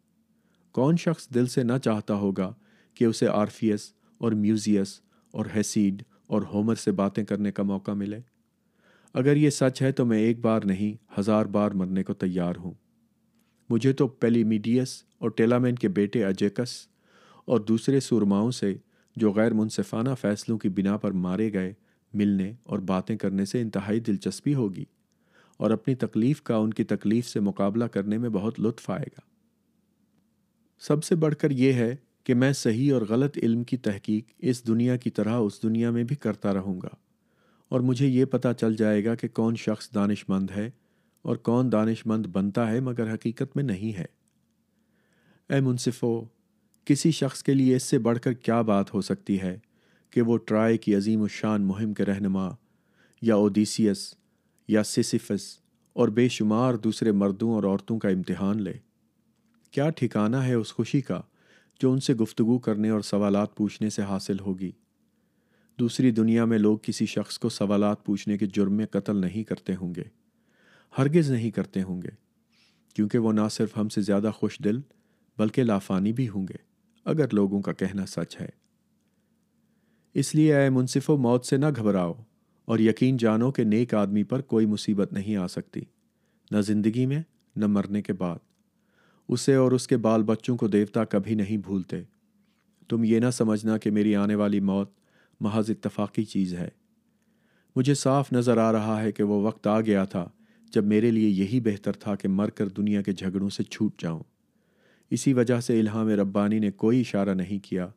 [0.75, 2.53] کون شخص دل سے نہ چاہتا ہوگا
[2.93, 8.19] کہ اسے آرفیس اور میوزیس اور ہیسیڈ اور ہومر سے باتیں کرنے کا موقع ملے؟
[9.13, 12.73] اگر یہ سچ ہے تو میں ایک بار نہیں، ہزار بار مرنے کو تیار ہوں۔
[13.69, 16.87] مجھے تو پیلیمیڈیس اور ٹیلامین کے بیٹے اجیکس
[17.45, 18.75] اور دوسرے سورماؤں سے
[19.15, 21.73] جو غیر منصفانہ فیصلوں کی بنا پر مارے گئے
[22.13, 24.85] ملنے اور باتیں کرنے سے انتہائی دلچسپی ہوگی
[25.57, 29.34] اور اپنی تکلیف کا ان کی تکلیف سے مقابلہ کرنے میں بہت لطف آئے گا۔
[30.79, 34.67] سب سے بڑھ کر یہ ہے کہ میں صحیح اور غلط علم کی تحقیق اس
[34.67, 36.89] دنیا کی طرح اس دنیا میں بھی کرتا رہوں گا۔
[37.69, 40.69] اور مجھے یہ پتہ چل جائے گا کہ کون شخص دانش مند ہے
[41.21, 44.05] اور کون دانش مند بنتا ہے مگر حقیقت میں نہیں ہے۔
[45.49, 46.25] اے منصفو،
[46.85, 49.59] کسی شخص کے لیے اس سے بڑھ کر کیا بات ہو سکتی ہے
[50.09, 52.49] کہ وہ ٹرائے کی عظیم الشان مہم کے رہنما
[53.21, 54.13] یا اوڈیسیس
[54.67, 55.59] یا سیسیفس
[55.93, 58.73] اور بے شمار دوسرے مردوں اور عورتوں کا امتحان لے؟
[59.75, 61.21] کیا ٹھکانہ ہے اس خوشی کا
[61.81, 64.71] جو ان سے گفتگو کرنے اور سوالات پوچھنے سے حاصل ہوگی؟
[65.79, 69.75] دوسری دنیا میں لوگ کسی شخص کو سوالات پوچھنے کے جرم میں قتل نہیں کرتے
[69.75, 70.03] ہوں گے،
[70.97, 72.09] ہرگز نہیں کرتے ہوں گے،
[72.93, 74.79] کیونکہ وہ نہ صرف ہم سے زیادہ خوش دل
[75.37, 76.57] بلکہ لافانی بھی ہوں گے،
[77.05, 78.49] اگر لوگوں کا کہنا سچ ہے۔
[80.13, 82.13] اس لیے اے منصف و موت سے نہ گھبراؤ
[82.65, 85.81] اور یقین جانو کہ نیک آدمی پر کوئی مصیبت نہیں آ سکتی،
[86.51, 87.21] نہ زندگی میں،
[87.55, 88.54] نہ مرنے کے بعد۔
[89.27, 92.01] اسے اور اس کے بال بچوں کو دیوتا کبھی نہیں بھولتے۔
[92.89, 94.91] تم یہ نہ سمجھنا کہ میری آنے والی موت
[95.39, 96.69] محض اتفاقی چیز ہے۔
[97.75, 100.29] مجھے صاف نظر آ رہا ہے کہ وہ وقت آ گیا تھا
[100.71, 104.19] جب میرے لیے یہی بہتر تھا کہ مر کر دنیا کے جھگڑوں سے چھوٹ جاؤں۔
[105.09, 107.87] اسی وجہ سے الہام ربانی نے کوئی اشارہ نہیں کیا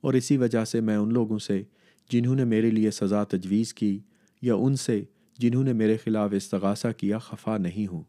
[0.00, 1.62] اور اسی وجہ سے میں ان لوگوں سے
[2.10, 3.98] جنہوں نے میرے لیے سزا تجویز کی
[4.42, 5.04] یا ان سے
[5.38, 8.02] جنہوں نے میرے خلاف استغاثہ کیا خفا نہیں ہوں۔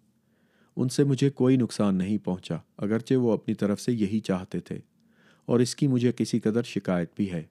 [0.78, 4.80] ان سے مجھے کوئی نقصان نہیں پہنچا، اگرچہ وہ اپنی طرف سے یہی چاہتے تھے،
[5.46, 7.44] اور اس کی مجھے کسی قدر شکایت بھی ہے۔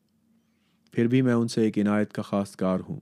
[0.94, 3.00] پھر بھی میں ان سے ایک عنایت کا خاص کار ہوں۔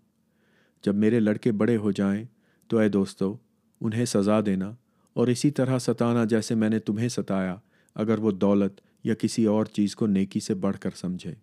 [0.84, 2.24] جب میرے لڑکے بڑے ہو جائیں
[2.70, 3.36] تو اے دوستو،
[3.80, 4.74] انہیں سزا دینا
[5.16, 7.56] اور اسی طرح ستانا جیسے میں نے تمہیں ستایا،
[7.94, 11.34] اگر وہ دولت یا کسی اور چیز کو نیکی سے بڑھ کر سمجھے۔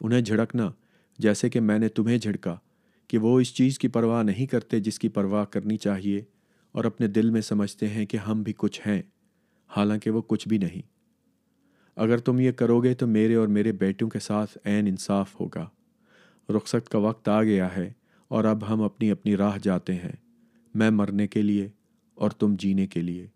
[0.00, 0.70] انہیں جھڑکنا
[1.18, 2.56] جیسے کہ میں نے تمہیں جھڑکا
[3.08, 6.22] کہ وہ اس چیز کی پرواہ نہیں کرتے جس کی پرواہ کرنی چاہیے۔
[6.76, 9.02] اور اپنے دل میں سمجھتے ہیں کہ ہم بھی کچھ ہیں،
[9.76, 10.82] حالانکہ وہ کچھ بھی نہیں۔
[11.96, 15.68] اگر تم یہ کرو گے تو میرے اور میرے بیٹوں کے ساتھ عین انصاف ہوگا۔
[16.48, 17.92] رخصت کا وقت آ گیا ہے
[18.28, 20.12] اور اب ہم اپنی اپنی راہ جاتے ہیں،
[20.74, 21.68] میں مرنے کے لیے
[22.14, 23.26] اور تم جینے کے لیے۔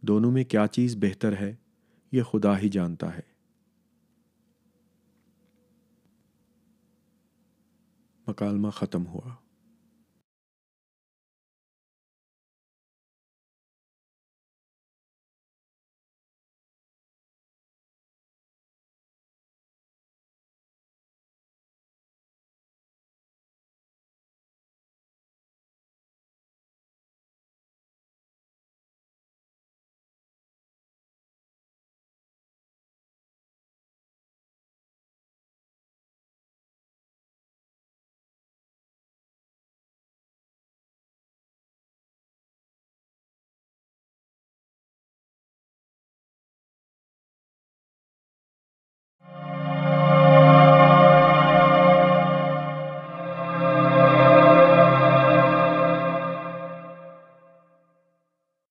[0.00, 1.54] دونوں میں کیا چیز بہتر ہے،
[2.12, 3.32] یہ خدا ہی جانتا ہے۔
[8.26, 9.41] مکالمہ ختم ہوا۔